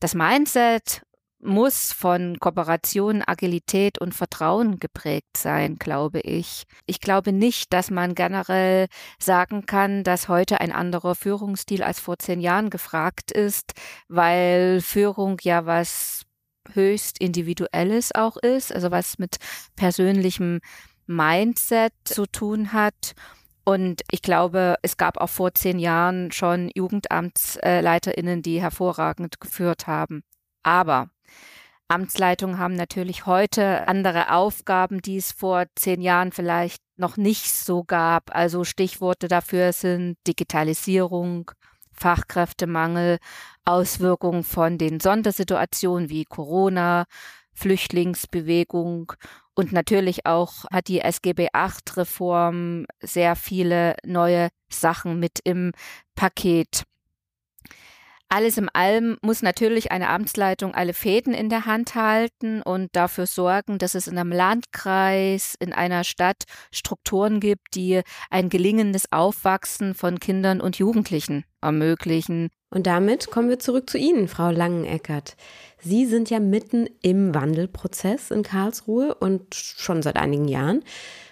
das 0.00 0.14
Mindset 0.14 1.02
muss 1.42 1.92
von 1.92 2.38
Kooperation, 2.38 3.22
Agilität 3.26 3.98
und 3.98 4.14
Vertrauen 4.14 4.78
geprägt 4.78 5.36
sein, 5.36 5.76
glaube 5.76 6.20
ich. 6.20 6.64
Ich 6.86 7.00
glaube 7.00 7.32
nicht, 7.32 7.72
dass 7.72 7.90
man 7.90 8.14
generell 8.14 8.86
sagen 9.18 9.66
kann, 9.66 10.04
dass 10.04 10.28
heute 10.28 10.60
ein 10.60 10.72
anderer 10.72 11.14
Führungsstil 11.14 11.82
als 11.82 11.98
vor 11.98 12.18
zehn 12.18 12.40
Jahren 12.40 12.70
gefragt 12.70 13.32
ist, 13.32 13.72
weil 14.08 14.80
Führung 14.80 15.38
ja 15.42 15.66
was 15.66 16.22
höchst 16.72 17.20
individuelles 17.20 18.14
auch 18.14 18.36
ist, 18.36 18.72
also 18.72 18.90
was 18.92 19.18
mit 19.18 19.36
persönlichem 19.74 20.60
Mindset 21.06 21.92
zu 22.04 22.26
tun 22.26 22.72
hat. 22.72 23.14
Und 23.64 24.02
ich 24.10 24.22
glaube, 24.22 24.76
es 24.82 24.96
gab 24.96 25.18
auch 25.18 25.28
vor 25.28 25.54
zehn 25.54 25.78
Jahren 25.78 26.30
schon 26.32 26.70
Jugendamtsleiterinnen, 26.74 28.42
die 28.42 28.60
hervorragend 28.60 29.40
geführt 29.40 29.86
haben. 29.86 30.22
Aber 30.62 31.10
Amtsleitungen 31.92 32.58
haben 32.58 32.74
natürlich 32.74 33.26
heute 33.26 33.86
andere 33.86 34.32
Aufgaben, 34.32 35.02
die 35.02 35.18
es 35.18 35.30
vor 35.30 35.66
zehn 35.76 36.00
Jahren 36.00 36.32
vielleicht 36.32 36.82
noch 36.96 37.18
nicht 37.18 37.52
so 37.52 37.84
gab. 37.84 38.34
Also 38.34 38.64
Stichworte 38.64 39.28
dafür 39.28 39.74
sind 39.74 40.16
Digitalisierung, 40.26 41.50
Fachkräftemangel, 41.92 43.18
Auswirkungen 43.66 44.42
von 44.42 44.78
den 44.78 45.00
Sondersituationen 45.00 46.08
wie 46.08 46.24
Corona, 46.24 47.04
Flüchtlingsbewegung 47.52 49.12
und 49.54 49.72
natürlich 49.72 50.24
auch 50.24 50.64
hat 50.72 50.88
die 50.88 51.00
SGB 51.00 51.48
VIII 51.52 51.96
Reform 51.96 52.86
sehr 53.02 53.36
viele 53.36 53.96
neue 54.04 54.48
Sachen 54.70 55.20
mit 55.20 55.40
im 55.44 55.72
Paket. 56.14 56.84
Alles 58.34 58.56
im 58.56 58.70
allem 58.72 59.18
muss 59.20 59.42
natürlich 59.42 59.92
eine 59.92 60.08
Amtsleitung 60.08 60.74
alle 60.74 60.94
Fäden 60.94 61.34
in 61.34 61.50
der 61.50 61.66
Hand 61.66 61.94
halten 61.94 62.62
und 62.62 62.88
dafür 62.96 63.26
sorgen, 63.26 63.76
dass 63.76 63.94
es 63.94 64.06
in 64.06 64.16
einem 64.16 64.32
Landkreis, 64.32 65.54
in 65.60 65.74
einer 65.74 66.02
Stadt 66.02 66.44
Strukturen 66.70 67.40
gibt, 67.40 67.74
die 67.74 68.00
ein 68.30 68.48
gelingendes 68.48 69.12
Aufwachsen 69.12 69.94
von 69.94 70.18
Kindern 70.18 70.62
und 70.62 70.78
Jugendlichen 70.78 71.44
ermöglichen. 71.60 72.48
Und 72.70 72.86
damit 72.86 73.30
kommen 73.30 73.50
wir 73.50 73.58
zurück 73.58 73.90
zu 73.90 73.98
Ihnen, 73.98 74.28
Frau 74.28 74.50
Langeneckert. 74.50 75.36
Sie 75.84 76.06
sind 76.06 76.30
ja 76.30 76.38
mitten 76.38 76.88
im 77.02 77.34
Wandelprozess 77.34 78.30
in 78.30 78.44
Karlsruhe 78.44 79.16
und 79.16 79.54
schon 79.54 80.00
seit 80.02 80.16
einigen 80.16 80.46
Jahren. 80.46 80.84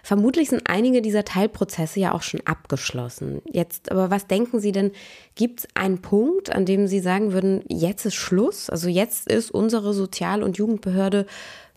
Vermutlich 0.02 0.48
sind 0.48 0.62
einige 0.66 1.02
dieser 1.02 1.24
Teilprozesse 1.24 2.00
ja 2.00 2.12
auch 2.12 2.22
schon 2.22 2.40
abgeschlossen. 2.46 3.42
Jetzt, 3.44 3.92
aber 3.92 4.10
was 4.10 4.26
denken 4.26 4.58
Sie 4.58 4.72
denn, 4.72 4.90
gibt 5.36 5.60
es 5.60 5.68
einen 5.74 6.02
Punkt, 6.02 6.50
an 6.50 6.66
dem 6.66 6.88
Sie 6.88 6.98
sagen 6.98 7.32
würden, 7.32 7.62
jetzt 7.68 8.06
ist 8.06 8.16
Schluss? 8.16 8.70
Also 8.70 8.88
jetzt 8.88 9.30
ist 9.30 9.52
unsere 9.52 9.94
Sozial- 9.94 10.42
und 10.42 10.58
Jugendbehörde 10.58 11.26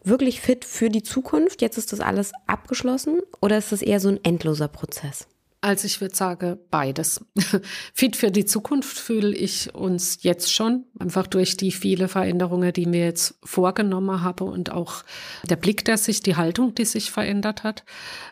wirklich 0.03 0.41
fit 0.41 0.65
für 0.65 0.89
die 0.89 1.03
Zukunft? 1.03 1.61
Jetzt 1.61 1.77
ist 1.77 1.93
das 1.93 1.99
alles 1.99 2.31
abgeschlossen? 2.47 3.21
Oder 3.39 3.59
ist 3.59 3.71
das 3.71 3.83
eher 3.83 3.99
so 3.99 4.09
ein 4.09 4.19
endloser 4.23 4.67
Prozess? 4.67 5.27
Also 5.63 5.85
ich 5.85 6.01
würde 6.01 6.13
sagen, 6.13 6.57
beides. 6.71 7.21
Fit 7.93 8.17
für 8.17 8.31
die 8.31 8.43
Zukunft 8.43 8.99
fühle 8.99 9.33
ich 9.33 9.73
uns 9.73 10.21
jetzt 10.21 10.51
schon, 10.51 10.83
einfach 10.99 11.25
durch 11.25 11.55
die 11.55 11.71
viele 11.71 12.09
Veränderungen, 12.09 12.73
die 12.73 12.85
mir 12.85 13.05
jetzt 13.05 13.35
vorgenommen 13.45 14.23
habe 14.23 14.43
und 14.43 14.73
auch 14.73 15.05
der 15.43 15.55
Blick, 15.55 15.85
der 15.85 15.97
sich, 15.97 16.21
die 16.21 16.35
Haltung, 16.35 16.75
die 16.75 16.83
sich 16.83 17.11
verändert 17.11 17.63
hat. 17.63 17.85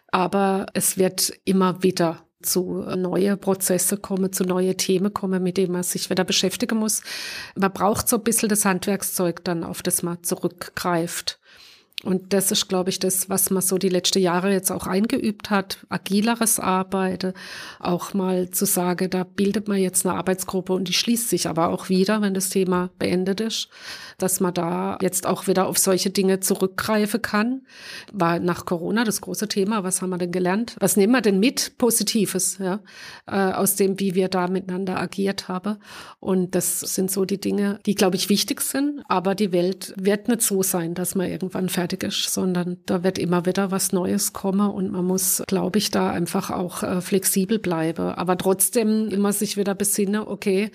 Aber 0.08 0.66
es 0.74 0.98
wird 0.98 1.32
immer 1.46 1.82
wieder 1.84 2.22
zu 2.42 2.84
neue 2.98 3.38
Prozesse 3.38 3.96
kommen, 3.96 4.34
zu 4.34 4.44
neue 4.44 4.76
Themen 4.76 5.14
kommen, 5.14 5.42
mit 5.42 5.56
denen 5.56 5.72
man 5.72 5.84
sich 5.84 6.10
wieder 6.10 6.26
beschäftigen 6.26 6.80
muss. 6.80 7.02
Man 7.56 7.72
braucht 7.72 8.10
so 8.10 8.18
ein 8.18 8.24
bisschen 8.24 8.50
das 8.50 8.66
Handwerkszeug 8.66 9.42
dann, 9.46 9.64
auf 9.64 9.84
das 9.84 10.04
man 10.04 10.22
zurückgreift. 10.22 11.40
Und 12.04 12.34
das 12.34 12.52
ist, 12.52 12.68
glaube 12.68 12.90
ich, 12.90 12.98
das, 12.98 13.30
was 13.30 13.52
man 13.52 13.62
so 13.62 13.78
die 13.78 13.90
letzten 13.90 14.20
Jahre 14.20 14.52
jetzt 14.52 14.72
auch 14.72 14.88
eingeübt 14.88 15.52
hat, 15.52 15.86
agileres 15.90 16.60
Arbeiten, 16.60 17.34
auch 17.80 18.16
mal 18.16 18.50
zu 18.50 18.66
sagen, 18.66 19.10
da 19.10 19.24
bildet 19.24 19.68
man 19.68 19.78
jetzt 19.78 20.06
eine 20.06 20.16
Arbeitsgruppe 20.16 20.74
und 20.74 20.88
die 20.88 20.94
schließt 20.94 21.30
sich 21.30 21.48
aber 21.48 21.70
auch 21.70 21.90
wieder, 21.90 22.22
wenn 22.22 22.34
das 22.34 22.50
Thema 22.50 22.90
beendet 22.98 23.40
ist, 23.40 23.70
dass 24.18 24.40
man 24.40 24.54
da 24.54 24.98
jetzt 25.02 25.28
auch 25.28 25.48
wieder 25.48 25.68
auf 25.68 25.78
solche 25.78 26.10
Dinge 26.10 26.40
zurückgreifen 26.40 27.22
kann. 27.22 27.62
War 28.12 28.40
nach 28.40 28.66
Corona 28.66 29.04
das 29.04 29.22
große 29.22 29.48
Thema, 29.48 29.84
was 29.84 30.02
haben 30.02 30.10
wir 30.10 30.18
denn 30.18 30.32
gelernt? 30.32 30.76
Was 30.80 30.98
nehmen 30.98 31.14
wir 31.14 31.22
denn 31.22 31.40
mit 31.40 31.78
Positives, 31.78 32.58
ja, 32.58 32.80
äh, 33.28 33.54
aus 33.54 33.76
dem, 33.76 34.00
wie 34.00 34.16
wir 34.16 34.28
da 34.28 34.48
miteinander 34.48 35.00
agiert 35.00 35.48
haben? 35.48 35.78
Und 36.20 36.56
das 36.56 36.80
sind 36.80 37.12
so 37.12 37.26
die 37.26 37.40
Dinge, 37.40 37.80
die, 37.86 37.94
glaube 37.94 38.16
ich, 38.16 38.30
wichtig 38.30 38.62
sind, 38.62 39.04
aber 39.08 39.36
die 39.36 39.52
Welt 39.52 39.94
wird 39.98 40.28
nicht 40.28 40.42
so 40.42 40.64
sein, 40.64 40.96
dass 40.96 41.14
man 41.14 41.30
irgendwann 41.30 41.70
fertig 41.70 41.91
fertig 41.92 42.04
ist, 42.04 42.34
sondern 42.34 42.78
da 42.86 43.04
wird 43.04 43.18
immer 43.18 43.46
wieder 43.46 43.72
was 43.72 43.92
Neues 43.92 44.34
kommen 44.34 44.70
und 44.70 44.92
man 44.92 45.06
muss, 45.06 45.44
glaube 45.48 45.78
ich, 45.78 45.92
da 45.92 46.10
einfach 46.10 46.50
auch 46.50 46.84
äh, 46.84 47.02
flexibel 47.02 47.60
bleiben. 47.60 48.10
Aber 48.14 48.38
trotzdem 48.38 49.10
immer 49.10 49.34
sich 49.34 49.58
wieder 49.58 49.76
besinnen, 49.76 50.22
okay, 50.26 50.72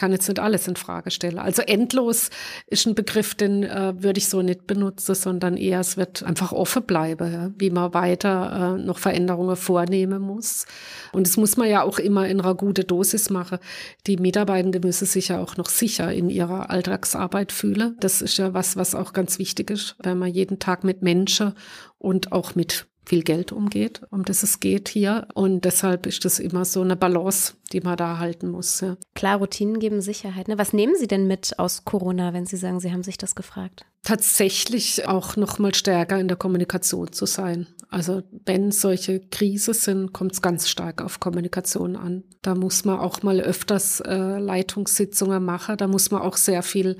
kann 0.00 0.12
jetzt 0.12 0.28
nicht 0.28 0.40
alles 0.40 0.66
in 0.66 0.76
Frage 0.76 1.10
stellen. 1.10 1.38
Also 1.38 1.60
endlos 1.60 2.30
ist 2.68 2.86
ein 2.86 2.94
Begriff, 2.94 3.34
den 3.34 3.64
äh, 3.64 3.92
würde 4.02 4.16
ich 4.16 4.30
so 4.30 4.40
nicht 4.40 4.66
benutzen, 4.66 5.14
sondern 5.14 5.58
eher 5.58 5.78
es 5.80 5.98
wird 5.98 6.22
einfach 6.22 6.52
offen 6.52 6.84
bleiben, 6.84 7.30
ja, 7.30 7.50
wie 7.58 7.68
man 7.68 7.92
weiter 7.92 8.78
äh, 8.78 8.82
noch 8.82 8.98
Veränderungen 8.98 9.56
vornehmen 9.56 10.22
muss. 10.22 10.64
Und 11.12 11.26
das 11.26 11.36
muss 11.36 11.58
man 11.58 11.68
ja 11.68 11.82
auch 11.82 11.98
immer 11.98 12.26
in 12.26 12.40
einer 12.40 12.54
guten 12.54 12.86
Dosis 12.86 13.28
machen. 13.28 13.58
Die 14.06 14.16
Mitarbeitenden 14.16 14.80
müssen 14.82 15.04
sich 15.06 15.28
ja 15.28 15.38
auch 15.38 15.58
noch 15.58 15.68
sicher 15.68 16.10
in 16.10 16.30
ihrer 16.30 16.70
Alltagsarbeit 16.70 17.52
fühlen. 17.52 17.98
Das 18.00 18.22
ist 18.22 18.38
ja 18.38 18.54
was, 18.54 18.78
was 18.78 18.94
auch 18.94 19.12
ganz 19.12 19.38
wichtig 19.38 19.70
ist, 19.70 19.96
wenn 20.02 20.16
man 20.16 20.30
jeden 20.30 20.60
Tag 20.60 20.82
mit 20.82 21.02
Menschen 21.02 21.52
und 21.98 22.32
auch 22.32 22.54
mit 22.54 22.86
viel 23.10 23.24
Geld 23.24 23.50
umgeht, 23.50 24.02
um 24.10 24.24
das 24.24 24.44
es 24.44 24.60
geht 24.60 24.88
hier. 24.88 25.26
Und 25.34 25.64
deshalb 25.64 26.06
ist 26.06 26.24
das 26.24 26.38
immer 26.38 26.64
so 26.64 26.80
eine 26.80 26.94
Balance, 26.94 27.54
die 27.72 27.80
man 27.80 27.96
da 27.96 28.18
halten 28.18 28.48
muss. 28.48 28.80
Ja. 28.80 28.96
Klar, 29.16 29.38
Routinen 29.38 29.80
geben 29.80 30.00
Sicherheit. 30.00 30.46
Ne? 30.46 30.58
Was 30.58 30.72
nehmen 30.72 30.94
Sie 30.96 31.08
denn 31.08 31.26
mit 31.26 31.58
aus 31.58 31.84
Corona, 31.84 32.32
wenn 32.32 32.46
Sie 32.46 32.56
sagen, 32.56 32.78
Sie 32.78 32.92
haben 32.92 33.02
sich 33.02 33.18
das 33.18 33.34
gefragt? 33.34 33.84
Tatsächlich 34.04 35.08
auch 35.08 35.34
noch 35.34 35.58
mal 35.58 35.74
stärker 35.74 36.20
in 36.20 36.28
der 36.28 36.36
Kommunikation 36.36 37.12
zu 37.12 37.26
sein. 37.26 37.66
Also 37.88 38.22
wenn 38.46 38.70
solche 38.70 39.18
Krisen 39.18 39.74
sind, 39.74 40.12
kommt 40.12 40.34
es 40.34 40.40
ganz 40.40 40.68
stark 40.68 41.02
auf 41.02 41.18
Kommunikation 41.18 41.96
an. 41.96 42.22
Da 42.42 42.54
muss 42.54 42.84
man 42.84 43.00
auch 43.00 43.24
mal 43.24 43.40
öfters 43.40 43.98
äh, 44.06 44.38
Leitungssitzungen 44.38 45.44
machen. 45.44 45.76
Da 45.78 45.88
muss 45.88 46.12
man 46.12 46.22
auch 46.22 46.36
sehr 46.36 46.62
viel 46.62 46.96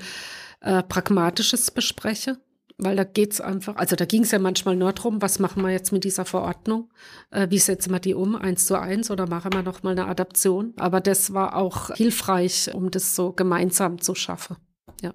äh, 0.59 0.83
Pragmatisches 0.83 1.71
besprechen 1.71 2.37
weil 2.81 2.95
da 2.95 3.03
geht's 3.03 3.39
einfach, 3.39 3.75
also 3.75 3.95
da 3.95 4.05
ging 4.05 4.23
es 4.23 4.31
ja 4.31 4.39
manchmal 4.39 4.75
nur 4.75 4.91
darum, 4.91 5.21
was 5.21 5.39
machen 5.39 5.63
wir 5.63 5.71
jetzt 5.71 5.91
mit 5.91 6.03
dieser 6.03 6.25
Verordnung? 6.25 6.89
Äh, 7.29 7.47
wie 7.49 7.59
setzen 7.59 7.91
wir 7.91 7.99
die 7.99 8.15
um, 8.15 8.35
eins 8.35 8.65
zu 8.65 8.79
eins 8.79 9.11
oder 9.11 9.27
machen 9.27 9.53
wir 9.53 9.61
nochmal 9.61 9.93
eine 9.93 10.07
Adaption? 10.07 10.73
Aber 10.77 10.99
das 10.99 11.33
war 11.33 11.55
auch 11.55 11.95
hilfreich, 11.95 12.71
um 12.73 12.89
das 12.89 13.15
so 13.15 13.33
gemeinsam 13.33 14.01
zu 14.01 14.15
schaffen. 14.15 14.57
Ja. 15.01 15.13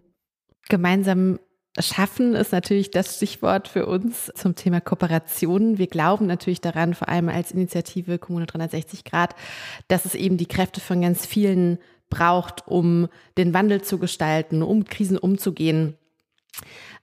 Gemeinsam 0.68 1.38
Schaffen 1.78 2.34
ist 2.34 2.52
natürlich 2.52 2.90
das 2.90 3.16
Stichwort 3.16 3.68
für 3.68 3.86
uns 3.86 4.32
zum 4.34 4.54
Thema 4.54 4.80
Kooperation. 4.80 5.76
Wir 5.76 5.88
glauben 5.88 6.26
natürlich 6.26 6.60
daran, 6.60 6.94
vor 6.94 7.08
allem 7.08 7.28
als 7.28 7.50
Initiative 7.50 8.18
Kommune 8.18 8.46
360 8.46 9.04
Grad, 9.04 9.34
dass 9.88 10.06
es 10.06 10.14
eben 10.14 10.38
die 10.38 10.46
Kräfte 10.46 10.80
von 10.80 11.02
ganz 11.02 11.26
vielen 11.26 11.78
braucht, 12.08 12.66
um 12.66 13.08
den 13.36 13.52
Wandel 13.52 13.82
zu 13.82 13.98
gestalten, 13.98 14.62
um 14.62 14.84
Krisen 14.84 15.18
umzugehen. 15.18 15.98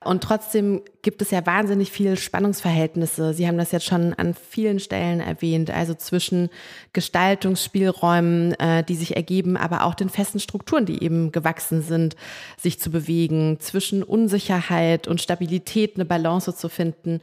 Und 0.05 0.23
trotzdem 0.23 0.81
gibt 1.01 1.21
es 1.21 1.31
ja 1.31 1.45
wahnsinnig 1.45 1.91
viele 1.91 2.17
Spannungsverhältnisse. 2.17 3.33
Sie 3.33 3.47
haben 3.47 3.57
das 3.57 3.71
jetzt 3.71 3.85
schon 3.85 4.13
an 4.13 4.33
vielen 4.33 4.79
Stellen 4.79 5.19
erwähnt, 5.19 5.69
also 5.69 5.93
zwischen 5.93 6.49
Gestaltungsspielräumen, 6.93 8.53
äh, 8.59 8.83
die 8.83 8.95
sich 8.95 9.15
ergeben, 9.15 9.57
aber 9.57 9.83
auch 9.83 9.95
den 9.95 10.09
festen 10.09 10.39
Strukturen, 10.39 10.85
die 10.85 11.03
eben 11.03 11.31
gewachsen 11.31 11.81
sind, 11.81 12.15
sich 12.57 12.79
zu 12.79 12.91
bewegen, 12.91 13.59
zwischen 13.59 14.03
Unsicherheit 14.03 15.07
und 15.07 15.21
Stabilität 15.21 15.95
eine 15.95 16.05
Balance 16.05 16.55
zu 16.55 16.69
finden. 16.69 17.21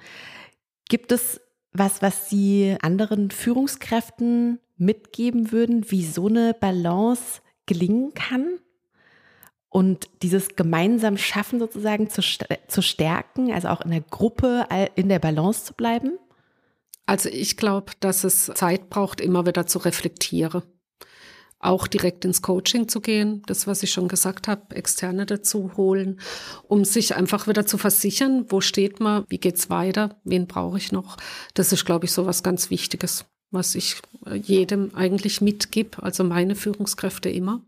Gibt 0.88 1.12
es 1.12 1.40
was, 1.72 2.02
was 2.02 2.28
Sie 2.28 2.76
anderen 2.82 3.30
Führungskräften 3.30 4.58
mitgeben 4.76 5.52
würden, 5.52 5.90
wie 5.90 6.04
so 6.04 6.26
eine 6.26 6.54
Balance 6.54 7.40
gelingen 7.66 8.12
kann? 8.14 8.58
Und 9.70 10.10
dieses 10.22 10.56
gemeinsam 10.56 11.16
Schaffen 11.16 11.60
sozusagen 11.60 12.10
zu, 12.10 12.20
zu 12.20 12.82
stärken, 12.82 13.52
also 13.52 13.68
auch 13.68 13.80
in 13.80 13.92
der 13.92 14.02
Gruppe 14.02 14.66
in 14.96 15.08
der 15.08 15.20
Balance 15.20 15.64
zu 15.64 15.74
bleiben? 15.74 16.18
Also 17.06 17.28
ich 17.28 17.56
glaube, 17.56 17.92
dass 18.00 18.24
es 18.24 18.46
Zeit 18.54 18.90
braucht, 18.90 19.20
immer 19.20 19.46
wieder 19.46 19.66
zu 19.66 19.78
reflektieren. 19.78 20.62
Auch 21.60 21.86
direkt 21.86 22.24
ins 22.24 22.40
Coaching 22.40 22.88
zu 22.88 23.00
gehen, 23.00 23.42
das, 23.46 23.66
was 23.66 23.82
ich 23.82 23.92
schon 23.92 24.08
gesagt 24.08 24.48
habe, 24.48 24.74
Externe 24.74 25.26
dazu 25.26 25.72
holen, 25.76 26.20
um 26.66 26.84
sich 26.84 27.14
einfach 27.14 27.46
wieder 27.46 27.66
zu 27.66 27.78
versichern, 27.78 28.46
wo 28.48 28.60
steht 28.60 28.98
man, 28.98 29.24
wie 29.28 29.38
geht's 29.38 29.68
weiter, 29.70 30.16
wen 30.24 30.46
brauche 30.46 30.78
ich 30.78 30.90
noch. 30.90 31.16
Das 31.54 31.72
ist, 31.72 31.84
glaube 31.84 32.06
ich, 32.06 32.12
so 32.12 32.24
was 32.26 32.42
ganz 32.42 32.70
Wichtiges, 32.70 33.26
was 33.50 33.74
ich 33.74 33.96
jedem 34.42 34.94
eigentlich 34.94 35.42
mitgib, 35.42 36.02
also 36.02 36.24
meine 36.24 36.56
Führungskräfte 36.56 37.28
immer 37.28 37.60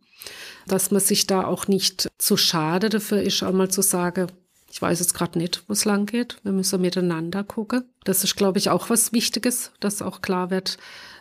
dass 0.67 0.91
man 0.91 1.01
sich 1.01 1.27
da 1.27 1.45
auch 1.45 1.69
nicht 1.69 2.09
zu 2.19 2.37
schade 2.37 2.89
dafür 2.89 3.23
ist, 3.23 3.43
auch 3.43 3.53
mal 3.53 3.71
zu 3.71 3.83
sagen, 3.83 4.29
Ich 4.71 4.81
weiß 4.81 5.01
jetzt 5.01 5.13
gerade 5.13 5.39
nicht, 5.39 5.65
wo 5.69 5.75
es 5.75 5.85
lang 5.85 6.07
geht. 6.07 6.39
Wir 6.45 6.53
müssen 6.53 6.81
miteinander 6.81 7.45
gucken. 7.45 7.85
Das 8.05 8.25
ist, 8.25 8.37
glaube 8.37 8.59
ich, 8.59 8.71
auch 8.71 8.89
was 8.89 9.13
Wichtiges, 9.13 9.71
dass 9.81 10.01
auch 10.01 10.23
klar 10.23 10.51
wird, 10.51 10.79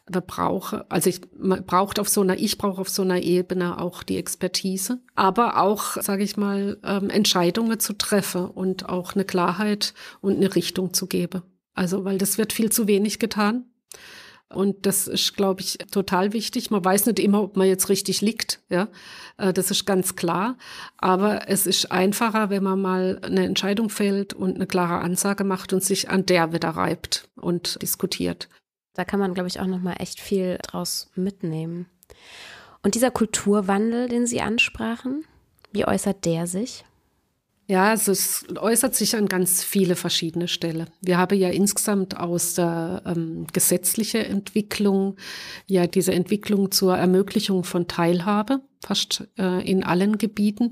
wir 0.10 0.22
brauchen, 0.22 0.82
also 0.90 1.10
ich 1.10 1.22
man 1.38 1.66
braucht 1.66 2.00
auf 2.00 2.10
so 2.10 2.22
einer, 2.22 2.38
ich 2.38 2.58
brauche 2.58 2.82
auf 2.82 2.90
so 2.90 3.02
einer 3.02 3.22
Ebene 3.22 3.80
auch 3.80 4.04
die 4.04 4.18
Expertise, 4.18 5.00
aber 5.16 5.62
auch, 5.62 6.02
sage 6.02 6.24
ich 6.24 6.38
mal, 6.38 6.78
ähm, 6.84 7.10
Entscheidungen 7.10 7.80
zu 7.80 7.94
treffen 7.94 8.46
und 8.46 8.90
auch 8.90 9.16
eine 9.16 9.26
Klarheit 9.26 9.94
und 10.22 10.38
eine 10.38 10.56
Richtung 10.56 10.94
zu 10.94 11.08
geben. 11.08 11.44
Also, 11.74 12.04
weil 12.04 12.18
das 12.18 12.38
wird 12.38 12.54
viel 12.54 12.72
zu 12.72 12.88
wenig 12.88 13.20
getan. 13.20 13.66
Und 14.54 14.86
das 14.86 15.08
ist, 15.08 15.36
glaube 15.36 15.62
ich, 15.62 15.78
total 15.92 16.34
wichtig. 16.34 16.72
Man 16.72 16.84
weiß 16.84 17.06
nicht 17.06 17.20
immer, 17.20 17.42
ob 17.42 17.58
man 17.58 17.68
jetzt 17.68 17.90
richtig 17.90 18.22
liegt. 18.22 18.60
Ja, 18.70 18.88
äh, 19.38 19.54
das 19.54 19.72
ist 19.72 19.86
ganz 19.86 20.16
klar. 20.16 20.58
Aber 20.98 21.50
es 21.50 21.66
ist 21.68 21.92
einfacher, 21.92 22.50
wenn 22.50 22.64
man 22.64 22.82
mal 22.82 23.20
eine 23.24 23.46
Entscheidung 23.46 23.90
fällt 23.90 24.34
und 24.34 24.56
eine 24.56 24.68
klare 24.68 25.00
Ansage 25.00 25.44
macht 25.44 25.74
und 25.74 25.84
sich 25.84 26.10
an 26.10 26.26
der 26.26 26.54
wieder 26.54 26.70
reibt 26.70 27.30
und 27.36 27.82
diskutiert. 27.82 28.50
Da 28.94 29.06
kann 29.06 29.20
man, 29.20 29.34
glaube 29.34 29.48
ich, 29.48 29.60
auch 29.60 29.68
noch 29.68 29.82
mal 29.82 29.96
echt 30.00 30.20
viel 30.20 30.58
draus 30.62 31.10
mitnehmen. 31.16 31.86
Und 32.84 32.96
dieser 32.96 33.12
Kulturwandel, 33.12 34.10
den 34.10 34.26
Sie 34.26 34.42
ansprachen, 34.42 35.26
wie 35.72 35.86
äußert 35.86 36.26
der 36.26 36.48
sich? 36.48 36.84
Ja, 37.72 37.92
also 37.92 38.12
es 38.12 38.44
äußert 38.58 38.96
sich 38.96 39.16
an 39.16 39.30
ganz 39.30 39.64
viele 39.64 39.96
verschiedene 39.96 40.50
Stellen. 40.50 40.90
Wir 41.00 41.18
haben 41.18 41.40
ja 41.40 41.48
insgesamt 41.48 42.20
aus 42.20 42.56
der 42.56 43.02
ähm, 43.06 43.48
gesetzlichen 43.54 44.26
Entwicklung 44.26 45.16
ja 45.68 45.88
diese 45.88 46.12
Entwicklung 46.14 46.72
zur 46.72 46.98
Ermöglichung 46.98 47.64
von 47.64 47.88
Teilhabe 47.88 48.60
fast 48.86 49.26
äh, 49.40 49.66
in 49.66 49.86
allen 49.86 50.18
Gebieten. 50.18 50.72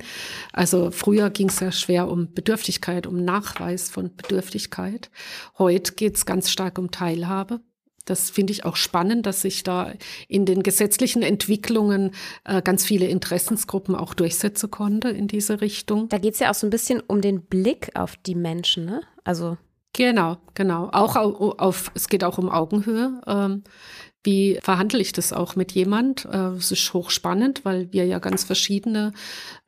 Also 0.51 0.91
früher 0.91 1.29
ging 1.29 1.47
es 1.47 1.61
ja 1.61 1.71
schwer 1.71 2.09
um 2.09 2.33
Bedürftigkeit, 2.33 3.07
um 3.07 3.23
Nachweis 3.23 3.89
von 3.89 4.13
Bedürftigkeit. 4.17 5.09
Heute 5.57 5.93
geht 5.93 6.17
es 6.17 6.25
ganz 6.25 6.49
stark 6.49 6.77
um 6.77 6.91
Teilhabe. 6.91 7.61
Das 8.09 8.29
finde 8.29 8.51
ich 8.51 8.65
auch 8.65 8.75
spannend, 8.75 9.25
dass 9.25 9.41
sich 9.41 9.63
da 9.63 9.93
in 10.27 10.45
den 10.45 10.63
gesetzlichen 10.63 11.21
Entwicklungen 11.21 12.11
äh, 12.45 12.61
ganz 12.61 12.85
viele 12.85 13.07
Interessensgruppen 13.07 13.95
auch 13.95 14.13
durchsetzen 14.13 14.71
konnte 14.71 15.09
in 15.09 15.27
diese 15.27 15.61
Richtung. 15.61 16.09
Da 16.09 16.17
geht 16.17 16.33
es 16.33 16.39
ja 16.39 16.49
auch 16.49 16.55
so 16.55 16.67
ein 16.67 16.71
bisschen 16.71 17.01
um 17.05 17.21
den 17.21 17.41
Blick 17.41 17.91
auf 17.95 18.15
die 18.17 18.35
Menschen, 18.35 18.85
ne? 18.85 19.01
Also 19.23 19.57
Genau, 19.93 20.37
genau. 20.53 20.89
Auch 20.91 21.15
auf, 21.15 21.91
es 21.95 22.09
geht 22.09 22.23
auch 22.23 22.37
um 22.37 22.49
Augenhöhe. 22.49 23.21
Ähm, 23.25 23.63
wie 24.23 24.59
verhandle 24.61 24.99
ich 24.99 25.13
das 25.13 25.31
auch 25.31 25.55
mit 25.55 25.71
jemand? 25.71 26.25
Äh, 26.25 26.55
es 26.57 26.71
ist 26.71 26.93
hochspannend, 26.93 27.63
weil 27.63 27.91
wir 27.93 28.05
ja 28.05 28.19
ganz 28.19 28.43
verschiedene 28.43 29.13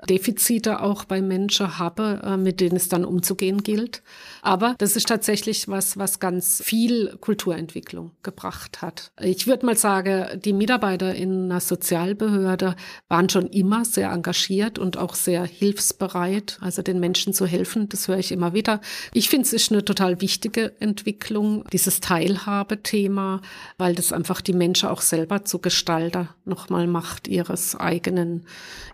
Defizite 0.09 0.81
auch 0.81 1.05
bei 1.05 1.21
Menschen 1.21 1.77
haben, 1.79 2.19
äh, 2.19 2.37
mit 2.37 2.59
denen 2.59 2.75
es 2.75 2.89
dann 2.89 3.05
umzugehen 3.05 3.63
gilt. 3.63 4.03
Aber 4.41 4.75
das 4.79 4.95
ist 4.95 5.07
tatsächlich 5.07 5.67
was, 5.67 5.97
was 5.97 6.19
ganz 6.19 6.61
viel 6.63 7.15
Kulturentwicklung 7.21 8.11
gebracht 8.23 8.81
hat. 8.81 9.11
Ich 9.21 9.47
würde 9.47 9.65
mal 9.65 9.77
sagen, 9.77 10.41
die 10.41 10.53
Mitarbeiter 10.53 11.13
in 11.15 11.45
einer 11.45 11.61
Sozialbehörde 11.61 12.75
waren 13.07 13.29
schon 13.29 13.47
immer 13.47 13.85
sehr 13.85 14.11
engagiert 14.11 14.79
und 14.79 14.97
auch 14.97 15.15
sehr 15.15 15.45
hilfsbereit, 15.45 16.57
also 16.61 16.81
den 16.81 16.99
Menschen 16.99 17.33
zu 17.33 17.45
helfen. 17.45 17.87
Das 17.87 18.07
höre 18.07 18.17
ich 18.17 18.31
immer 18.31 18.53
wieder. 18.53 18.81
Ich 19.13 19.29
finde, 19.29 19.45
es 19.45 19.53
ist 19.53 19.71
eine 19.71 19.85
total 19.85 20.19
wichtige 20.19 20.73
Entwicklung, 20.81 21.63
dieses 21.71 22.01
Teilhabethema, 22.01 23.41
weil 23.77 23.95
das 23.95 24.11
einfach 24.11 24.40
die 24.41 24.53
Menschen 24.53 24.89
auch 24.89 25.01
selber 25.01 25.45
zu 25.45 25.59
Gestalter 25.59 26.35
nochmal 26.45 26.87
macht 26.87 27.27
ihres 27.27 27.75
eigenen, 27.75 28.45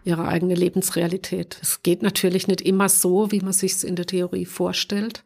ihrer 0.04 0.28
eigenen 0.28 0.56
Lebensrealität. 0.56 1.58
Es 1.62 1.84
geht 1.84 2.02
natürlich 2.02 2.48
nicht 2.48 2.62
immer 2.62 2.90
so, 2.90 3.32
wie 3.32 3.42
man 3.42 3.54
sich 3.54 3.74
es 3.74 3.84
in 3.84 3.96
der 3.96 4.06
Theorie 4.06 4.46
vorstellt. 4.46 5.24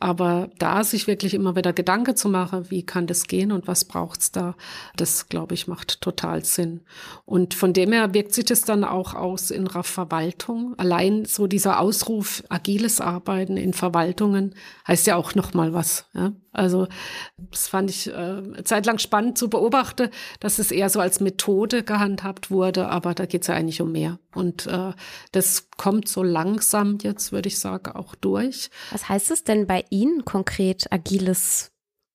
Aber 0.00 0.48
da 0.58 0.84
sich 0.84 1.08
wirklich 1.08 1.34
immer 1.34 1.56
wieder 1.56 1.72
Gedanken 1.72 2.14
zu 2.14 2.28
machen, 2.28 2.70
wie 2.70 2.84
kann 2.84 3.08
das 3.08 3.26
gehen 3.26 3.50
und 3.50 3.66
was 3.66 3.84
braucht's 3.84 4.30
da, 4.30 4.54
das 4.96 5.28
glaube 5.28 5.54
ich 5.54 5.66
macht 5.66 6.00
total 6.00 6.44
Sinn. 6.44 6.82
Und 7.24 7.52
von 7.54 7.72
dem 7.72 7.90
her 7.90 8.14
wirkt 8.14 8.32
sich 8.32 8.44
das 8.44 8.60
dann 8.60 8.84
auch 8.84 9.14
aus 9.14 9.50
in 9.50 9.64
der 9.64 9.82
Verwaltung. 9.82 10.74
Allein 10.78 11.24
so 11.24 11.48
dieser 11.48 11.80
Ausruf 11.80 12.44
agiles 12.48 13.00
Arbeiten 13.00 13.56
in 13.56 13.72
Verwaltungen 13.72 14.54
heißt 14.86 15.08
ja 15.08 15.16
auch 15.16 15.34
noch 15.34 15.52
mal 15.52 15.72
was. 15.72 16.06
Ja? 16.14 16.32
Also 16.58 16.88
das 17.36 17.68
fand 17.68 17.88
ich 17.88 18.08
äh, 18.08 18.42
zeitlang 18.64 18.98
spannend 18.98 19.38
zu 19.38 19.48
beobachten, 19.48 20.10
dass 20.40 20.58
es 20.58 20.70
eher 20.70 20.90
so 20.90 21.00
als 21.00 21.20
Methode 21.20 21.84
gehandhabt 21.84 22.50
wurde, 22.50 22.88
aber 22.88 23.14
da 23.14 23.26
geht 23.26 23.42
es 23.42 23.46
ja 23.48 23.54
eigentlich 23.54 23.80
um 23.80 23.92
mehr. 23.92 24.18
Und 24.34 24.66
äh, 24.66 24.92
das 25.32 25.70
kommt 25.76 26.08
so 26.08 26.22
langsam 26.22 26.98
jetzt, 27.00 27.32
würde 27.32 27.48
ich 27.48 27.58
sagen, 27.58 27.92
auch 27.92 28.14
durch. 28.16 28.70
Was 28.90 29.08
heißt 29.08 29.30
es 29.30 29.44
denn 29.44 29.66
bei 29.66 29.84
Ihnen 29.90 30.24
konkret, 30.24 30.92
agiles 30.92 31.70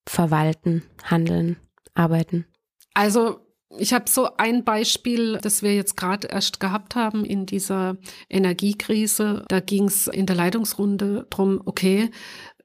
Verwalten, 0.07 0.83
Handeln, 1.03 1.57
Arbeiten? 1.93 2.45
Also 2.93 3.39
ich 3.77 3.93
habe 3.93 4.09
so 4.09 4.29
ein 4.37 4.63
Beispiel, 4.63 5.39
das 5.41 5.63
wir 5.63 5.73
jetzt 5.73 5.97
gerade 5.97 6.27
erst 6.27 6.59
gehabt 6.59 6.95
haben 6.95 7.25
in 7.25 7.45
dieser 7.45 7.97
Energiekrise. 8.29 9.45
Da 9.47 9.59
ging 9.59 9.85
es 9.85 10.07
in 10.07 10.25
der 10.25 10.35
Leitungsrunde 10.35 11.25
drum, 11.29 11.61
okay, 11.65 12.11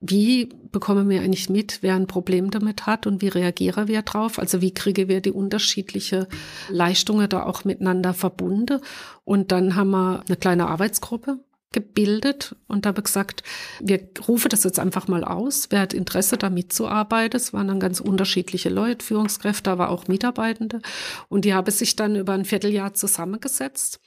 wie 0.00 0.48
bekommen 0.70 1.08
wir 1.08 1.22
eigentlich 1.22 1.48
mit, 1.48 1.78
wer 1.82 1.96
ein 1.96 2.06
Problem 2.06 2.50
damit 2.50 2.86
hat 2.86 3.06
und 3.06 3.20
wie 3.20 3.28
reagieren 3.28 3.88
wir 3.88 4.02
drauf? 4.02 4.38
Also 4.38 4.60
wie 4.60 4.72
kriegen 4.72 5.08
wir 5.08 5.20
die 5.20 5.32
unterschiedlichen 5.32 6.26
Leistungen 6.68 7.28
da 7.28 7.44
auch 7.44 7.64
miteinander 7.64 8.14
verbunden? 8.14 8.80
Und 9.24 9.50
dann 9.50 9.74
haben 9.74 9.90
wir 9.90 10.22
eine 10.26 10.36
kleine 10.36 10.68
Arbeitsgruppe 10.68 11.40
gebildet 11.72 12.56
und 12.66 12.86
habe 12.86 13.02
gesagt, 13.02 13.42
wir 13.80 14.08
rufen 14.26 14.48
das 14.48 14.64
jetzt 14.64 14.78
einfach 14.78 15.08
mal 15.08 15.24
aus. 15.24 15.66
Wer 15.70 15.80
hat 15.80 15.92
Interesse, 15.92 16.38
da 16.38 16.48
mitzuarbeiten? 16.48 17.36
Es 17.36 17.52
waren 17.52 17.68
dann 17.68 17.80
ganz 17.80 18.00
unterschiedliche 18.00 18.70
Leute, 18.70 19.04
Führungskräfte, 19.04 19.70
aber 19.70 19.90
auch 19.90 20.06
Mitarbeitende. 20.06 20.80
Und 21.28 21.44
die 21.44 21.54
haben 21.54 21.70
sich 21.70 21.96
dann 21.96 22.16
über 22.16 22.32
ein 22.32 22.44
Vierteljahr 22.44 22.94
zusammengesetzt 22.94 24.00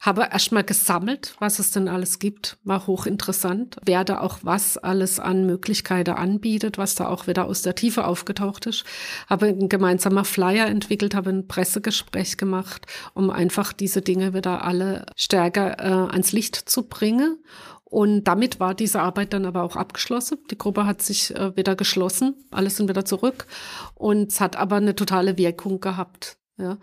habe 0.00 0.28
erstmal 0.32 0.64
gesammelt, 0.64 1.34
was 1.40 1.58
es 1.58 1.72
denn 1.72 1.86
alles 1.86 2.18
gibt. 2.18 2.56
War 2.64 2.86
hochinteressant. 2.86 3.76
Wer 3.84 4.02
da 4.04 4.20
auch 4.20 4.38
was 4.42 4.78
alles 4.78 5.20
an 5.20 5.44
Möglichkeiten 5.44 6.14
anbietet, 6.14 6.78
was 6.78 6.94
da 6.94 7.06
auch 7.08 7.26
wieder 7.26 7.44
aus 7.44 7.60
der 7.60 7.74
Tiefe 7.74 8.06
aufgetaucht 8.06 8.64
ist. 8.64 8.84
Habe 9.28 9.46
ein 9.46 9.68
gemeinsamer 9.68 10.24
Flyer 10.24 10.66
entwickelt, 10.66 11.14
habe 11.14 11.30
ein 11.30 11.46
Pressegespräch 11.48 12.38
gemacht, 12.38 12.86
um 13.12 13.28
einfach 13.28 13.74
diese 13.74 14.00
Dinge 14.00 14.32
wieder 14.32 14.64
alle 14.64 15.04
stärker 15.16 15.78
äh, 15.78 16.12
ans 16.12 16.32
Licht 16.32 16.56
zu 16.56 16.88
bringen. 16.88 17.38
Und 17.84 18.24
damit 18.24 18.58
war 18.58 18.74
diese 18.74 19.00
Arbeit 19.02 19.34
dann 19.34 19.44
aber 19.44 19.64
auch 19.64 19.76
abgeschlossen. 19.76 20.38
Die 20.50 20.56
Gruppe 20.56 20.86
hat 20.86 21.02
sich 21.02 21.34
äh, 21.34 21.54
wieder 21.56 21.76
geschlossen, 21.76 22.36
alles 22.52 22.76
sind 22.76 22.88
wieder 22.88 23.04
zurück. 23.04 23.46
Und 23.96 24.32
es 24.32 24.40
hat 24.40 24.56
aber 24.56 24.76
eine 24.76 24.94
totale 24.94 25.36
Wirkung 25.36 25.80
gehabt 25.80 26.39
ja, 26.60 26.78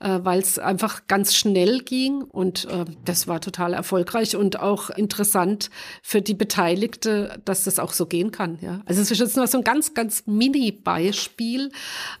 äh, 0.00 0.20
weil 0.24 0.40
es 0.40 0.58
einfach 0.58 1.06
ganz 1.06 1.34
schnell 1.34 1.80
ging 1.80 2.22
und 2.22 2.66
äh, 2.66 2.84
das 3.04 3.26
war 3.26 3.40
total 3.40 3.74
erfolgreich 3.74 4.36
und 4.36 4.60
auch 4.60 4.90
interessant 4.90 5.70
für 6.02 6.22
die 6.22 6.34
Beteiligte, 6.34 7.40
dass 7.44 7.64
das 7.64 7.78
auch 7.78 7.92
so 7.92 8.06
gehen 8.06 8.30
kann. 8.30 8.58
Ja, 8.60 8.82
also 8.86 9.00
es 9.00 9.10
ist 9.10 9.18
jetzt 9.18 9.36
nur 9.36 9.46
so 9.46 9.58
ein 9.58 9.64
ganz, 9.64 9.94
ganz 9.94 10.24
Mini-Beispiel, 10.26 11.70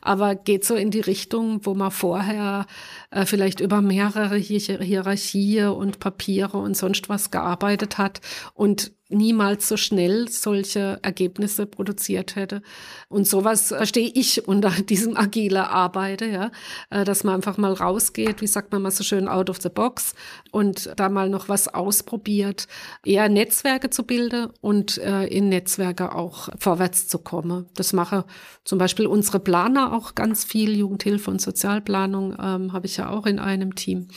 aber 0.00 0.34
geht 0.34 0.64
so 0.64 0.74
in 0.74 0.90
die 0.90 1.00
Richtung, 1.00 1.64
wo 1.64 1.74
man 1.74 1.90
vorher 1.90 2.66
äh, 3.12 3.26
vielleicht 3.26 3.60
über 3.60 3.80
mehrere 3.80 4.36
Hier 4.36 4.58
Hierarchie 4.58 5.62
und 5.64 6.00
Papiere 6.00 6.58
und 6.58 6.76
sonst 6.76 7.08
was 7.08 7.30
gearbeitet 7.30 7.98
hat 7.98 8.20
und 8.54 8.92
niemals 9.12 9.68
so 9.68 9.76
schnell 9.76 10.28
solche 10.28 10.98
Ergebnisse 11.02 11.66
produziert 11.66 12.36
hätte. 12.36 12.62
Und 13.08 13.26
sowas 13.26 13.68
verstehe 13.68 14.10
ich 14.14 14.48
unter 14.48 14.70
diesem 14.88 15.16
agile 15.16 15.68
Arbeiten, 15.68 16.32
ja, 16.32 16.50
äh, 16.90 17.04
dass 17.04 17.24
man 17.24 17.36
einfach 17.36 17.58
mal 17.58 17.72
rausgeht, 17.72 18.40
wie 18.40 18.46
sagt 18.46 18.72
man 18.72 18.82
mal 18.82 18.90
so 18.90 19.04
schön, 19.04 19.28
out 19.28 19.50
of 19.50 19.60
the 19.60 19.68
box 19.68 20.14
und 20.50 20.90
da 20.96 21.08
mal 21.08 21.28
noch 21.28 21.48
was 21.48 21.68
ausprobiert, 21.68 22.66
eher 23.04 23.28
Netzwerke 23.28 23.90
zu 23.90 24.04
bilden 24.04 24.48
und 24.60 24.98
äh, 24.98 25.24
in 25.26 25.48
Netzwerke 25.48 26.14
auch 26.14 26.48
vorwärts 26.58 27.08
zu 27.08 27.18
kommen. 27.18 27.66
Das 27.74 27.92
mache 27.92 28.24
zum 28.64 28.78
Beispiel 28.78 29.06
unsere 29.06 29.40
Planer 29.40 29.92
auch 29.92 30.14
ganz 30.14 30.44
viel, 30.44 30.76
Jugendhilfe 30.76 31.30
und 31.30 31.40
Sozialplanung 31.40 32.36
ähm, 32.40 32.72
habe 32.72 32.86
ich 32.86 32.96
ja 32.96 33.01
auch 33.10 33.26
in 33.26 33.38
einem 33.38 33.74
Team. 33.74 34.08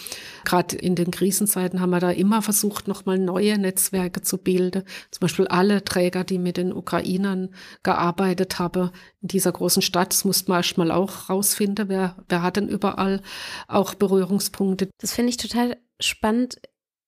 Gerade 0.43 0.75
in 0.75 0.95
den 0.95 1.11
Krisenzeiten 1.11 1.81
haben 1.81 1.89
wir 1.89 1.99
da 1.99 2.11
immer 2.11 2.41
versucht, 2.41 2.87
nochmal 2.87 3.19
neue 3.19 3.57
Netzwerke 3.57 4.21
zu 4.21 4.37
bilden 4.37 4.83
zum 5.11 5.21
Beispiel 5.21 5.47
alle 5.47 5.83
Träger, 5.83 6.23
die 6.23 6.37
mit 6.37 6.57
den 6.57 6.73
Ukrainern 6.73 7.53
gearbeitet 7.83 8.59
haben 8.59 8.91
in 9.21 9.29
dieser 9.29 9.51
großen 9.51 9.81
Stadt, 9.81 10.13
das 10.13 10.25
musste 10.25 10.51
man 10.51 10.59
erstmal 10.59 10.91
auch 10.91 11.29
rausfinden, 11.29 11.89
wer, 11.89 12.17
wer 12.27 12.41
hat 12.41 12.57
denn 12.57 12.67
überall 12.67 13.21
auch 13.67 13.95
Berührungspunkte. 13.95 14.89
Das 14.99 15.13
finde 15.13 15.29
ich 15.29 15.37
total 15.37 15.77
spannend 15.99 16.57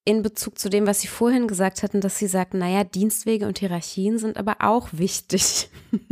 in 0.05 0.23
Bezug 0.23 0.57
zu 0.57 0.69
dem, 0.69 0.87
was 0.87 1.01
Sie 1.01 1.07
vorhin 1.07 1.47
gesagt 1.47 1.83
hatten, 1.83 1.99
dass 1.99 2.17
Sie 2.17 2.27
sagten, 2.27 2.59
naja, 2.59 2.85
Dienstwege 2.85 3.45
und 3.45 3.59
Hierarchien 3.59 4.17
sind 4.17 4.37
aber 4.37 4.57
auch 4.59 4.89
wichtig. 4.93 5.69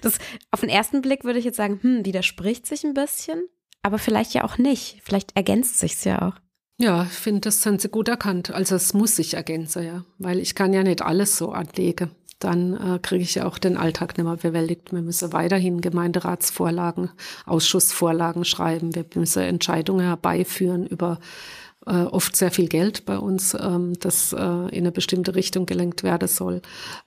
Das, 0.00 0.16
auf 0.50 0.60
den 0.60 0.70
ersten 0.70 1.02
Blick 1.02 1.24
würde 1.24 1.38
ich 1.38 1.44
jetzt 1.44 1.58
sagen, 1.58 1.78
hm, 1.82 2.06
widerspricht 2.06 2.66
sich 2.66 2.84
ein 2.84 2.94
bisschen, 2.94 3.44
aber 3.82 3.98
vielleicht 3.98 4.34
ja 4.34 4.44
auch 4.44 4.58
nicht. 4.58 5.00
Vielleicht 5.02 5.36
ergänzt 5.36 5.78
sich 5.78 5.94
es 5.94 6.04
ja 6.04 6.22
auch. 6.22 6.34
Ja, 6.80 7.04
ich 7.04 7.18
finde, 7.18 7.40
das 7.40 7.64
haben 7.66 7.78
Sie 7.78 7.88
gut 7.88 8.08
erkannt. 8.08 8.50
Also 8.52 8.76
es 8.76 8.94
muss 8.94 9.16
sich 9.16 9.34
ergänzen, 9.34 9.84
ja, 9.84 10.04
weil 10.18 10.38
ich 10.38 10.54
kann 10.54 10.72
ja 10.72 10.84
nicht 10.84 11.02
alles 11.02 11.36
so 11.36 11.50
anlegen. 11.50 12.12
Dann 12.38 12.74
äh, 12.74 12.98
kriege 13.00 13.24
ich 13.24 13.34
ja 13.34 13.46
auch 13.46 13.58
den 13.58 13.76
Alltag 13.76 14.16
nicht 14.16 14.24
mehr 14.24 14.36
bewältigt. 14.36 14.92
Wir 14.92 15.02
müssen 15.02 15.32
weiterhin 15.32 15.80
Gemeinderatsvorlagen, 15.80 17.10
Ausschussvorlagen 17.46 18.44
schreiben. 18.44 18.94
Wir 18.94 19.04
müssen 19.16 19.42
Entscheidungen 19.42 20.06
herbeiführen 20.06 20.86
über 20.86 21.18
äh, 21.88 22.04
oft 22.04 22.36
sehr 22.36 22.50
viel 22.50 22.68
Geld 22.68 23.04
bei 23.04 23.18
uns, 23.18 23.54
ähm, 23.54 23.94
das 23.98 24.32
äh, 24.32 24.36
in 24.36 24.78
eine 24.84 24.92
bestimmte 24.92 25.34
Richtung 25.34 25.66
gelenkt 25.66 26.02
werden 26.02 26.28
soll 26.28 26.60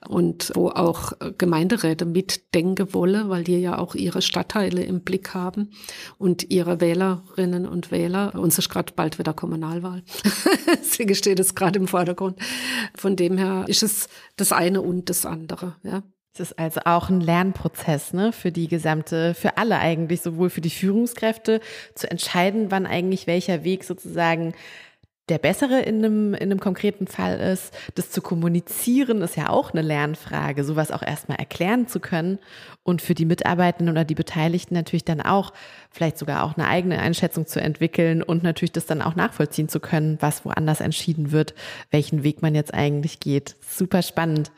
und 0.08 0.52
wo 0.54 0.68
auch 0.68 1.12
Gemeinderäte 1.38 2.04
mitdenken 2.04 2.92
wollen, 2.92 3.28
weil 3.28 3.44
die 3.44 3.58
ja 3.58 3.78
auch 3.78 3.94
ihre 3.94 4.22
Stadtteile 4.22 4.82
im 4.82 5.00
Blick 5.00 5.34
haben 5.34 5.70
und 6.18 6.50
ihre 6.50 6.80
Wählerinnen 6.80 7.66
und 7.66 7.90
Wähler. 7.90 8.34
Uns 8.34 8.58
ist 8.58 8.68
gerade 8.68 8.92
bald 8.94 9.18
wieder 9.18 9.32
Kommunalwahl. 9.32 10.02
Deswegen 10.66 11.14
steht 11.14 11.38
es 11.38 11.54
gerade 11.54 11.78
im 11.78 11.88
Vordergrund. 11.88 12.38
Von 12.94 13.16
dem 13.16 13.38
her 13.38 13.64
ist 13.68 13.82
es 13.82 14.08
das 14.36 14.52
eine 14.52 14.82
und 14.82 15.08
das 15.08 15.26
andere. 15.26 15.76
Ja. 15.82 16.02
Es 16.34 16.40
ist 16.40 16.58
also 16.58 16.80
auch 16.86 17.10
ein 17.10 17.20
Lernprozess 17.20 18.14
ne, 18.14 18.32
für 18.32 18.52
die 18.52 18.66
gesamte, 18.66 19.34
für 19.34 19.58
alle 19.58 19.78
eigentlich, 19.78 20.22
sowohl 20.22 20.48
für 20.48 20.62
die 20.62 20.70
Führungskräfte, 20.70 21.60
zu 21.94 22.10
entscheiden, 22.10 22.70
wann 22.70 22.86
eigentlich 22.86 23.26
welcher 23.26 23.64
Weg 23.64 23.84
sozusagen 23.84 24.54
der 25.28 25.38
bessere 25.38 25.80
in 25.80 26.04
einem, 26.04 26.34
in 26.34 26.50
einem 26.50 26.58
konkreten 26.58 27.06
Fall 27.06 27.38
ist. 27.38 27.72
Das 27.94 28.10
zu 28.10 28.22
kommunizieren 28.22 29.22
ist 29.22 29.36
ja 29.36 29.50
auch 29.50 29.72
eine 29.72 29.82
Lernfrage, 29.82 30.64
sowas 30.64 30.90
auch 30.90 31.02
erstmal 31.02 31.38
erklären 31.38 31.86
zu 31.86 32.00
können 32.00 32.38
und 32.82 33.02
für 33.02 33.14
die 33.14 33.26
Mitarbeitenden 33.26 33.94
oder 33.94 34.04
die 34.04 34.14
Beteiligten 34.14 34.74
natürlich 34.74 35.04
dann 35.04 35.20
auch 35.20 35.52
vielleicht 35.90 36.18
sogar 36.18 36.44
auch 36.44 36.56
eine 36.56 36.66
eigene 36.66 36.98
Einschätzung 36.98 37.46
zu 37.46 37.60
entwickeln 37.60 38.22
und 38.22 38.42
natürlich 38.42 38.72
das 38.72 38.86
dann 38.86 39.02
auch 39.02 39.14
nachvollziehen 39.14 39.68
zu 39.68 39.80
können, 39.80 40.16
was 40.20 40.44
woanders 40.44 40.80
entschieden 40.80 41.30
wird, 41.30 41.54
welchen 41.90 42.24
Weg 42.24 42.42
man 42.42 42.54
jetzt 42.54 42.74
eigentlich 42.74 43.20
geht. 43.20 43.56
Super 43.60 44.02
spannend. 44.02 44.50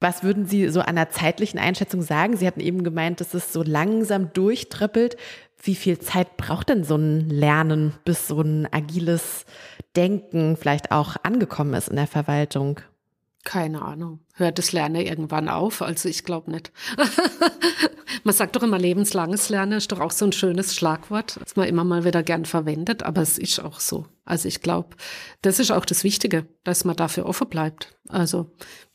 Was 0.00 0.22
würden 0.22 0.46
Sie 0.46 0.68
so 0.68 0.82
der 0.82 1.10
zeitlichen 1.10 1.58
Einschätzung 1.58 2.02
sagen? 2.02 2.36
Sie 2.36 2.46
hatten 2.46 2.60
eben 2.60 2.84
gemeint, 2.84 3.20
dass 3.20 3.34
es 3.34 3.52
so 3.52 3.62
langsam 3.62 4.32
durchtrippelt. 4.32 5.16
Wie 5.60 5.74
viel 5.74 5.98
Zeit 5.98 6.36
braucht 6.36 6.68
denn 6.68 6.84
so 6.84 6.96
ein 6.96 7.28
Lernen, 7.28 7.94
bis 8.04 8.28
so 8.28 8.40
ein 8.40 8.72
agiles 8.72 9.44
Denken 9.96 10.56
vielleicht 10.56 10.92
auch 10.92 11.16
angekommen 11.24 11.74
ist 11.74 11.88
in 11.88 11.96
der 11.96 12.06
Verwaltung? 12.06 12.80
Keine 13.44 13.82
Ahnung. 13.82 14.20
Hört 14.34 14.58
das 14.58 14.72
Lernen 14.72 14.96
irgendwann 14.96 15.48
auf? 15.48 15.80
Also 15.82 16.08
ich 16.08 16.24
glaube 16.24 16.50
nicht. 16.50 16.70
man 18.24 18.34
sagt 18.34 18.56
doch 18.56 18.62
immer 18.62 18.78
lebenslanges 18.78 19.48
Lernen, 19.48 19.78
ist 19.78 19.90
doch 19.90 20.00
auch 20.00 20.10
so 20.10 20.26
ein 20.26 20.32
schönes 20.32 20.74
Schlagwort, 20.76 21.38
das 21.42 21.56
man 21.56 21.66
immer 21.66 21.82
mal 21.82 22.04
wieder 22.04 22.22
gern 22.22 22.44
verwendet, 22.44 23.02
aber 23.02 23.22
es 23.22 23.38
ist 23.38 23.58
auch 23.60 23.80
so. 23.80 24.06
Also 24.24 24.48
ich 24.48 24.60
glaube, 24.60 24.96
das 25.40 25.58
ist 25.58 25.70
auch 25.70 25.86
das 25.86 26.04
Wichtige, 26.04 26.46
dass 26.62 26.84
man 26.84 26.96
dafür 26.96 27.26
offen 27.26 27.48
bleibt. 27.48 27.96
Also 28.08 28.50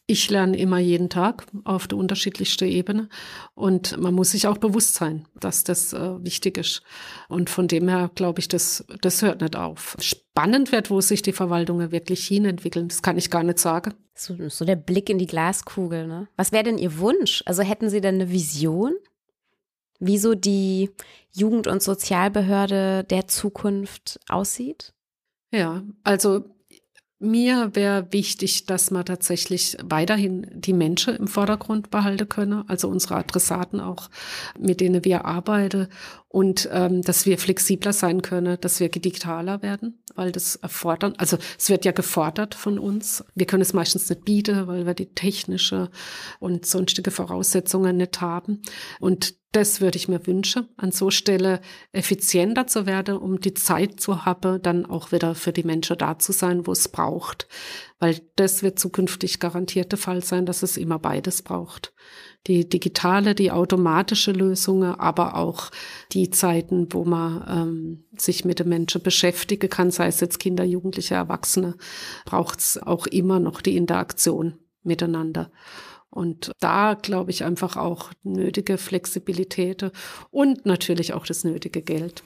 ich 0.06 0.30
lerne 0.30 0.58
immer 0.58 0.80
jeden 0.80 1.10
Tag 1.10 1.46
auf 1.64 1.88
der 1.88 1.98
unterschiedlichsten 1.98 2.68
Ebene 2.68 3.08
und 3.56 3.98
man 3.98 4.14
muss 4.14 4.32
sich 4.32 4.48
auch 4.48 4.58
bewusst 4.58 4.96
sein, 4.96 5.28
dass 5.40 5.64
das 5.64 5.94
äh, 5.94 6.24
wichtig 6.24 6.58
ist. 6.58 6.84
Und 7.30 7.50
von 7.50 7.70
dem 7.70 7.88
her 7.88 8.12
glaube 8.14 8.42
ich, 8.42 8.50
das, 8.50 8.86
das 9.02 9.22
hört 9.22 9.42
nicht 9.42 9.56
auf. 9.56 9.96
Spannend 10.02 10.74
wird, 10.74 10.90
wo 10.90 11.00
sich 11.00 11.22
die 11.22 11.32
Verwaltungen 11.32 11.92
wirklich 11.92 12.28
hinentwickeln, 12.28 12.90
das 12.90 13.02
kann 13.02 13.18
ich 13.18 13.30
gar 13.30 13.44
nicht 13.44 13.60
sagen. 13.60 13.94
So, 14.14 14.36
so 14.50 14.66
der 14.66 14.76
Blick 14.76 15.10
in 15.10 15.18
die 15.18 15.26
Glaskugel, 15.26 16.06
ne? 16.06 16.28
Was 16.36 16.52
wäre 16.52 16.64
denn 16.64 16.78
Ihr 16.78 17.00
Wunsch? 17.00 17.42
Also 17.46 17.64
hätten 17.64 17.90
Sie 17.90 18.02
denn 18.02 18.16
eine 18.16 18.30
Vision? 18.30 18.94
Wie 20.00 20.18
so 20.18 20.36
die 20.36 20.92
Jugend- 21.32 21.68
und 21.68 21.82
Sozialbehörde 21.82 23.06
der 23.06 23.28
Zukunft 23.28 24.20
aussieht? 24.28 24.94
Ja, 25.52 25.84
also 26.04 26.53
mir 27.24 27.72
wäre 27.74 28.08
wichtig, 28.12 28.66
dass 28.66 28.92
man 28.92 29.06
tatsächlich 29.06 29.78
weiterhin 29.84 30.48
die 30.54 30.74
Menschen 30.74 31.16
im 31.16 31.28
Vordergrund 31.28 31.90
behalten 31.90 32.30
können, 32.30 32.64
also 32.68 32.88
unsere 32.90 33.16
Adressaten 33.16 33.80
auch, 33.80 34.10
mit 34.60 34.82
denen 34.82 35.04
wir 35.06 35.26
arbeiten 35.26 35.88
und 36.28 36.68
ähm, 36.72 37.02
dass 37.02 37.26
wir 37.26 37.38
flexibler 37.38 37.94
sein 37.94 38.22
können, 38.22 38.58
dass 38.60 38.80
wir 38.80 38.90
digitaler 38.90 39.62
werden, 39.62 40.00
weil 40.16 40.32
das 40.32 40.56
erfordern, 40.58 41.14
also 41.18 41.38
es 41.58 41.70
wird 41.70 41.86
ja 41.86 41.92
gefordert 41.92 42.56
von 42.56 42.80
uns. 42.80 43.24
Wir 43.36 43.46
können 43.46 43.62
es 43.62 43.74
meistens 43.74 44.10
nicht 44.10 44.26
bieten, 44.26 44.68
weil 44.68 44.86
wir 44.86 44.94
die 44.94 45.14
technische 45.14 45.90
und 46.40 46.66
sonstige 46.66 47.12
Voraussetzungen 47.12 47.98
nicht 47.98 48.20
haben. 48.22 48.62
Und 49.00 49.36
das 49.54 49.82
würde 49.82 49.98
ich 49.98 50.08
mir 50.08 50.26
wünschen, 50.26 50.68
an 50.78 50.92
so 50.92 51.12
Stelle 51.12 51.62
effizienter 51.92 52.66
zu 52.66 52.88
werden, 52.88 53.16
um 53.16 53.40
die 53.40 53.54
Zeit 53.54 54.00
zu 54.00 54.26
haben, 54.26 54.60
dann 54.64 54.88
auch 54.88 55.12
wieder 55.12 55.36
für 55.36 55.54
die 55.54 55.64
Menschen 55.64 55.98
da 55.98 56.18
zu 56.18 56.32
sein, 56.32 56.66
wo 56.66 56.72
es 56.72 56.90
braucht. 56.90 57.48
Weil 58.00 58.20
das 58.36 58.64
wird 58.64 58.80
zukünftig 58.80 59.40
garantiert 59.40 59.92
der 59.92 60.00
Fall 60.00 60.24
sein, 60.24 60.48
dass 60.48 60.64
es 60.64 60.76
immer 60.76 60.98
beides 60.98 61.44
braucht. 61.44 61.94
Die 62.48 62.68
digitale, 62.68 63.36
die 63.36 63.52
automatische 63.52 64.32
Lösungen, 64.32 64.96
aber 64.96 65.36
auch 65.36 65.70
die 66.12 66.32
Zeiten, 66.32 66.88
wo 66.92 67.06
man 67.06 67.46
ähm, 67.48 68.06
sich 68.18 68.46
mit 68.46 68.58
den 68.58 68.70
Menschen 68.70 69.04
beschäftigen 69.04 69.70
kann, 69.70 69.92
sei 69.92 70.08
es 70.08 70.20
jetzt 70.20 70.40
Kinder, 70.40 70.64
Jugendliche, 70.64 71.14
Erwachsene, 71.14 71.78
braucht 72.26 72.60
es 72.60 72.82
auch 72.82 73.06
immer 73.06 73.40
noch 73.40 73.62
die 73.62 73.78
Interaktion 73.78 74.56
miteinander. 74.82 75.52
Und 76.14 76.52
da 76.60 76.94
glaube 76.94 77.32
ich 77.32 77.44
einfach 77.44 77.76
auch 77.76 78.12
nötige 78.22 78.78
Flexibilität 78.78 79.92
und 80.30 80.64
natürlich 80.64 81.14
auch 81.14 81.26
das 81.26 81.44
nötige 81.44 81.82
Geld, 81.82 82.24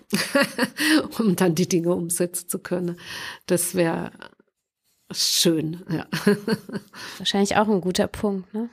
um 1.20 1.38
dann 1.38 1.56
die 1.56 1.70
Dinge 1.70 1.94
umsetzen 1.94 2.50
zu 2.50 2.60
können. 2.60 3.00
Das 3.46 3.76
wäre 3.76 4.12
schön, 5.10 5.84
ja. 5.90 6.06
Wahrscheinlich 7.18 7.56
auch 7.56 7.70
ein 7.70 7.80
guter 7.80 8.08
Punkt. 8.08 8.54
Ne? 8.54 8.70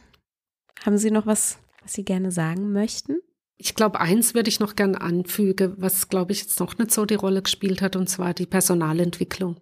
Haben 0.85 0.99
Sie 0.99 1.12
noch 1.12 1.27
was, 1.27 1.59
was 1.81 1.93
Sie 1.93 2.05
gerne 2.05 2.33
sagen 2.33 2.73
möchten? 2.73 3.19
Ich 3.57 3.77
glaube, 3.77 4.01
eins 4.01 4.35
würde 4.35 4.49
ich 4.49 4.59
noch 4.59 4.75
gern 4.75 4.97
anfügen, 4.97 5.75
was, 5.77 6.09
glaube 6.09 6.33
ich, 6.33 6.41
jetzt 6.41 6.59
noch 6.59 6.77
nicht 6.77 6.91
so 6.91 7.07
die 7.07 7.15
Rolle 7.15 7.41
gespielt 7.41 7.83
hat, 7.83 7.95
und 7.95 8.09
zwar 8.09 8.35
die 8.35 8.47
Personalentwicklung. 8.47 9.61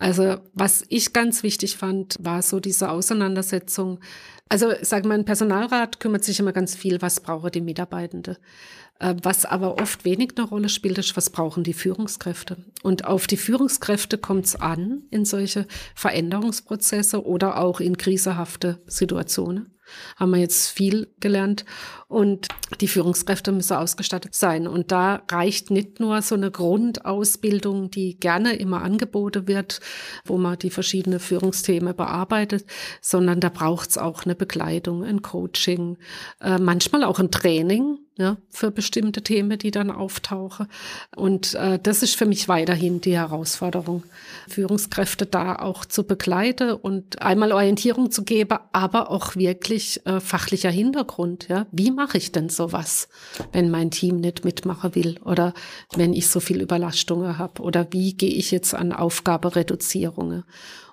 Also 0.00 0.38
was 0.54 0.84
ich 0.88 1.12
ganz 1.12 1.44
wichtig 1.44 1.76
fand, 1.76 2.16
war 2.18 2.42
so 2.42 2.58
diese 2.58 2.90
Auseinandersetzung 2.90 4.00
also, 4.52 4.72
sag 4.82 5.04
mal, 5.04 5.14
ein 5.14 5.24
Personalrat 5.24 6.00
kümmert 6.00 6.24
sich 6.24 6.40
immer 6.40 6.52
ganz 6.52 6.74
viel, 6.74 7.00
was 7.00 7.20
brauchen 7.20 7.52
die 7.52 7.60
Mitarbeitende. 7.60 8.36
Äh, 8.98 9.14
was 9.22 9.44
aber 9.44 9.80
oft 9.80 10.04
wenig 10.04 10.32
eine 10.36 10.44
Rolle 10.44 10.68
spielt, 10.68 10.98
ist, 10.98 11.16
was 11.16 11.30
brauchen 11.30 11.62
die 11.62 11.72
Führungskräfte. 11.72 12.56
Und 12.82 13.04
auf 13.04 13.28
die 13.28 13.36
Führungskräfte 13.36 14.18
kommt 14.18 14.46
es 14.46 14.56
an 14.56 15.04
in 15.12 15.24
solche 15.24 15.68
Veränderungsprozesse 15.94 17.24
oder 17.24 17.58
auch 17.58 17.78
in 17.78 17.96
krisehafte 17.96 18.82
Situationen 18.86 19.78
haben 20.16 20.30
wir 20.30 20.40
jetzt 20.40 20.70
viel 20.70 21.08
gelernt. 21.20 21.64
Und 22.08 22.48
die 22.80 22.88
Führungskräfte 22.88 23.52
müssen 23.52 23.76
ausgestattet 23.76 24.34
sein. 24.34 24.66
Und 24.66 24.90
da 24.90 25.22
reicht 25.30 25.70
nicht 25.70 26.00
nur 26.00 26.22
so 26.22 26.34
eine 26.34 26.50
Grundausbildung, 26.50 27.90
die 27.90 28.18
gerne 28.18 28.56
immer 28.56 28.82
angeboten 28.82 29.46
wird, 29.46 29.80
wo 30.24 30.36
man 30.36 30.58
die 30.58 30.70
verschiedenen 30.70 31.20
Führungsthemen 31.20 31.94
bearbeitet, 31.94 32.64
sondern 33.00 33.40
da 33.40 33.48
braucht 33.48 33.90
es 33.90 33.98
auch 33.98 34.24
eine 34.24 34.34
Begleitung, 34.34 35.04
ein 35.04 35.22
Coaching, 35.22 35.98
äh, 36.40 36.58
manchmal 36.58 37.04
auch 37.04 37.20
ein 37.20 37.30
Training 37.30 37.98
ja, 38.16 38.36
für 38.50 38.70
bestimmte 38.70 39.22
Themen, 39.22 39.58
die 39.58 39.70
dann 39.70 39.90
auftauchen. 39.90 40.66
Und 41.16 41.54
äh, 41.54 41.78
das 41.82 42.02
ist 42.02 42.16
für 42.16 42.26
mich 42.26 42.48
weiterhin 42.48 43.00
die 43.00 43.16
Herausforderung, 43.16 44.02
Führungskräfte 44.48 45.26
da 45.26 45.56
auch 45.56 45.84
zu 45.84 46.04
begleiten 46.04 46.72
und 46.72 47.22
einmal 47.22 47.52
Orientierung 47.52 48.10
zu 48.10 48.24
geben, 48.24 48.58
aber 48.72 49.10
auch 49.10 49.36
wirklich 49.36 50.04
äh, 50.06 50.20
fachlicher 50.20 50.70
Hintergrund. 50.70 51.48
Ja, 51.48 51.66
wie 51.72 51.90
mache 51.90 52.18
ich 52.18 52.30
denn 52.30 52.50
sowas, 52.50 53.08
wenn 53.52 53.70
mein 53.70 53.90
Team 53.90 54.20
nicht 54.20 54.44
mitmachen 54.44 54.94
will 54.94 55.18
oder 55.24 55.54
wenn 55.94 56.12
ich 56.12 56.28
so 56.28 56.40
viel 56.40 56.60
Überlastungen 56.60 57.38
habe 57.38 57.62
oder 57.62 57.86
wie 57.90 58.14
gehe 58.14 58.34
ich 58.34 58.50
jetzt 58.50 58.74
an 58.74 58.92
Aufgabereduzierungen? 58.92 60.44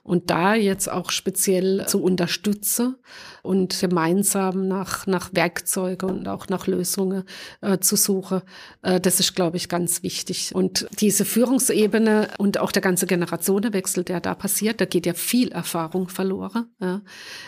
Und 0.07 0.29
da 0.29 0.55
jetzt 0.55 0.89
auch 0.89 1.11
speziell 1.11 1.85
zu 1.85 2.01
unterstützen 2.01 2.95
und 3.43 3.77
gemeinsam 3.81 4.65
nach, 4.65 5.05
nach 5.05 5.31
Werkzeuge 5.33 6.05
und 6.05 6.29
auch 6.29 6.47
nach 6.47 6.65
Lösungen 6.65 7.23
äh, 7.59 7.79
zu 7.79 7.97
suchen, 7.97 8.41
äh, 8.83 9.01
das 9.01 9.19
ist, 9.19 9.35
glaube 9.35 9.57
ich, 9.57 9.67
ganz 9.67 10.03
wichtig. 10.03 10.55
Und 10.55 10.87
diese 11.01 11.25
Führungsebene 11.25 12.29
und 12.37 12.57
auch 12.57 12.71
der 12.71 12.81
ganze 12.81 13.05
Generationenwechsel, 13.05 14.05
der 14.05 14.21
da 14.21 14.33
passiert, 14.33 14.79
da 14.79 14.85
geht 14.85 15.05
ja 15.05 15.13
viel 15.13 15.51
Erfahrung 15.51 16.07
verloren. 16.07 16.67
Ja. 16.79 17.01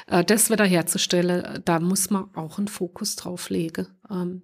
Äh, 0.08 0.26
das 0.26 0.50
wiederherzustellen, 0.50 1.62
da 1.64 1.80
muss 1.80 2.10
man 2.10 2.26
auch 2.36 2.58
einen 2.58 2.68
Fokus 2.68 3.16
drauf 3.16 3.50
legen. 3.50 3.88
Ähm, 4.12 4.42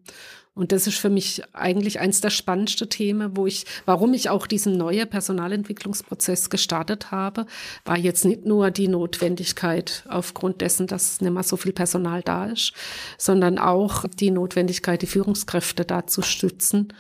und 0.56 0.72
das 0.72 0.88
ist 0.88 0.97
für 0.97 1.10
mich 1.10 1.43
eigentlich 1.51 1.99
eins 1.99 2.22
der 2.22 2.30
spannendsten 2.30 2.89
Themen, 2.89 3.36
wo 3.36 3.45
ich, 3.45 3.66
warum 3.86 4.14
ich 4.14 4.30
auch 4.30 4.47
diesen 4.47 4.78
neuen 4.78 5.10
Personalentwicklungsprozess 5.10 6.49
gestartet 6.49 7.12
habe, 7.12 7.45
war 7.84 7.97
jetzt 7.97 8.24
nicht 8.24 8.45
nur 8.45 8.72
die 8.72 8.88
Notwendigkeit 8.88 10.06
aufgrund 10.08 10.62
dessen, 10.62 10.88
dass 10.88 11.20
nicht 11.20 11.34
mehr 11.34 11.43
so 11.43 11.58
viel 11.58 11.74
Personal 11.74 12.22
da 12.22 12.45
ist, 12.45 12.72
sondern 13.18 13.60
auch 13.60 14.06
die 14.08 14.32
Notwendigkeit, 14.32 15.01
die 15.01 15.08
Führungskräfte 15.08 15.84
da 15.84 16.08
zu 16.08 16.22
stützen 16.22 16.93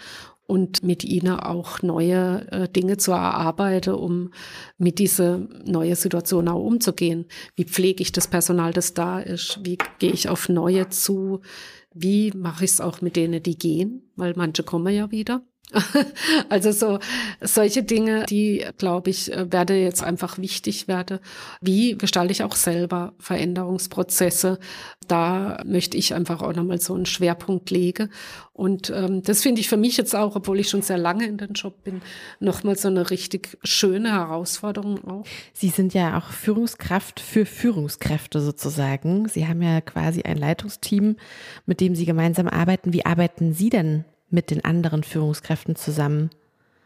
und 0.47 0.83
mit 0.83 1.05
ihnen 1.05 1.39
auch 1.39 1.81
neue 1.81 2.47
äh, 2.51 2.67
Dinge 2.67 2.97
zu 2.97 3.13
erarbeiten, 3.13 3.93
um 3.93 4.31
mit 4.77 4.99
dieser 4.99 5.39
neuen 5.65 5.95
Situation 5.95 6.49
auch 6.49 6.61
umzugehen. 6.61 7.25
Wie 7.55 7.63
pflege 7.63 8.03
ich 8.03 8.11
das 8.11 8.27
Personal, 8.27 8.73
das 8.73 8.93
da 8.93 9.19
ist? 9.19 9.59
Wie 9.63 9.77
gehe 9.99 10.11
ich 10.11 10.27
auf 10.27 10.49
neue 10.49 10.89
zu? 10.89 11.41
Wie 11.97 12.31
mache 12.31 12.65
ich 12.65 12.71
es 12.71 12.81
auch 12.81 12.99
mit 12.99 13.15
denen, 13.15 13.41
die 13.41 13.57
gehen? 13.57 14.11
Weil 14.17 14.33
manche 14.35 14.63
kommen 14.63 14.93
ja 14.93 15.11
wieder. 15.11 15.47
Also 16.49 16.71
so 16.71 16.99
solche 17.41 17.83
Dinge, 17.83 18.25
die, 18.29 18.65
glaube 18.77 19.09
ich, 19.09 19.31
äh, 19.31 19.51
werde 19.51 19.75
jetzt 19.75 20.03
einfach 20.03 20.37
wichtig 20.37 20.87
werden. 20.87 21.19
Wie 21.61 21.97
gestalte 21.97 22.31
ich 22.31 22.43
auch 22.43 22.55
selber 22.55 23.13
Veränderungsprozesse? 23.19 24.59
Da 25.07 25.61
möchte 25.65 25.97
ich 25.97 26.13
einfach 26.13 26.41
auch 26.41 26.53
nochmal 26.53 26.79
so 26.79 26.93
einen 26.93 27.05
Schwerpunkt 27.05 27.69
legen. 27.69 28.09
Und 28.53 28.89
ähm, 28.89 29.21
das 29.21 29.41
finde 29.41 29.61
ich 29.61 29.69
für 29.69 29.77
mich 29.77 29.97
jetzt 29.97 30.15
auch, 30.15 30.35
obwohl 30.35 30.59
ich 30.59 30.69
schon 30.69 30.81
sehr 30.81 30.97
lange 30.97 31.25
in 31.25 31.37
den 31.37 31.53
Job 31.53 31.83
bin, 31.83 32.01
nochmal 32.39 32.77
so 32.77 32.87
eine 32.87 33.09
richtig 33.09 33.57
schöne 33.63 34.11
Herausforderung 34.13 35.03
auch. 35.05 35.25
Sie 35.53 35.69
sind 35.69 35.93
ja 35.93 36.17
auch 36.17 36.31
Führungskraft 36.31 37.19
für 37.19 37.45
Führungskräfte 37.45 38.39
sozusagen. 38.39 39.27
Sie 39.27 39.47
haben 39.47 39.61
ja 39.61 39.81
quasi 39.81 40.23
ein 40.23 40.37
Leitungsteam, 40.37 41.17
mit 41.65 41.81
dem 41.81 41.95
Sie 41.95 42.05
gemeinsam 42.05 42.47
arbeiten. 42.47 42.93
Wie 42.93 43.05
arbeiten 43.05 43.53
Sie 43.53 43.69
denn 43.69 44.05
mit 44.35 44.51
den 44.51 44.63
anderen 44.63 45.03
Führungskräften 45.03 45.75
zusammen? 45.75 46.29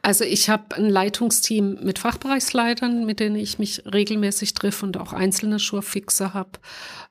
Also 0.09 0.23
ich 0.23 0.49
habe 0.49 0.75
ein 0.75 0.89
Leitungsteam 0.89 1.77
mit 1.83 1.99
Fachbereichsleitern, 1.99 3.05
mit 3.05 3.19
denen 3.19 3.35
ich 3.35 3.59
mich 3.59 3.83
regelmäßig 3.85 4.55
treffe 4.55 4.83
und 4.83 4.97
auch 4.97 5.13
einzelne 5.13 5.59
Schurfixe 5.59 6.33
habe. 6.33 6.49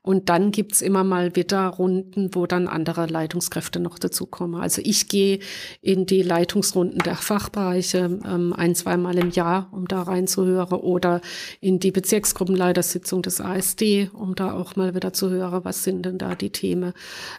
Und 0.01 0.27
dann 0.27 0.51
gibt's 0.51 0.81
immer 0.81 1.05
mal 1.05 1.35
wieder 1.35 1.67
Runden, 1.67 2.33
wo 2.33 2.45
dann 2.45 2.67
andere 2.67 3.05
Leitungskräfte 3.05 3.79
noch 3.79 3.99
dazukommen. 3.99 4.59
Also 4.59 4.81
ich 4.83 5.07
gehe 5.07 5.39
in 5.81 6.05
die 6.07 6.23
Leitungsrunden 6.23 6.99
der 6.99 7.15
Fachbereiche 7.15 8.19
ähm, 8.25 8.51
ein, 8.51 8.75
zweimal 8.75 9.17
im 9.17 9.29
Jahr, 9.29 9.69
um 9.71 9.87
da 9.87 10.01
reinzuhören, 10.01 10.79
oder 10.79 11.21
in 11.61 11.79
die 11.79 11.91
Bezirksgruppenleitersitzung 11.91 13.21
des 13.21 13.39
ASD, 13.39 14.09
um 14.13 14.35
da 14.35 14.53
auch 14.53 14.75
mal 14.75 14.95
wieder 14.95 15.13
zu 15.13 15.29
hören, 15.29 15.63
was 15.63 15.85
sind 15.85 16.05
denn 16.05 16.17
da 16.17 16.35
die 16.35 16.49
Themen. 16.49 16.93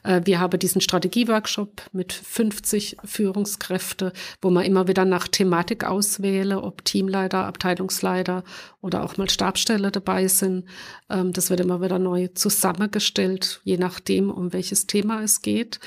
Äh, 0.04 0.22
wir 0.24 0.40
haben 0.40 0.58
diesen 0.58 0.80
Strategieworkshop 0.80 1.82
mit 1.92 2.14
50 2.14 2.96
Führungskräfte, 3.04 4.12
wo 4.40 4.50
man 4.50 4.64
immer 4.64 4.88
wieder 4.88 5.04
nach 5.04 5.28
Thematik 5.50 5.82
auswähle, 5.82 6.62
ob 6.62 6.84
Teamleiter, 6.84 7.44
Abteilungsleiter 7.44 8.44
oder 8.80 9.02
auch 9.02 9.16
mal 9.16 9.28
Stabstelle 9.28 9.90
dabei 9.90 10.28
sind. 10.28 10.64
Ähm, 11.08 11.32
das 11.32 11.50
wird 11.50 11.58
immer 11.58 11.82
wieder 11.82 11.98
neu 11.98 12.28
zusammengestellt, 12.28 13.60
je 13.64 13.76
nachdem, 13.76 14.30
um 14.30 14.52
welches 14.52 14.86
Thema 14.86 15.22
es 15.24 15.42
geht. 15.42 15.80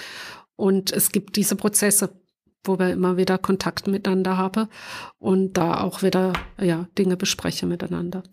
Und 0.57 0.91
es 0.91 1.14
gibt 1.14 1.38
diese 1.38 1.55
Prozesse, 1.55 2.09
wo 2.66 2.78
wir 2.78 2.91
immer 2.91 3.16
wieder 3.16 3.38
Kontakt 3.38 3.88
miteinander 3.88 4.38
haben 4.38 4.68
und 5.18 5.53
da 5.53 5.80
auch 5.82 6.03
wieder 6.03 6.34
ja, 6.59 6.88
Dinge 6.97 7.16
besprechen 7.16 7.70
miteinander. 7.70 8.24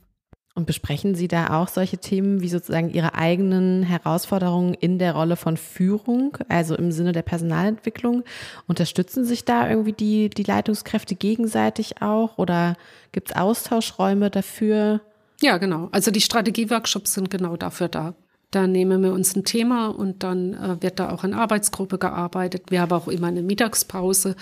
Und 0.55 0.67
besprechen 0.67 1.15
Sie 1.15 1.29
da 1.29 1.61
auch 1.61 1.69
solche 1.69 1.99
Themen 1.99 2.41
wie 2.41 2.49
sozusagen 2.49 2.91
Ihre 2.91 3.15
eigenen 3.15 3.85
Herausforderungen 3.85 4.75
in 4.75 4.99
der 4.99 5.15
Rolle 5.15 5.37
von 5.37 5.57
Führung, 5.57 6.37
also 6.49 6.75
im 6.75 6.91
Sinne 6.91 7.13
der 7.13 7.23
Personalentwicklung? 7.23 8.25
Unterstützen 8.67 9.25
sich 9.25 9.45
da 9.45 9.69
irgendwie 9.71 9.93
die, 9.93 10.29
die 10.29 10.43
Leitungskräfte 10.43 11.15
gegenseitig 11.15 12.03
auch 12.03 12.37
oder 12.37 12.77
gibt 13.13 13.31
es 13.31 13.37
Austauschräume 13.37 14.29
dafür? 14.31 15.01
Ja, 15.41 15.59
genau. 15.59 15.89
Also 15.93 16.11
die 16.11 16.21
Strategieworkshops 16.21 17.15
sind 17.15 17.31
genau 17.31 17.57
dafür 17.57 17.89
da. 17.89 18.15
Da 18.51 18.67
nehmen 18.67 19.03
wir 19.03 19.13
uns 19.13 19.37
ein 19.37 19.45
Thema 19.45 19.89
und 19.89 20.25
dann 20.25 20.55
äh, 20.55 20.83
wird 20.83 20.99
da 20.99 21.11
auch 21.11 21.23
in 21.23 21.35
Arbeitsgruppe 21.35 21.99
gearbeitet. 21.99 22.65
Wir 22.71 22.81
haben 22.81 22.93
auch 22.93 23.07
immer 23.07 23.29
eine 23.29 23.43
Mittagspause, 23.43 24.35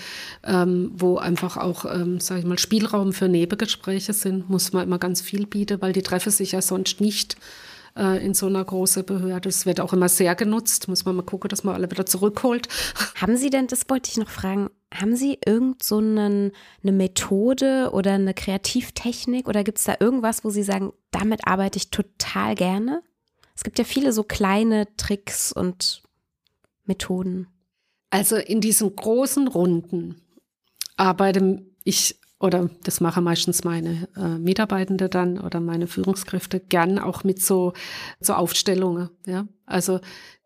ähm, 0.43 0.91
wo 0.95 1.17
einfach 1.17 1.57
auch, 1.57 1.85
ähm, 1.85 2.19
sage 2.19 2.39
ich 2.39 2.45
mal, 2.47 2.57
Spielraum 2.57 3.13
für 3.13 3.27
Nebengespräche 3.27 4.13
sind. 4.13 4.49
Muss 4.49 4.73
man 4.73 4.83
immer 4.83 4.97
ganz 4.97 5.21
viel 5.21 5.45
bieten, 5.45 5.79
weil 5.81 5.93
die 5.93 6.01
treffen 6.01 6.31
sich 6.31 6.53
ja 6.53 6.61
sonst 6.63 7.01
nicht 7.01 7.37
äh, 7.95 8.25
in 8.25 8.33
so 8.33 8.47
einer 8.47 8.65
großen 8.65 9.05
Behörde. 9.05 9.49
Das 9.49 9.67
wird 9.67 9.79
auch 9.79 9.93
immer 9.93 10.09
sehr 10.09 10.33
genutzt. 10.33 10.87
Muss 10.87 11.05
man 11.05 11.15
mal 11.15 11.21
gucken, 11.21 11.49
dass 11.49 11.63
man 11.63 11.75
alle 11.75 11.91
wieder 11.91 12.07
zurückholt. 12.07 12.67
Haben 13.15 13.37
Sie 13.37 13.51
denn, 13.51 13.67
das 13.67 13.89
wollte 13.89 14.09
ich 14.09 14.17
noch 14.17 14.29
fragen, 14.29 14.69
haben 14.91 15.15
Sie 15.15 15.37
irgend 15.45 15.83
so 15.83 15.97
einen, 15.99 16.51
eine 16.81 16.91
Methode 16.91 17.91
oder 17.93 18.13
eine 18.13 18.33
Kreativtechnik 18.33 19.47
oder 19.47 19.63
gibt 19.63 19.77
es 19.77 19.83
da 19.83 19.95
irgendwas, 19.99 20.43
wo 20.43 20.49
Sie 20.49 20.63
sagen, 20.63 20.93
damit 21.11 21.41
arbeite 21.45 21.77
ich 21.77 21.91
total 21.91 22.55
gerne? 22.55 23.03
Es 23.59 23.63
gibt 23.65 23.77
ja 23.77 23.83
viele 23.83 24.13
so 24.13 24.23
kleine 24.23 24.87
Tricks 24.95 25.51
und 25.51 26.01
Methoden. 26.85 27.47
Also 28.09 28.37
in 28.37 28.61
diesen 28.61 28.95
großen 28.95 29.49
Runden 29.49 30.21
arbeite 30.95 31.65
ich 31.83 32.21
oder 32.39 32.69
das 32.83 33.01
machen 33.01 33.25
meistens 33.25 33.65
meine 33.65 34.07
äh, 34.15 34.37
Mitarbeitende 34.37 35.09
dann 35.09 35.41
oder 35.41 35.59
meine 35.59 35.87
Führungskräfte 35.87 36.61
gern 36.61 36.99
auch 36.99 37.25
mit 37.25 37.41
so, 37.41 37.73
so 38.21 38.33
Aufstellungen. 38.33 39.09
Ja? 39.25 39.45
Also 39.69 39.99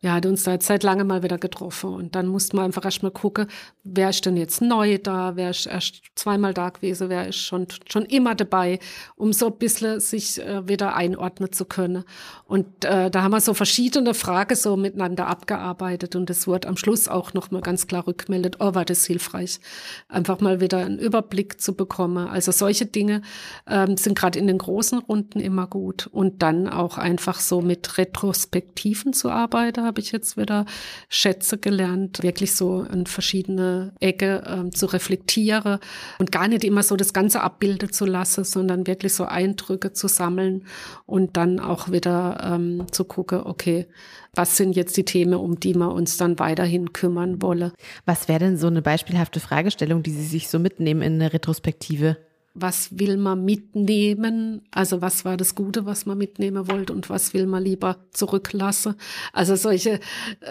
wir 0.04 0.12
hatten 0.12 0.32
uns 0.32 0.44
da 0.44 0.52
jetzt 0.52 0.68
seit 0.68 0.84
langem 0.84 1.08
mal 1.08 1.24
wieder 1.24 1.38
getroffen 1.38 1.94
und 1.94 2.14
dann 2.14 2.28
mussten 2.28 2.58
wir 2.58 2.64
einfach 2.64 2.84
erstmal 2.84 3.14
gucken, 3.14 3.48
wer 3.86 4.10
ist 4.10 4.26
denn 4.26 4.36
jetzt 4.36 4.62
neu 4.62 4.98
da, 4.98 5.38
wer 5.38 5.50
ist 5.50 5.66
erst 5.66 6.02
zweimal 6.16 6.54
da 6.54 6.72
gewesen, 6.72 7.08
wer 7.08 7.30
ist 7.30 7.38
schon, 7.38 7.68
schon 7.90 8.04
immer 8.04 8.36
dabei, 8.36 8.80
um 9.16 9.32
so 9.32 9.48
ein 9.48 9.58
bisschen 9.58 10.02
sich 10.02 10.42
äh, 10.42 10.68
wieder 10.68 10.98
einordnen 10.98 11.54
zu 11.54 11.64
können. 11.64 12.04
Und 12.44 12.84
äh, 12.84 13.10
da 13.10 13.24
haben 13.24 13.32
wir 13.32 13.40
so 13.40 13.54
verschiedene 13.54 14.14
Fragen 14.14 14.56
so 14.58 14.76
miteinander 14.76 15.28
abgearbeitet 15.28 16.18
und 16.18 16.30
es 16.30 16.48
wurde 16.48 16.68
am 16.68 16.76
Schluss 16.76 17.08
auch 17.08 17.34
nochmal 17.34 17.62
ganz 17.62 17.88
klar 17.88 18.06
rückmeldet, 18.06 18.58
oh, 18.60 18.76
war 18.76 18.84
das 18.84 19.06
hilfreich, 19.06 19.62
einfach 20.10 20.42
mal 20.42 20.60
wieder 20.60 20.80
einen 20.80 21.00
Überblick 21.00 21.62
zu 21.62 21.76
bekommen. 21.76 22.28
Also 22.28 22.52
solche 22.52 22.88
Dinge 22.88 23.22
ähm, 23.68 23.96
sind 23.96 24.20
gerade 24.20 24.38
in 24.38 24.48
den 24.48 24.58
großen 24.58 25.00
Runden 25.00 25.40
immer 25.40 25.68
gut 25.68 26.08
und 26.08 26.42
dann 26.42 26.68
auch 26.68 26.98
einfach 26.98 27.40
so 27.40 27.62
mit 27.62 27.98
Retrospektiven 27.98 29.13
zu 29.14 29.30
arbeiten, 29.30 29.86
habe 29.86 30.02
ich 30.02 30.12
jetzt 30.12 30.38
wieder 30.38 30.66
Schätze 31.10 31.58
gelernt, 31.58 32.22
wirklich 32.24 32.56
so 32.56 32.84
in 32.84 33.06
verschiedene 33.06 33.94
Ecke 34.00 34.44
ähm, 34.46 34.74
zu 34.74 34.88
reflektieren 34.88 35.80
und 36.20 36.32
gar 36.32 36.48
nicht 36.48 36.64
immer 36.64 36.84
so 36.84 36.96
das 36.96 37.14
Ganze 37.14 37.42
abbilden 37.42 37.92
zu 37.92 38.06
lassen, 38.06 38.44
sondern 38.44 38.88
wirklich 38.88 39.14
so 39.14 39.26
Eindrücke 39.26 39.94
zu 39.94 40.08
sammeln 40.08 40.66
und 41.06 41.38
dann 41.38 41.60
auch 41.60 41.92
wieder 41.92 42.40
ähm, 42.44 42.88
zu 42.92 43.06
gucken, 43.06 43.42
okay, 43.46 43.88
was 44.36 44.58
sind 44.58 44.76
jetzt 44.76 44.98
die 44.98 45.06
Themen, 45.06 45.36
um 45.36 45.60
die 45.60 45.76
wir 45.76 45.92
uns 45.92 46.18
dann 46.18 46.40
weiterhin 46.40 46.92
kümmern 46.92 47.42
wollen. 47.42 47.72
Was 48.06 48.28
wäre 48.28 48.40
denn 48.40 48.58
so 48.58 48.68
eine 48.68 48.82
beispielhafte 48.82 49.40
Fragestellung, 49.40 50.02
die 50.02 50.12
Sie 50.12 50.26
sich 50.26 50.50
so 50.50 50.60
mitnehmen 50.60 51.02
in 51.02 51.14
eine 51.14 51.34
Retrospektive? 51.34 52.18
Was 52.54 52.90
will 52.92 53.18
man 53.18 53.44
mitnehmen? 53.44 54.62
Also 54.72 55.02
was 55.02 55.26
war 55.26 55.38
das 55.38 55.56
Gute, 55.56 55.86
was 55.86 56.06
man 56.06 56.18
mitnehmen 56.18 56.70
wollte 56.70 56.94
und 56.94 57.10
was 57.10 57.34
will 57.34 57.48
man 57.48 57.64
lieber 57.64 57.98
zurücklassen? 58.12 58.96
Also 59.32 59.56
solche, 59.56 60.00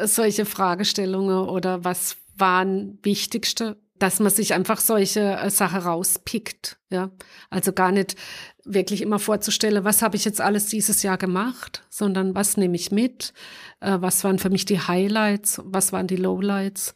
solche 0.04 0.44
Fragestellungen 0.44 1.48
oder 1.48 1.84
was 1.84 2.16
waren 2.36 2.98
wichtigste, 3.02 3.76
dass 4.02 4.18
man 4.18 4.32
sich 4.32 4.52
einfach 4.52 4.80
solche 4.80 5.20
äh, 5.20 5.48
Sachen 5.48 5.80
rauspickt, 5.80 6.76
ja. 6.90 7.12
Also 7.50 7.72
gar 7.72 7.92
nicht 7.92 8.16
wirklich 8.64 9.00
immer 9.00 9.20
vorzustellen, 9.20 9.84
was 9.84 10.02
habe 10.02 10.16
ich 10.16 10.24
jetzt 10.24 10.40
alles 10.40 10.66
dieses 10.66 11.04
Jahr 11.04 11.18
gemacht, 11.18 11.84
sondern 11.88 12.34
was 12.34 12.56
nehme 12.56 12.74
ich 12.74 12.90
mit, 12.90 13.32
äh, 13.78 13.98
was 14.00 14.24
waren 14.24 14.40
für 14.40 14.50
mich 14.50 14.64
die 14.64 14.80
Highlights, 14.80 15.62
was 15.64 15.92
waren 15.92 16.08
die 16.08 16.16
Lowlights 16.16 16.94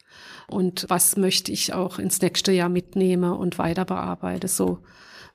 und 0.48 0.86
was 0.88 1.16
möchte 1.16 1.52
ich 1.52 1.72
auch 1.72 2.00
ins 2.00 2.20
nächste 2.20 2.50
Jahr 2.50 2.68
mitnehmen 2.68 3.32
und 3.32 3.56
weiter 3.56 3.84
bearbeiten. 3.84 4.48
So 4.48 4.82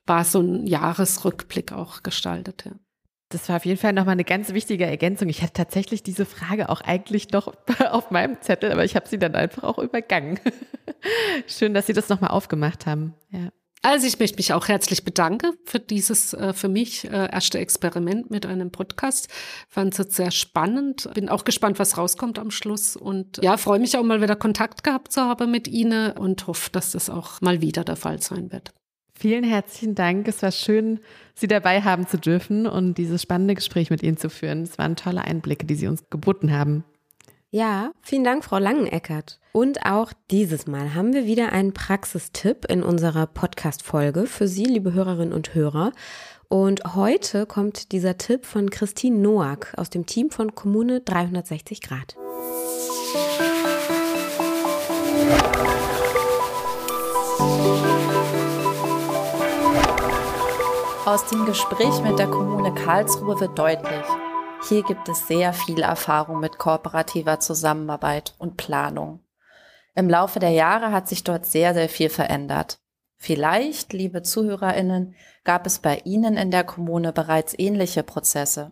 war 0.06 0.26
so 0.26 0.42
ein 0.42 0.68
Jahresrückblick 0.68 1.72
auch 1.72 2.04
gestaltet. 2.04 2.66
Ja. 2.66 2.74
Das 3.32 3.48
war 3.50 3.56
auf 3.56 3.66
jeden 3.66 3.80
Fall 3.80 3.94
nochmal 3.94 4.14
eine 4.14 4.24
ganz 4.24 4.54
wichtige 4.54 4.86
Ergänzung. 4.86 5.30
Ich 5.30 5.42
hatte 5.42 5.54
tatsächlich 5.54 6.04
diese 6.04 6.26
Frage 6.26 6.70
auch 6.70 6.82
eigentlich 6.82 7.32
noch 7.32 7.54
auf 7.92 8.12
meinem 8.12 8.40
Zettel, 8.42 8.72
aber 8.72 8.84
ich 8.84 8.96
habe 8.96 9.08
sie 9.08 9.18
dann 9.18 9.36
einfach 9.36 9.64
auch 9.64 9.80
übergangen. 9.80 10.40
Schön, 11.48 11.74
dass 11.74 11.88
Sie 11.88 11.94
das 11.94 12.10
nochmal 12.10 12.32
aufgemacht 12.32 12.86
haben. 12.86 13.16
Ja. 13.30 13.50
Also 13.84 14.06
ich 14.06 14.20
möchte 14.20 14.38
mich 14.38 14.54
auch 14.54 14.68
herzlich 14.68 15.04
bedanken 15.04 15.54
für 15.66 15.80
dieses 15.80 16.34
äh, 16.34 16.54
für 16.54 16.68
mich 16.68 17.06
äh, 17.06 17.30
erste 17.32 17.58
Experiment 17.58 18.30
mit 18.30 18.46
einem 18.46 18.70
Podcast. 18.70 19.28
Fand 19.70 19.98
es 19.98 20.16
sehr 20.16 20.30
spannend. 20.30 21.10
Bin 21.16 21.30
auch 21.30 21.46
gespannt, 21.46 21.80
was 21.80 21.98
rauskommt 21.98 22.38
am 22.38 22.52
Schluss 22.52 22.96
und 22.96 23.42
ja, 23.42 23.58
freue 23.58 23.80
mich 23.80 23.98
auch 23.98 24.04
mal 24.04 24.22
wieder 24.22 24.36
Kontakt 24.36 24.84
gehabt 24.84 25.12
zu 25.12 25.22
haben 25.22 25.50
mit 25.50 25.68
Ihnen 25.68 26.12
und 26.12 26.46
hoffe, 26.46 26.70
dass 26.72 26.92
das 26.92 27.10
auch 27.10 27.42
mal 27.42 27.62
wieder 27.62 27.84
der 27.84 27.96
Fall 27.96 28.22
sein 28.22 28.52
wird. 28.52 28.72
Vielen 29.22 29.44
herzlichen 29.44 29.94
Dank. 29.94 30.28
Es 30.28 30.42
war 30.42 30.50
schön, 30.50 31.00
Sie 31.36 31.46
dabei 31.46 31.84
haben 31.84 32.08
zu 32.08 32.18
dürfen 32.18 32.66
und 32.66 32.96
dieses 32.96 33.22
spannende 33.22 33.54
Gespräch 33.54 33.92
mit 33.92 34.02
Ihnen 34.02 34.18
zu 34.18 34.32
führen. 34.32 34.64
Es 34.64 34.80
waren 34.80 34.96
tolle 34.96 35.24
Einblicke, 35.24 35.68
die 35.68 35.76
Sie 35.76 35.86
uns 35.86 36.10
geboten 36.10 36.52
haben. 36.52 36.84
Ja, 37.52 37.92
vielen 38.02 38.24
Dank, 38.24 38.44
Frau 38.44 38.58
Langeneckert. 38.58 39.40
Und 39.52 39.86
auch 39.86 40.12
dieses 40.32 40.66
Mal 40.66 40.96
haben 40.96 41.14
wir 41.14 41.28
wieder 41.28 41.52
einen 41.52 41.72
Praxistipp 41.72 42.66
in 42.68 42.82
unserer 42.82 43.28
Podcast-Folge 43.28 44.26
für 44.26 44.48
Sie, 44.48 44.66
liebe 44.66 44.94
Hörerinnen 44.94 45.34
und 45.34 45.54
Hörer. 45.54 45.92
Und 46.48 46.96
heute 46.96 47.46
kommt 47.46 47.92
dieser 47.92 48.18
Tipp 48.18 48.48
von 48.48 48.72
Christine 48.72 49.20
Noack 49.20 49.76
aus 49.78 49.92
dem 49.92 50.08
Team 50.08 50.32
von 50.32 50.56
Kommune 50.56 51.02
360 51.02 51.82
Grad. 51.82 52.16
Aus 61.04 61.26
dem 61.26 61.48
Gespräch 61.48 62.00
mit 62.04 62.20
der 62.20 62.28
Kommune 62.28 62.76
Karlsruhe 62.76 63.40
wird 63.40 63.58
deutlich, 63.58 64.06
hier 64.70 64.84
gibt 64.84 65.10
es 65.10 65.28
sehr 65.28 65.52
viel 65.52 65.82
Erfahrung 65.82 66.40
mit 66.40 66.60
kooperativer 66.60 67.40
Zusammenarbeit 67.40 68.36
und 68.38 68.56
Planung. 68.56 69.20
Im 69.96 70.08
Laufe 70.08 70.38
der 70.38 70.52
Jahre 70.52 70.92
hat 70.92 71.08
sich 71.08 71.24
dort 71.24 71.48
sehr, 71.48 71.74
sehr 71.74 71.90
viel 71.90 72.10
verändert. 72.10 72.80
Vielleicht, 73.18 73.94
liebe 73.94 74.22
Zuhörerinnen, 74.22 75.16
gab 75.44 75.66
es 75.66 75.80
bei 75.80 76.02
Ihnen 76.06 76.38
in 76.38 76.52
der 76.52 76.64
Kommune 76.64 77.12
bereits 77.12 77.56
ähnliche 77.58 78.04
Prozesse. 78.04 78.72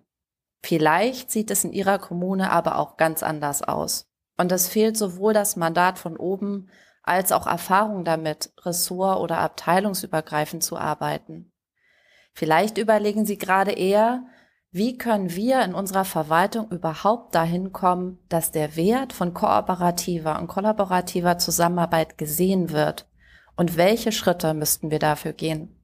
Vielleicht 0.62 1.32
sieht 1.32 1.50
es 1.50 1.64
in 1.64 1.74
Ihrer 1.74 1.98
Kommune 1.98 2.52
aber 2.52 2.78
auch 2.78 2.96
ganz 2.98 3.24
anders 3.24 3.64
aus. 3.64 4.08
Und 4.38 4.52
es 4.52 4.68
fehlt 4.68 4.98
sowohl 4.98 5.34
das 5.34 5.56
Mandat 5.56 5.98
von 5.98 6.16
oben 6.16 6.70
als 7.02 7.32
auch 7.32 7.48
Erfahrung 7.48 8.06
damit, 8.06 8.54
ressort- 8.60 9.20
oder 9.20 9.40
abteilungsübergreifend 9.40 10.64
zu 10.64 10.78
arbeiten. 10.78 11.49
Vielleicht 12.34 12.78
überlegen 12.78 13.26
Sie 13.26 13.38
gerade 13.38 13.72
eher, 13.72 14.26
wie 14.72 14.98
können 14.98 15.36
wir 15.36 15.64
in 15.64 15.74
unserer 15.74 16.06
Verwaltung 16.06 16.70
überhaupt 16.70 17.34
dahin 17.34 17.72
kommen, 17.74 18.20
dass 18.30 18.52
der 18.52 18.76
Wert 18.76 19.14
von 19.14 19.34
kooperativer 19.34 20.40
und 20.40 20.48
kollaborativer 20.48 21.40
Zusammenarbeit 21.40 22.20
gesehen 22.20 22.70
wird 22.70 23.08
und 23.56 23.78
welche 23.78 24.12
Schritte 24.12 24.54
müssten 24.54 24.92
wir 24.92 25.00
dafür 25.00 25.34
gehen? 25.34 25.76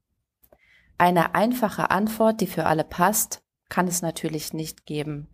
Eine 0.98 1.36
einfache 1.36 1.90
Antwort, 1.90 2.40
die 2.40 2.48
für 2.48 2.68
alle 2.68 2.86
passt, 2.86 3.42
kann 3.68 3.88
es 3.88 4.02
natürlich 4.02 4.54
nicht 4.54 4.86
geben. 4.86 5.28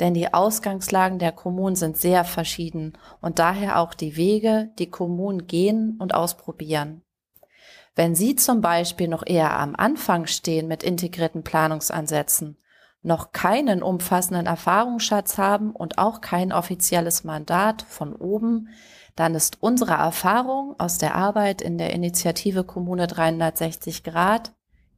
Denn 0.00 0.12
die 0.12 0.34
Ausgangslagen 0.34 1.20
der 1.20 1.30
Kommunen 1.30 1.76
sind 1.76 1.96
sehr 1.96 2.24
verschieden 2.24 2.98
und 3.20 3.38
daher 3.38 3.78
auch 3.78 3.94
die 3.94 4.16
Wege, 4.16 4.72
die 4.80 4.90
Kommunen 4.90 5.46
gehen 5.46 5.96
und 6.00 6.14
ausprobieren. 6.14 7.03
Wenn 7.94 8.14
Sie 8.14 8.34
zum 8.34 8.60
Beispiel 8.60 9.08
noch 9.08 9.24
eher 9.24 9.58
am 9.58 9.76
Anfang 9.76 10.26
stehen 10.26 10.66
mit 10.66 10.82
integrierten 10.82 11.44
Planungsansätzen, 11.44 12.56
noch 13.02 13.32
keinen 13.32 13.82
umfassenden 13.82 14.46
Erfahrungsschatz 14.46 15.38
haben 15.38 15.70
und 15.70 15.98
auch 15.98 16.20
kein 16.20 16.52
offizielles 16.52 17.22
Mandat 17.22 17.82
von 17.82 18.14
oben, 18.16 18.68
dann 19.14 19.34
ist 19.34 19.62
unsere 19.62 19.92
Erfahrung 19.92 20.74
aus 20.78 20.98
der 20.98 21.14
Arbeit 21.14 21.62
in 21.62 21.78
der 21.78 21.92
Initiative 21.92 22.64
Kommune 22.64 23.06
360 23.06 24.02
Grad, 24.02 24.52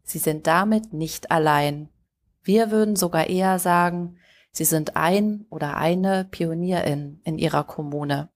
Sie 0.04 0.18
sind 0.18 0.46
damit 0.46 0.92
nicht 0.92 1.32
allein. 1.32 1.88
Wir 2.44 2.70
würden 2.70 2.94
sogar 2.94 3.26
eher 3.28 3.58
sagen, 3.58 4.18
Sie 4.52 4.64
sind 4.64 4.96
ein 4.96 5.44
oder 5.50 5.76
eine 5.76 6.24
Pionierin 6.24 7.20
in 7.24 7.38
Ihrer 7.38 7.64
Kommune. 7.64 8.30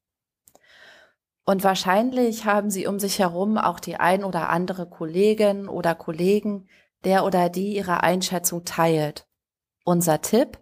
Und 1.50 1.64
wahrscheinlich 1.64 2.44
haben 2.44 2.70
Sie 2.70 2.86
um 2.86 3.00
sich 3.00 3.18
herum 3.18 3.58
auch 3.58 3.80
die 3.80 3.96
ein 3.96 4.22
oder 4.22 4.50
andere 4.50 4.86
Kollegin 4.86 5.66
oder 5.66 5.96
Kollegen, 5.96 6.68
der 7.02 7.24
oder 7.24 7.48
die 7.48 7.74
Ihre 7.74 8.04
Einschätzung 8.04 8.64
teilt. 8.64 9.26
Unser 9.82 10.20
Tipp, 10.20 10.60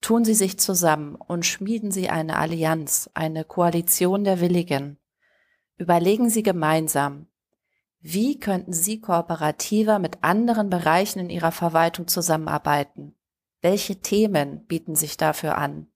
Tun 0.00 0.24
Sie 0.24 0.34
sich 0.34 0.58
zusammen 0.58 1.14
und 1.14 1.46
schmieden 1.46 1.92
Sie 1.92 2.08
eine 2.08 2.36
Allianz, 2.36 3.08
eine 3.14 3.44
Koalition 3.44 4.24
der 4.24 4.40
Willigen. 4.40 4.98
Überlegen 5.76 6.30
Sie 6.30 6.42
gemeinsam, 6.42 7.28
wie 8.00 8.40
könnten 8.40 8.72
Sie 8.72 9.00
kooperativer 9.00 10.00
mit 10.00 10.24
anderen 10.24 10.68
Bereichen 10.68 11.20
in 11.20 11.30
Ihrer 11.30 11.52
Verwaltung 11.52 12.08
zusammenarbeiten? 12.08 13.14
Welche 13.60 14.00
Themen 14.00 14.66
bieten 14.66 14.96
sich 14.96 15.16
dafür 15.16 15.58
an? 15.58 15.86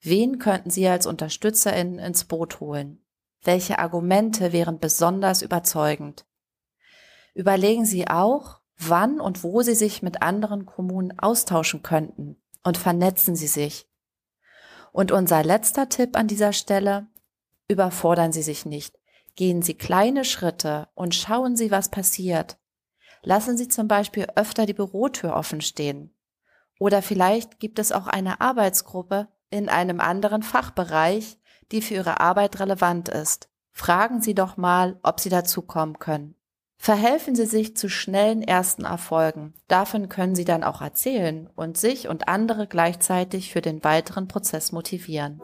Wen 0.00 0.40
könnten 0.40 0.70
Sie 0.70 0.88
als 0.88 1.06
UnterstützerInnen 1.06 2.00
ins 2.00 2.24
Boot 2.24 2.58
holen? 2.58 3.05
Welche 3.46 3.78
Argumente 3.78 4.52
wären 4.52 4.80
besonders 4.80 5.40
überzeugend? 5.40 6.26
Überlegen 7.32 7.84
Sie 7.84 8.08
auch, 8.08 8.58
wann 8.76 9.20
und 9.20 9.44
wo 9.44 9.62
Sie 9.62 9.76
sich 9.76 10.02
mit 10.02 10.20
anderen 10.20 10.66
Kommunen 10.66 11.16
austauschen 11.20 11.84
könnten, 11.84 12.42
und 12.64 12.76
vernetzen 12.76 13.36
Sie 13.36 13.46
sich. 13.46 13.88
Und 14.90 15.12
unser 15.12 15.44
letzter 15.44 15.88
Tipp 15.88 16.16
an 16.16 16.26
dieser 16.26 16.52
Stelle, 16.52 17.06
überfordern 17.68 18.32
Sie 18.32 18.42
sich 18.42 18.66
nicht. 18.66 18.98
Gehen 19.36 19.62
Sie 19.62 19.74
kleine 19.74 20.24
Schritte 20.24 20.88
und 20.94 21.14
schauen 21.14 21.54
Sie, 21.54 21.70
was 21.70 21.88
passiert. 21.88 22.58
Lassen 23.22 23.56
Sie 23.56 23.68
zum 23.68 23.86
Beispiel 23.86 24.26
öfter 24.34 24.66
die 24.66 24.74
Bürotür 24.74 25.36
offen 25.36 25.60
stehen. 25.60 26.12
Oder 26.80 27.00
vielleicht 27.00 27.60
gibt 27.60 27.78
es 27.78 27.92
auch 27.92 28.08
eine 28.08 28.40
Arbeitsgruppe 28.40 29.28
in 29.50 29.68
einem 29.68 30.00
anderen 30.00 30.42
Fachbereich, 30.42 31.38
die 31.72 31.82
für 31.82 31.94
Ihre 31.94 32.20
Arbeit 32.20 32.60
relevant 32.60 33.08
ist. 33.08 33.48
Fragen 33.72 34.22
Sie 34.22 34.34
doch 34.34 34.56
mal, 34.56 34.98
ob 35.02 35.20
Sie 35.20 35.28
dazu 35.28 35.62
kommen 35.62 35.98
können. 35.98 36.34
Verhelfen 36.78 37.34
Sie 37.34 37.46
sich 37.46 37.76
zu 37.76 37.88
schnellen 37.88 38.42
ersten 38.42 38.84
Erfolgen. 38.84 39.54
Davon 39.66 40.08
können 40.08 40.34
Sie 40.34 40.44
dann 40.44 40.62
auch 40.62 40.82
erzählen 40.82 41.48
und 41.56 41.76
sich 41.78 42.08
und 42.08 42.28
andere 42.28 42.66
gleichzeitig 42.66 43.50
für 43.50 43.60
den 43.60 43.82
weiteren 43.82 44.28
Prozess 44.28 44.72
motivieren. 44.72 45.40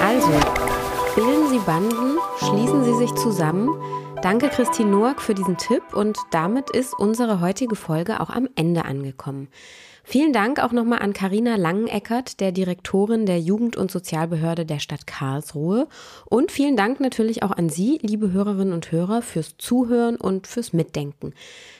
Also, 0.00 0.28
bilden 1.14 1.48
Sie 1.50 1.58
Banden, 1.60 2.18
schließen 2.38 2.84
Sie 2.84 2.94
sich 2.96 3.14
zusammen. 3.14 3.70
Danke 4.22 4.48
Christine 4.50 4.90
Noack 4.90 5.22
für 5.22 5.34
diesen 5.34 5.56
Tipp 5.56 5.94
und 5.94 6.18
damit 6.30 6.68
ist 6.70 6.92
unsere 6.92 7.40
heutige 7.40 7.74
Folge 7.74 8.20
auch 8.20 8.28
am 8.28 8.50
Ende 8.54 8.84
angekommen. 8.84 9.48
Vielen 10.04 10.34
Dank 10.34 10.62
auch 10.62 10.72
nochmal 10.72 10.98
an 10.98 11.14
Karina 11.14 11.56
Langeneckert, 11.56 12.38
der 12.38 12.52
Direktorin 12.52 13.24
der 13.24 13.40
Jugend- 13.40 13.76
und 13.76 13.90
Sozialbehörde 13.90 14.66
der 14.66 14.78
Stadt 14.78 15.06
Karlsruhe. 15.06 15.88
Und 16.26 16.52
vielen 16.52 16.76
Dank 16.76 17.00
natürlich 17.00 17.42
auch 17.42 17.52
an 17.52 17.70
Sie, 17.70 17.98
liebe 18.02 18.30
Hörerinnen 18.30 18.74
und 18.74 18.92
Hörer, 18.92 19.22
fürs 19.22 19.56
Zuhören 19.56 20.16
und 20.16 20.46
fürs 20.46 20.74
Mitdenken. 20.74 21.32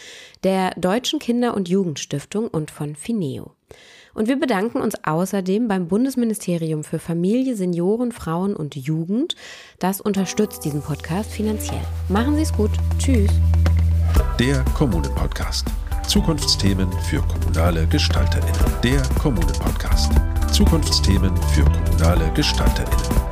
der 0.43 0.73
Deutschen 0.73 1.21
Kinder- 1.21 1.55
und 1.55 1.71
Jugendstiftung 1.71 2.49
und 2.49 2.71
von 2.71 2.95
Fineo. 2.95 3.53
Und 4.13 4.29
wir 4.29 4.39
bedanken 4.39 4.83
uns 4.83 5.03
außerdem 5.03 5.67
beim 5.67 5.89
Bundesministerium 5.89 6.85
für 6.85 6.99
Familie, 6.99 7.57
Senioren, 7.57 8.13
Frauen 8.13 8.55
und 8.55 8.77
Jugend. 8.77 9.35
Das 9.79 10.03
unterstützt 10.03 10.67
diesen 10.67 10.83
Podcast 10.83 11.33
finanziell. 11.33 11.81
Machen 12.11 12.37
Sie 12.37 12.43
es 12.43 12.53
gut. 12.53 12.71
Tschüss. 12.99 13.31
Der 14.39 14.63
Kommunen-Podcast. 14.77 15.69
Zukunftsthemen 16.07 16.91
für 17.09 17.23
kommunale 17.23 17.87
GestalterInnen. 17.87 18.53
Der 18.83 19.03
Kommunen-Podcast. 19.19 20.13
Zukunftsthemen 20.53 21.37
für 21.55 21.65
kommunale 21.65 22.31
GestalterInnen. 22.35 23.24